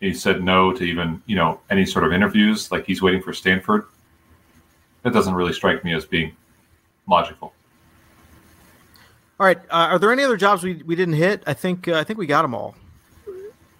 he 0.01 0.13
said 0.13 0.43
no 0.43 0.73
to 0.73 0.85
even 0.85 1.23
you 1.27 1.37
know 1.37 1.61
any 1.71 1.87
sort 1.87 2.05
of 2.05 2.13
interviews 2.13 2.71
like 2.71 2.87
he's 2.87 3.03
waiting 3.03 3.23
for 3.23 3.33
stanford 3.33 3.87
that 5.03 5.13
doesn't 5.13 5.35
really 5.35 5.53
strike 5.53 5.85
me 5.85 5.95
as 5.95 6.05
being 6.05 6.35
logical 7.09 7.53
all 9.39 9.47
right 9.47 9.59
uh, 9.71 9.89
are 9.91 9.99
there 9.99 10.13
any 10.13 10.23
other 10.23 10.37
jobs 10.37 10.63
we, 10.63 10.83
we 10.85 10.95
didn't 10.95 11.15
hit? 11.15 11.43
I 11.47 11.55
think 11.55 11.89
uh, 11.89 11.95
i 11.95 12.05
think 12.05 12.19
we 12.19 12.27
got 12.27 12.43
them 12.43 12.55
all. 12.55 12.75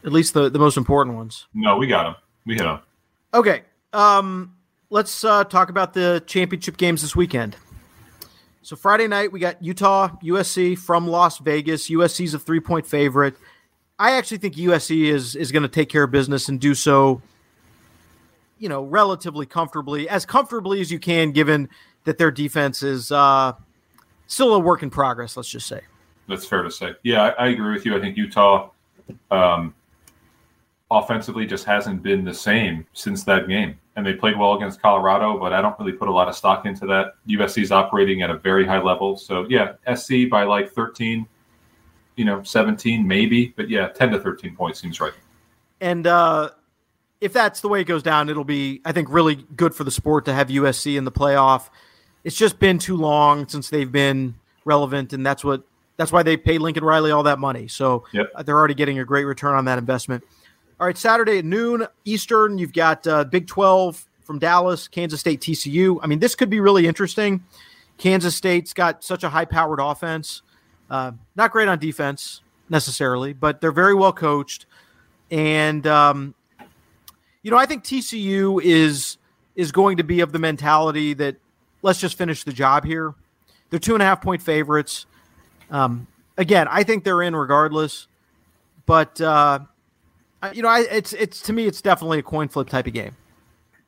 At 0.05 0.13
least 0.13 0.35
the, 0.35 0.49
the 0.49 0.59
most 0.59 0.77
important 0.77 1.17
ones. 1.17 1.47
No 1.55 1.77
we 1.77 1.87
got 1.87 2.05
them 2.05 2.15
we 2.45 2.55
hit 2.55 2.65
them 2.65 2.81
okay 3.35 3.63
um, 3.93 4.55
let's 4.91 5.25
uh, 5.25 5.45
talk 5.45 5.71
about 5.71 5.95
the 5.95 6.23
championship 6.27 6.77
games 6.77 7.03
this 7.03 7.17
weekend. 7.17 7.57
So 8.63 8.77
friday 8.77 9.07
night 9.07 9.33
we 9.33 9.41
got 9.41 9.63
utah 9.63 10.11
usc 10.23 10.79
from 10.79 11.07
las 11.09 11.39
vegas. 11.39 11.89
Usc's 11.89 12.35
a 12.35 12.39
three 12.39 12.61
point 12.61 12.87
favorite. 12.87 13.35
I 13.99 14.13
actually 14.13 14.39
think 14.39 14.57
USC 14.57 15.05
is 15.07 15.35
is 15.37 15.53
going 15.53 15.63
to 15.63 15.69
take 15.69 15.89
care 15.89 16.03
of 16.05 16.11
business 16.11 16.49
and 16.49 16.61
do 16.61 16.75
so, 16.75 17.23
you 18.59 18.69
know, 18.69 18.85
relatively 18.85 19.47
comfortably, 19.47 20.09
as 20.09 20.27
comfortably 20.27 20.81
as 20.81 20.91
you 20.91 20.99
can, 20.99 21.33
given 21.33 21.69
that 22.05 22.19
their 22.19 22.31
defense 22.31 22.83
is 22.83 23.11
uh, 23.11 23.53
still 24.27 24.55
a 24.55 24.59
work 24.59 24.83
in 24.83 24.91
progress. 24.91 25.37
Let's 25.37 25.49
just 25.49 25.67
say. 25.67 25.81
That's 26.29 26.47
fair 26.47 26.63
to 26.63 26.71
say. 26.71 26.95
Yeah, 27.03 27.23
I, 27.23 27.47
I 27.47 27.49
agree 27.49 27.73
with 27.73 27.87
you. 27.87 27.97
I 27.97 28.01
think 28.01 28.17
Utah, 28.17 28.71
um, 29.31 29.75
offensively, 30.91 31.47
just 31.47 31.65
hasn't 31.65 32.03
been 32.03 32.25
the 32.25 32.35
same 32.35 32.87
since 32.93 33.23
that 33.25 33.49
game, 33.49 33.79
and 33.95 34.05
they 34.05 34.15
played 34.15 34.37
well 34.39 34.55
against 34.55 34.83
Colorado, 34.83 35.39
but 35.39 35.53
I 35.53 35.61
don't 35.61 35.79
really 35.79 35.93
put 35.93 36.09
a 36.09 36.13
lot 36.13 36.29
of 36.29 36.35
stock 36.35 36.67
into 36.67 36.87
that. 36.87 37.15
USC 37.29 37.63
is 37.63 37.71
operating 37.73 38.23
at 38.23 38.31
a 38.31 38.39
very 38.39 38.67
high 38.67 38.83
level, 38.83 39.17
so 39.17 39.47
yeah, 39.49 39.75
SC 39.95 40.29
by 40.31 40.43
like 40.43 40.71
thirteen 40.73 41.27
you 42.17 42.25
know, 42.25 42.43
17 42.43 43.07
maybe, 43.07 43.53
but 43.57 43.69
yeah, 43.69 43.89
10 43.89 44.11
to 44.13 44.21
13 44.21 44.57
points 44.57 44.81
seems 44.81 45.01
right. 45.01 45.13
And 45.81 46.07
uh, 46.07 46.51
if 47.21 47.33
that's 47.33 47.61
the 47.61 47.69
way 47.69 47.83
it 47.83 47.85
goes 47.85 48.03
down, 48.03 48.29
it'll 48.29 48.45
be, 48.45 48.81
I 48.85 48.93
think, 48.93 49.09
really 49.11 49.37
good 49.55 49.75
for 49.75 49.85
the 49.85 49.91
sport 49.91 50.25
to 50.25 50.35
have 50.35 50.49
USC 50.49 50.97
in 50.97 51.05
the 51.05 51.13
playoff. 51.13 51.69
It's 52.27 52.35
just 52.35 52.59
been 52.59 52.79
too 52.79 52.97
long 52.97 53.47
since 53.47 53.71
they've 53.71 53.91
been 53.91 54.35
relevant, 54.65 55.13
and 55.13 55.25
that's 55.25 55.45
what 55.45 55.63
that's 55.97 56.11
why 56.11 56.25
they 56.25 56.37
paid 56.37 56.59
Lincoln 56.59 56.83
Riley 56.83 57.13
all 57.13 57.23
that 57.23 57.39
money. 57.39 57.69
So 57.69 58.03
yep. 58.13 58.27
they're 58.45 58.59
already 58.59 58.75
getting 58.75 58.99
a 58.99 59.05
great 59.05 59.27
return 59.27 59.55
on 59.55 59.65
that 59.67 59.79
investment. 59.79 60.25
All 60.81 60.89
right, 60.89 60.99
Saturday 60.99 61.39
at 61.39 61.45
noon 61.45 61.87
Eastern, 62.05 62.59
you've 62.59 62.73
got 62.73 63.07
uh, 63.07 63.23
Big 63.23 63.47
12 63.47 64.05
from 64.25 64.41
Dallas, 64.41 64.89
Kansas 64.89 65.21
State, 65.21 65.41
TCU. 65.41 66.01
I 66.03 66.09
mean, 66.09 66.19
this 66.19 66.35
could 66.35 66.51
be 66.51 66.59
really 66.59 66.89
interesting. 66.89 67.45
Kansas 67.97 68.35
State's 68.35 68.75
got 68.75 69.05
such 69.05 69.23
a 69.23 69.29
high 69.29 69.45
powered 69.45 69.79
offense. 69.79 70.43
Uh, 70.91 71.13
not 71.37 71.53
great 71.53 71.69
on 71.69 71.79
defense 71.79 72.41
necessarily, 72.69 73.35
but 73.35 73.61
they're 73.61 73.71
very 73.71 73.95
well 73.95 74.13
coached. 74.13 74.67
And 75.31 75.87
um, 75.87 76.35
you 77.45 77.53
know, 77.53 77.57
I 77.57 77.67
think 77.67 77.85
TCU 77.85 78.61
is 78.65 79.17
is 79.55 79.71
going 79.71 79.99
to 79.99 80.05
be 80.05 80.19
of 80.19 80.33
the 80.33 80.41
mentality 80.41 81.15
that 81.15 81.37
let's 81.87 82.01
just 82.01 82.19
finish 82.19 82.43
the 82.43 82.53
job 82.53 82.85
here. 82.85 83.15
They're 83.71 83.79
two 83.79 83.95
and 83.95 84.03
a 84.03 84.07
half 84.07 84.21
point 84.21 84.43
favorites. 84.43 85.07
Um, 85.71 86.09
again, 86.37 86.67
I 86.69 86.83
think 86.83 87.05
they're 87.05 87.23
in 87.23 87.35
regardless, 87.35 88.09
but 88.87 89.19
uh, 89.21 89.61
you 90.53 90.63
know, 90.63 90.69
I, 90.69 90.81
it's 90.81 91.13
it's 91.13 91.41
to 91.43 91.53
me, 91.53 91.67
it's 91.67 91.81
definitely 91.81 92.19
a 92.19 92.23
coin 92.23 92.49
flip 92.49 92.69
type 92.69 92.89
of 92.89 92.93
game. 92.93 93.17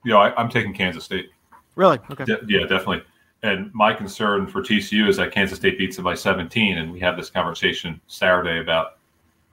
Yeah, 0.05 0.17
I, 0.17 0.41
am 0.41 0.49
taking 0.49 0.73
Kansas 0.73 1.05
State. 1.05 1.31
Really? 1.75 1.99
Okay. 2.11 2.25
De- 2.25 2.41
yeah, 2.49 2.61
definitely. 2.61 3.03
And 3.43 3.73
my 3.75 3.93
concern 3.93 4.47
for 4.47 4.63
TCU 4.63 5.09
is 5.09 5.17
that 5.17 5.33
Kansas 5.33 5.59
State 5.59 5.77
beats 5.77 5.97
them 5.97 6.05
by 6.05 6.15
17, 6.15 6.79
and 6.79 6.93
we 6.93 7.01
have 7.01 7.17
this 7.17 7.31
conversation 7.31 8.01
Saturday 8.07 8.61
about 8.61 8.99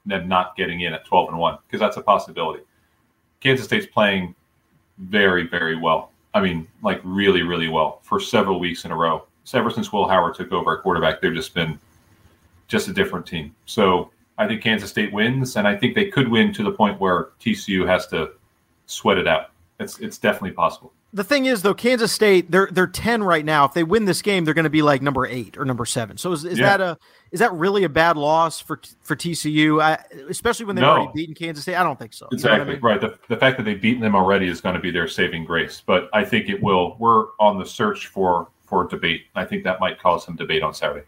them 0.05 0.27
not 0.27 0.55
getting 0.55 0.81
in 0.81 0.93
at 0.93 1.05
12 1.05 1.29
and 1.29 1.37
one 1.37 1.57
because 1.65 1.79
that's 1.79 1.97
a 1.97 2.01
possibility. 2.01 2.63
Kansas 3.41 3.65
State's 3.65 3.87
playing 3.87 4.33
very, 4.97 5.47
very 5.47 5.75
well. 5.75 6.11
I 6.36 6.41
mean, 6.41 6.67
like 6.83 6.99
really, 7.03 7.43
really 7.43 7.69
well 7.69 8.01
for 8.03 8.19
several 8.19 8.59
weeks 8.59 8.83
in 8.83 8.91
a 8.91 8.95
row. 8.95 9.25
Ever 9.53 9.69
since 9.69 9.93
Will 9.93 10.07
Howard 10.07 10.36
took 10.36 10.51
over 10.51 10.77
at 10.77 10.83
quarterback, 10.83 11.21
they've 11.21 11.33
just 11.33 11.53
been 11.53 11.79
just 12.67 12.89
a 12.89 12.93
different 12.93 13.25
team. 13.25 13.55
So 13.65 14.11
I 14.38 14.45
think 14.45 14.61
Kansas 14.61 14.89
State 14.89 15.13
wins, 15.13 15.55
and 15.55 15.65
I 15.65 15.77
think 15.77 15.95
they 15.95 16.07
could 16.07 16.27
win 16.27 16.51
to 16.53 16.63
the 16.63 16.71
point 16.71 16.99
where 16.99 17.29
TCU 17.39 17.88
has 17.88 18.07
to 18.07 18.31
sweat 18.86 19.17
it 19.17 19.27
out. 19.27 19.51
It's 19.79 19.99
it's 19.99 20.17
definitely 20.17 20.51
possible 20.51 20.91
the 21.16 21.24
thing 21.24 21.45
is 21.45 21.61
though, 21.61 21.74
Kansas 21.74 22.11
State 22.11 22.51
they're 22.51 22.68
they're 22.70 22.88
ten 22.88 23.24
right 23.24 23.45
now. 23.45 23.63
If 23.63 23.74
they 23.74 23.84
win 23.84 24.03
this 24.03 24.22
game, 24.22 24.43
they're 24.43 24.53
going 24.53 24.66
to 24.66 24.70
be 24.70 24.82
like 24.82 25.01
number 25.01 25.26
eight 25.26 25.57
or 25.57 25.63
number 25.63 25.86
seven. 25.86 26.18
So 26.18 26.34
is, 26.34 26.43
is 26.43 26.59
yeah. 26.59 26.78
that 26.78 26.82
a 26.82 26.97
is 27.32 27.39
that 27.39 27.53
really 27.53 27.86
a 27.86 27.89
bad 27.89 28.18
loss 28.18 28.59
for 28.59 28.82
for 29.01 29.16
TCU? 29.16 29.82
I, 29.82 30.03
especially 30.30 30.66
when 30.66 30.76
they've 30.76 30.84
no. 30.84 30.89
already 30.89 31.11
beaten 31.16 31.34
Kansas 31.34 31.63
State. 31.63 31.78
I 31.78 31.84
don't 31.84 31.97
think 31.97 32.11
so. 32.11 32.28
Exactly 32.34 32.59
you 32.59 32.66
know 32.66 32.72
I 32.72 32.74
mean? 32.74 32.82
right. 32.82 33.01
The, 33.01 33.18
the 33.34 33.38
fact 33.38 33.55
that 33.57 33.63
they've 33.63 33.82
beaten 33.82 34.01
them 34.01 34.13
already 34.13 34.49
is 34.49 34.59
going 34.59 34.76
to 34.76 34.82
be 34.82 34.91
their 34.91 35.07
saving 35.07 35.45
grace. 35.45 35.82
But 35.86 36.09
I 36.11 36.26
think 36.26 36.49
it 36.49 36.61
will. 36.61 36.97
We're 36.99 37.28
on 37.39 37.59
the 37.59 37.66
search 37.66 38.07
for 38.07 38.49
for 38.66 38.86
debate. 38.86 39.28
I 39.36 39.45
think 39.45 39.63
that 39.63 39.80
might 39.80 39.97
cause 39.97 40.26
some 40.26 40.36
debate 40.36 40.63
on 40.63 40.74
Saturday. 40.74 41.05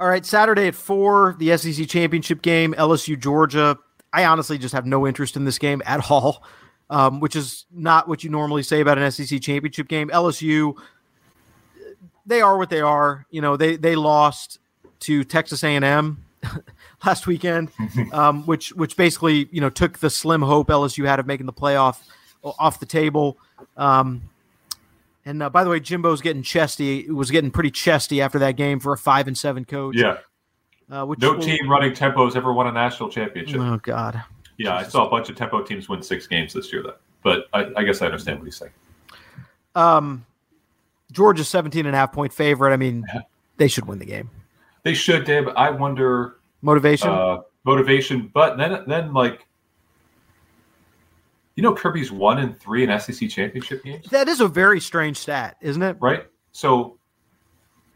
All 0.00 0.08
right, 0.08 0.26
Saturday 0.26 0.66
at 0.66 0.74
four, 0.74 1.36
the 1.38 1.56
SEC 1.56 1.86
championship 1.86 2.42
game, 2.42 2.74
LSU 2.74 3.16
Georgia. 3.16 3.78
I 4.12 4.24
honestly 4.24 4.58
just 4.58 4.74
have 4.74 4.84
no 4.84 5.06
interest 5.06 5.36
in 5.36 5.44
this 5.44 5.60
game 5.60 5.80
at 5.86 6.00
all. 6.10 6.42
Um, 6.92 7.20
which 7.20 7.34
is 7.34 7.64
not 7.72 8.06
what 8.06 8.22
you 8.22 8.28
normally 8.28 8.62
say 8.62 8.80
about 8.82 8.98
an 8.98 9.10
SEC 9.10 9.40
championship 9.40 9.88
game. 9.88 10.10
LSU, 10.10 10.74
they 12.26 12.42
are 12.42 12.58
what 12.58 12.68
they 12.68 12.82
are. 12.82 13.26
You 13.30 13.40
know, 13.40 13.56
they 13.56 13.76
they 13.76 13.96
lost 13.96 14.58
to 15.00 15.24
Texas 15.24 15.64
A&M 15.64 16.22
last 17.04 17.26
weekend, 17.26 17.70
um, 18.12 18.44
which 18.44 18.74
which 18.74 18.94
basically 18.98 19.48
you 19.50 19.62
know 19.62 19.70
took 19.70 20.00
the 20.00 20.10
slim 20.10 20.42
hope 20.42 20.68
LSU 20.68 21.06
had 21.06 21.18
of 21.18 21.26
making 21.26 21.46
the 21.46 21.52
playoff 21.52 22.00
off 22.44 22.78
the 22.78 22.86
table. 22.86 23.38
Um, 23.78 24.28
and 25.24 25.42
uh, 25.42 25.48
by 25.48 25.64
the 25.64 25.70
way, 25.70 25.80
Jimbo's 25.80 26.20
getting 26.20 26.42
chesty. 26.42 27.10
Was 27.10 27.30
getting 27.30 27.50
pretty 27.50 27.70
chesty 27.70 28.20
after 28.20 28.38
that 28.40 28.56
game 28.56 28.80
for 28.80 28.92
a 28.92 28.98
five 28.98 29.28
and 29.28 29.38
seven 29.38 29.64
coach. 29.64 29.96
Yeah. 29.96 30.18
Uh, 30.90 31.06
which 31.06 31.20
no 31.20 31.38
team 31.38 31.70
running 31.70 31.94
tempo 31.94 32.26
has 32.26 32.36
ever 32.36 32.52
won 32.52 32.66
a 32.66 32.72
national 32.72 33.08
championship. 33.08 33.58
Oh 33.62 33.78
God. 33.78 34.22
Yeah, 34.58 34.76
I 34.76 34.82
saw 34.84 35.06
a 35.06 35.10
bunch 35.10 35.28
of 35.28 35.36
tempo 35.36 35.62
teams 35.62 35.88
win 35.88 36.02
six 36.02 36.26
games 36.26 36.52
this 36.52 36.72
year, 36.72 36.82
though. 36.82 36.96
But 37.22 37.46
I, 37.52 37.70
I 37.76 37.84
guess 37.84 38.02
I 38.02 38.06
understand 38.06 38.38
what 38.38 38.44
he's 38.46 38.56
saying. 38.56 38.72
Um, 39.74 40.26
Georgia's 41.12 41.48
17 41.48 41.86
and 41.86 41.94
a 41.94 41.98
half 41.98 42.12
point 42.12 42.32
favorite. 42.32 42.72
I 42.72 42.76
mean, 42.76 43.04
they 43.56 43.68
should 43.68 43.86
win 43.86 43.98
the 43.98 44.04
game. 44.04 44.30
They 44.82 44.94
should, 44.94 45.24
Dave. 45.24 45.48
I 45.48 45.70
wonder 45.70 46.36
Motivation. 46.62 47.08
uh, 47.08 47.38
motivation, 47.64 48.30
but 48.34 48.56
then 48.56 48.82
then 48.86 49.12
like, 49.14 49.46
you 51.54 51.62
know, 51.62 51.74
Kirby's 51.74 52.10
one 52.10 52.38
and 52.38 52.58
three 52.58 52.84
in 52.84 52.98
SEC 53.00 53.28
championship 53.28 53.84
games. 53.84 54.06
that 54.10 54.28
is 54.28 54.40
a 54.40 54.48
very 54.48 54.80
strange 54.80 55.16
stat, 55.16 55.56
isn't 55.60 55.82
it? 55.82 55.96
right? 56.00 56.26
So 56.52 56.98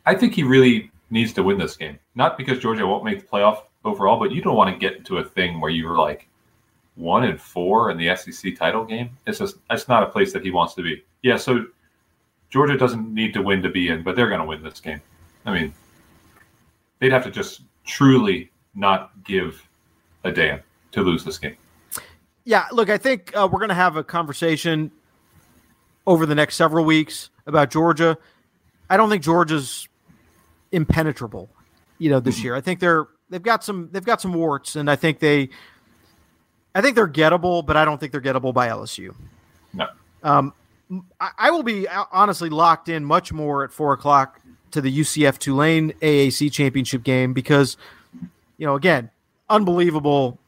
I 0.04 0.14
think 0.14 0.34
he 0.34 0.42
really 0.42 0.90
needs 1.10 1.32
to 1.34 1.42
win 1.42 1.58
this 1.58 1.76
game. 1.76 1.98
Not 2.14 2.36
because 2.36 2.58
Georgia 2.58 2.86
won't 2.86 3.04
make 3.04 3.20
the 3.20 3.26
playoff 3.26 3.62
overall, 3.84 4.18
but 4.18 4.30
you 4.30 4.42
don't 4.42 4.56
want 4.56 4.72
to 4.72 4.78
get 4.78 4.96
into 4.96 5.18
a 5.18 5.24
thing 5.24 5.60
where 5.60 5.70
you're 5.70 5.96
like 5.96 6.28
one 6.96 7.24
and 7.24 7.40
four 7.40 7.90
in 7.90 7.98
the 7.98 8.14
SEC 8.16 8.56
title 8.56 8.84
game. 8.84 9.10
It's 9.26 9.38
just 9.38 9.56
that's 9.68 9.88
not 9.88 10.02
a 10.02 10.06
place 10.06 10.32
that 10.32 10.42
he 10.42 10.50
wants 10.50 10.74
to 10.74 10.82
be. 10.82 11.04
Yeah, 11.22 11.36
so 11.36 11.66
Georgia 12.50 12.76
doesn't 12.76 13.12
need 13.12 13.32
to 13.34 13.42
win 13.42 13.62
to 13.62 13.68
be 13.68 13.88
in, 13.88 14.02
but 14.02 14.16
they're 14.16 14.28
going 14.28 14.40
to 14.40 14.46
win 14.46 14.62
this 14.62 14.80
game. 14.80 15.00
I 15.44 15.52
mean, 15.52 15.74
they'd 16.98 17.12
have 17.12 17.24
to 17.24 17.30
just 17.30 17.62
truly 17.84 18.50
not 18.74 19.12
give 19.24 19.66
a 20.24 20.32
damn 20.32 20.60
to 20.92 21.02
lose 21.02 21.24
this 21.24 21.38
game. 21.38 21.56
Yeah, 22.44 22.66
look, 22.72 22.90
I 22.90 22.98
think 22.98 23.36
uh, 23.36 23.48
we're 23.50 23.58
going 23.58 23.70
to 23.70 23.74
have 23.74 23.96
a 23.96 24.04
conversation 24.04 24.90
over 26.06 26.26
the 26.26 26.34
next 26.34 26.56
several 26.56 26.84
weeks 26.84 27.30
about 27.46 27.70
Georgia. 27.70 28.16
I 28.88 28.96
don't 28.96 29.10
think 29.10 29.22
Georgia's 29.22 29.88
impenetrable, 30.72 31.48
you 31.98 32.10
know, 32.10 32.20
this 32.20 32.42
year. 32.42 32.54
I 32.54 32.60
think 32.60 32.80
they're 32.80 33.08
they've 33.30 33.42
got 33.42 33.64
some 33.64 33.88
they've 33.92 34.04
got 34.04 34.20
some 34.20 34.32
warts, 34.32 34.76
and 34.76 34.90
I 34.90 34.96
think 34.96 35.18
they, 35.18 35.48
I 36.76 36.82
think 36.82 36.94
they're 36.94 37.08
gettable, 37.08 37.64
but 37.64 37.78
I 37.78 37.86
don't 37.86 37.98
think 37.98 38.12
they're 38.12 38.20
gettable 38.20 38.52
by 38.52 38.68
LSU. 38.68 39.14
No. 39.72 39.88
Um, 40.22 40.52
I, 41.18 41.30
I 41.38 41.50
will 41.50 41.62
be 41.62 41.88
uh, 41.88 42.04
honestly 42.12 42.50
locked 42.50 42.90
in 42.90 43.02
much 43.02 43.32
more 43.32 43.64
at 43.64 43.72
four 43.72 43.94
o'clock 43.94 44.42
to 44.72 44.82
the 44.82 45.00
UCF 45.00 45.38
Tulane 45.38 45.92
AAC 46.02 46.52
championship 46.52 47.02
game 47.02 47.32
because, 47.32 47.78
you 48.58 48.66
know, 48.66 48.74
again, 48.74 49.10
unbelievable 49.48 50.38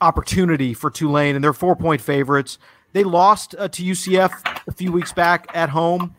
opportunity 0.00 0.72
for 0.72 0.88
Tulane, 0.88 1.34
and 1.34 1.42
they're 1.42 1.52
four 1.52 1.74
point 1.74 2.00
favorites. 2.00 2.58
They 2.92 3.02
lost 3.02 3.56
uh, 3.58 3.66
to 3.66 3.82
UCF 3.82 4.30
a 4.68 4.72
few 4.72 4.92
weeks 4.92 5.12
back 5.12 5.48
at 5.52 5.68
home. 5.68 6.14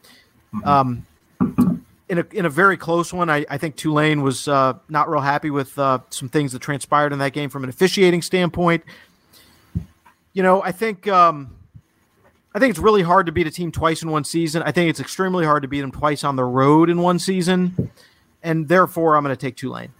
Um, 0.65 1.05
in 2.09 2.19
a, 2.19 2.25
in 2.31 2.45
a 2.45 2.49
very 2.49 2.77
close 2.77 3.11
one, 3.11 3.29
I, 3.29 3.45
I 3.49 3.57
think 3.57 3.75
Tulane 3.75 4.21
was 4.21 4.47
uh, 4.47 4.73
not 4.89 5.09
real 5.09 5.21
happy 5.21 5.49
with 5.49 5.77
uh, 5.79 5.99
some 6.09 6.29
things 6.29 6.51
that 6.51 6.59
transpired 6.59 7.13
in 7.13 7.19
that 7.19 7.33
game 7.33 7.49
from 7.49 7.63
an 7.63 7.69
officiating 7.69 8.21
standpoint. 8.21 8.83
You 10.33 10.43
know, 10.43 10.61
I 10.61 10.71
think 10.71 11.07
um, 11.07 11.55
I 12.53 12.59
think 12.59 12.69
it's 12.71 12.79
really 12.79 13.01
hard 13.01 13.25
to 13.25 13.31
beat 13.31 13.47
a 13.47 13.51
team 13.51 13.71
twice 13.71 14.03
in 14.03 14.11
one 14.11 14.23
season. 14.23 14.61
I 14.63 14.71
think 14.71 14.89
it's 14.89 14.99
extremely 14.99 15.45
hard 15.45 15.61
to 15.63 15.67
beat 15.67 15.81
them 15.81 15.91
twice 15.91 16.23
on 16.23 16.35
the 16.35 16.43
road 16.43 16.89
in 16.89 16.99
one 17.01 17.19
season, 17.19 17.89
and 18.43 18.67
therefore 18.67 19.15
I'm 19.15 19.23
going 19.23 19.35
to 19.35 19.39
take 19.39 19.55
Tulane. 19.55 19.93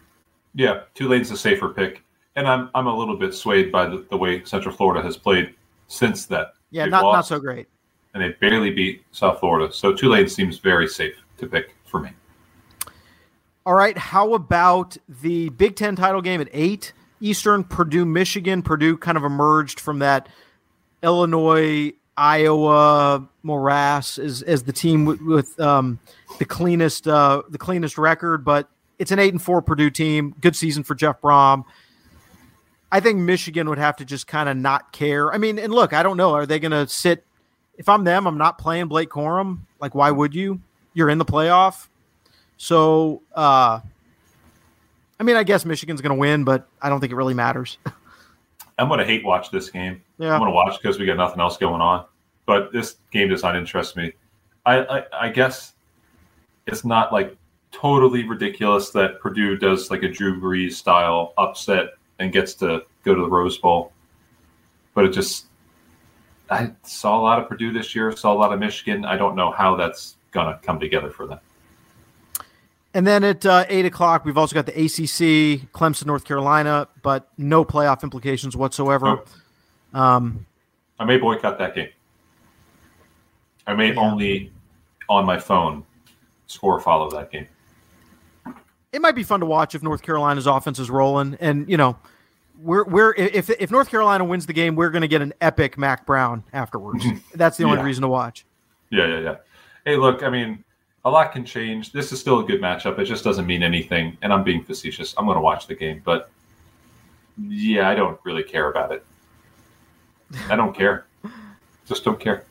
Yeah, 0.53 0.82
Tulane's 0.93 1.32
a 1.32 1.38
safer 1.38 1.70
pick, 1.70 2.03
and 2.36 2.47
I'm 2.47 2.70
I'm 2.76 2.88
a 2.88 2.95
little 2.95 3.18
bit 3.18 3.34
swayed 3.34 3.72
by 3.72 3.88
the, 3.88 4.06
the 4.10 4.18
way 4.18 4.43
Central 4.43 4.76
Florida 4.76 5.01
has 5.01 5.18
played 5.18 5.53
since 5.88 6.26
that. 6.28 6.53
Yeah, 6.72 6.84
They've 6.84 6.91
not 6.91 7.03
not 7.14 7.26
so 7.26 7.39
great. 7.39 7.68
and 8.14 8.22
they 8.24 8.30
barely 8.41 8.72
beat 8.72 9.03
South 9.12 9.39
Florida. 9.39 9.74
So 9.74 9.93
Tulane 9.93 10.28
seems 10.28 10.60
very 10.60 10.88
safe 10.88 11.16
to 11.38 11.47
pick 11.47 11.74
for 11.86 11.99
me. 11.99 12.09
All 13.65 13.73
right. 13.73 13.97
How 13.97 14.33
about 14.33 14.97
the 15.07 15.49
Big 15.49 15.75
Ten 15.75 15.95
title 15.95 16.21
game 16.21 16.41
at 16.41 16.49
eight 16.51 16.93
Eastern? 17.19 17.63
Purdue, 17.63 18.05
Michigan. 18.05 18.61
Purdue 18.61 18.97
kind 18.97 19.17
of 19.17 19.23
emerged 19.23 19.79
from 19.79 19.99
that 19.99 20.29
Illinois, 21.01 21.93
Iowa 22.17 23.27
morass 23.43 24.17
as 24.17 24.41
as 24.41 24.63
the 24.63 24.73
team 24.73 25.05
with, 25.05 25.21
with 25.21 25.59
um, 25.59 25.99
the 26.39 26.45
cleanest 26.45 27.07
uh, 27.07 27.43
the 27.49 27.57
cleanest 27.57 27.97
record, 27.97 28.45
but 28.45 28.69
it's 28.99 29.11
an 29.11 29.19
eight 29.19 29.33
and 29.33 29.41
four 29.41 29.61
Purdue 29.61 29.89
team. 29.89 30.36
Good 30.39 30.55
season 30.55 30.83
for 30.83 30.95
Jeff 30.95 31.21
Brohm. 31.21 31.65
I 32.91 32.99
think 32.99 33.19
Michigan 33.19 33.67
would 33.69 33.77
have 33.77 33.97
to 33.97 34.05
just 34.05 34.27
kind 34.27 34.47
of 34.47 34.55
not 34.55 34.93
care. 34.93 35.33
I 35.33 35.38
mean, 35.38 35.59
and 35.59 35.73
look, 35.73 35.91
I 35.91 36.03
don't 36.03 36.17
know. 36.17 36.33
Are 36.33 36.45
they 36.45 36.59
going 36.59 36.71
to 36.71 36.88
sit? 36.88 37.25
If 37.77 37.89
I'm 37.89 38.05
them, 38.05 38.25
I'm 38.25 38.38
not 38.38 38.57
playing 38.57 38.88
Blake 38.88 39.09
Corum. 39.09 39.61
Like, 39.81 39.93
why 39.93 40.11
would 40.11 40.33
you? 40.33 40.61
You're 40.95 41.11
in 41.11 41.19
the 41.19 41.25
playoff. 41.25 41.87
So, 42.57 43.21
uh, 43.35 43.81
I 45.19 45.23
mean, 45.23 45.35
I 45.35 45.43
guess 45.43 45.65
Michigan's 45.65 46.01
going 46.01 46.15
to 46.15 46.19
win, 46.19 46.43
but 46.43 46.67
I 46.81 46.89
don't 46.89 46.99
think 46.99 47.11
it 47.11 47.15
really 47.15 47.35
matters. 47.35 47.77
I'm 48.79 48.87
going 48.87 48.99
to 48.99 49.05
hate 49.05 49.23
watch 49.23 49.51
this 49.51 49.69
game. 49.69 50.01
Yeah. 50.17 50.33
I'm 50.33 50.39
going 50.39 50.49
to 50.49 50.55
watch 50.55 50.81
because 50.81 50.97
we 50.97 51.05
got 51.05 51.17
nothing 51.17 51.39
else 51.39 51.57
going 51.57 51.81
on. 51.81 52.05
But 52.45 52.73
this 52.73 52.97
game 53.11 53.29
does 53.29 53.43
not 53.43 53.55
interest 53.55 53.95
me. 53.95 54.13
I, 54.65 54.79
I 54.79 55.03
I 55.27 55.29
guess 55.29 55.73
it's 56.67 56.83
not 56.83 57.13
like 57.13 57.37
totally 57.71 58.27
ridiculous 58.27 58.89
that 58.91 59.19
Purdue 59.19 59.57
does 59.57 59.91
like 59.91 60.03
a 60.03 60.09
Drew 60.09 60.39
Brees 60.39 60.73
style 60.73 61.33
upset 61.37 61.93
and 62.19 62.31
gets 62.31 62.53
to 62.55 62.83
go 63.03 63.13
to 63.13 63.21
the 63.21 63.29
Rose 63.29 63.57
Bowl. 63.57 63.91
But 64.93 65.05
it 65.05 65.09
just 65.13 65.47
I 66.49 66.71
saw 66.83 67.19
a 67.19 67.21
lot 67.21 67.39
of 67.39 67.47
Purdue 67.47 67.73
this 67.73 67.95
year, 67.95 68.15
saw 68.15 68.33
a 68.33 68.37
lot 68.37 68.53
of 68.53 68.59
Michigan. 68.59 69.05
I 69.05 69.17
don't 69.17 69.35
know 69.35 69.51
how 69.51 69.75
that's 69.75 70.14
going 70.36 70.53
to 70.53 70.59
come 70.63 70.79
together 70.79 71.09
for 71.09 71.25
them. 71.25 71.39
And 72.93 73.05
then 73.07 73.23
at 73.23 73.45
uh, 73.45 73.65
eight 73.67 73.86
o'clock, 73.86 74.23
we've 74.23 74.38
also 74.38 74.53
got 74.53 74.65
the 74.67 74.71
ACC, 74.73 75.69
Clemson, 75.73 76.05
North 76.05 76.23
Carolina, 76.23 76.88
but 77.01 77.27
no 77.38 77.65
playoff 77.65 78.03
implications 78.03 78.55
whatsoever. 78.55 79.23
Um, 79.93 80.45
I 80.99 81.03
may 81.05 81.17
boycott 81.17 81.57
that 81.57 81.75
game. 81.75 81.89
I 83.67 83.73
may 83.73 83.93
Yeah. 83.93 83.99
only 83.99 84.51
on 85.09 85.25
my 85.25 85.39
phone 85.39 85.83
score 86.47 86.79
follow 86.79 87.09
that 87.11 87.31
game. 87.31 87.47
it 88.93 89.01
might 89.01 89.15
be 89.15 89.23
fun 89.23 89.41
to 89.41 89.45
watch 89.45 89.76
if 89.76 89.84
North 89.84 90.01
Carolina's 90.01 90.47
offense 90.47 90.80
is 90.80 90.89
rolling, 90.89 91.35
and 91.41 91.69
you 91.69 91.76
know, 91.76 91.97
we're 92.61 92.85
we're 92.85 93.14
if 93.15 93.49
if 93.49 93.69
North 93.72 93.89
Carolina 93.89 94.23
wins 94.23 94.45
the 94.45 94.53
game, 94.53 94.76
we're 94.77 94.89
going 94.89 95.01
to 95.01 95.07
get 95.10 95.22
an 95.22 95.34
epic 95.41 95.77
Mack 95.77 96.05
Brown 96.05 96.45
afterwards. 96.53 97.03
That's 97.35 97.57
the 97.57 97.65
only 97.65 97.77
Yeah. 97.80 97.84
reason 97.84 98.03
to 98.03 98.07
watch. 98.07 98.45
Yeah, 98.89 99.05
yeah, 99.07 99.19
yeah. 99.19 99.35
Hey, 99.86 99.98
look, 99.98 100.24
I 100.24 100.30
mean, 100.30 100.64
a 101.06 101.10
lot 101.10 101.32
can 101.32 101.45
change. 101.45 101.91
This 101.91 102.12
is 102.12 102.20
still 102.20 102.40
a 102.40 102.44
good 102.44 102.60
matchup. 102.60 102.98
It 102.98 103.06
just 103.06 103.24
doesn't 103.24 103.45
mean 103.45 103.62
anything. 103.62 104.18
And 104.24 104.34
I'm 104.34 104.44
being 104.44 104.64
facetious. 104.64 105.14
I'm 105.18 105.26
going 105.26 105.36
to 105.36 105.41
watch 105.41 105.68
the 105.68 105.76
game, 105.76 106.02
but 106.03 106.32
yeah, 107.40 107.88
I 107.88 107.95
don't 107.95 108.20
really 108.24 108.44
care 108.44 108.70
about 108.70 108.91
it. 108.91 109.06
I 110.49 110.56
don't 110.56 110.76
care. 110.76 111.06
Just 111.86 112.03
don't 112.03 112.20
care. 112.20 112.44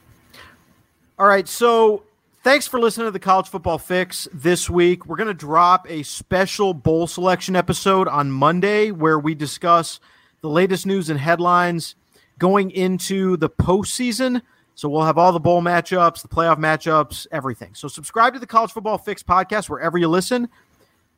All 1.19 1.27
right, 1.27 1.48
so 1.48 2.05
thanks 2.43 2.69
for 2.69 2.78
listening 2.78 3.06
to 3.09 3.11
the 3.11 3.19
College 3.19 3.48
Football 3.48 3.78
Fix 3.78 4.28
this 4.32 4.70
week. 4.70 5.06
We're 5.06 5.16
going 5.16 5.27
to 5.28 5.35
drop 5.35 5.90
a 5.90 6.05
special 6.05 6.73
bowl 6.74 7.06
selection 7.09 7.56
episode 7.56 8.06
on 8.06 8.31
Monday 8.31 8.93
where 8.93 9.19
we 9.19 9.35
discuss 9.35 9.98
the 10.40 10.48
latest 10.48 10.86
news 10.86 11.11
and 11.11 11.19
headlines 11.19 11.97
going 12.39 12.70
into 12.70 13.36
the 13.36 13.48
postseason. 13.48 14.43
So 14.74 14.88
we'll 14.88 15.05
have 15.05 15.18
all 15.18 15.32
the 15.32 15.40
bowl 15.40 15.62
matchups, 15.62 16.22
the 16.22 16.28
playoff 16.28 16.59
matchups, 16.59 17.26
everything. 17.30 17.74
So 17.74 17.88
subscribe 17.88 18.34
to 18.34 18.40
the 18.40 18.46
College 18.46 18.72
Football 18.72 18.98
Fix 18.98 19.22
podcast 19.22 19.68
wherever 19.68 19.98
you 19.98 20.09
listen 20.09 20.48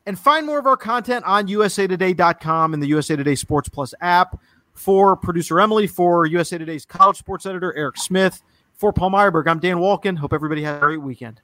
and 0.05 0.17
find 0.17 0.45
more 0.45 0.57
of 0.57 0.65
our 0.65 0.77
content 0.77 1.25
on 1.25 1.47
usatoday.com 1.47 2.73
and 2.73 2.81
the 2.81 2.87
USA 2.87 3.15
Today 3.15 3.35
Sports 3.35 3.69
Plus 3.69 3.93
app. 4.01 4.39
For 4.73 5.15
producer 5.15 5.59
Emily, 5.59 5.87
for 5.87 6.27
USA 6.27 6.59
Today's 6.59 6.85
college 6.85 7.17
sports 7.17 7.47
editor 7.47 7.75
Eric 7.75 7.97
Smith, 7.97 8.43
for 8.75 8.93
Paul 8.93 9.09
Myerberg, 9.09 9.47
I'm 9.47 9.57
Dan 9.57 9.77
Wolken. 9.77 10.17
Hope 10.17 10.33
everybody 10.33 10.61
has 10.63 10.77
a 10.77 10.79
great 10.79 11.01
weekend. 11.01 11.41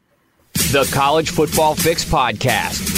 The 0.53 0.87
College 0.93 1.31
Football 1.31 1.73
Fix 1.73 2.05
Podcast. 2.05 2.91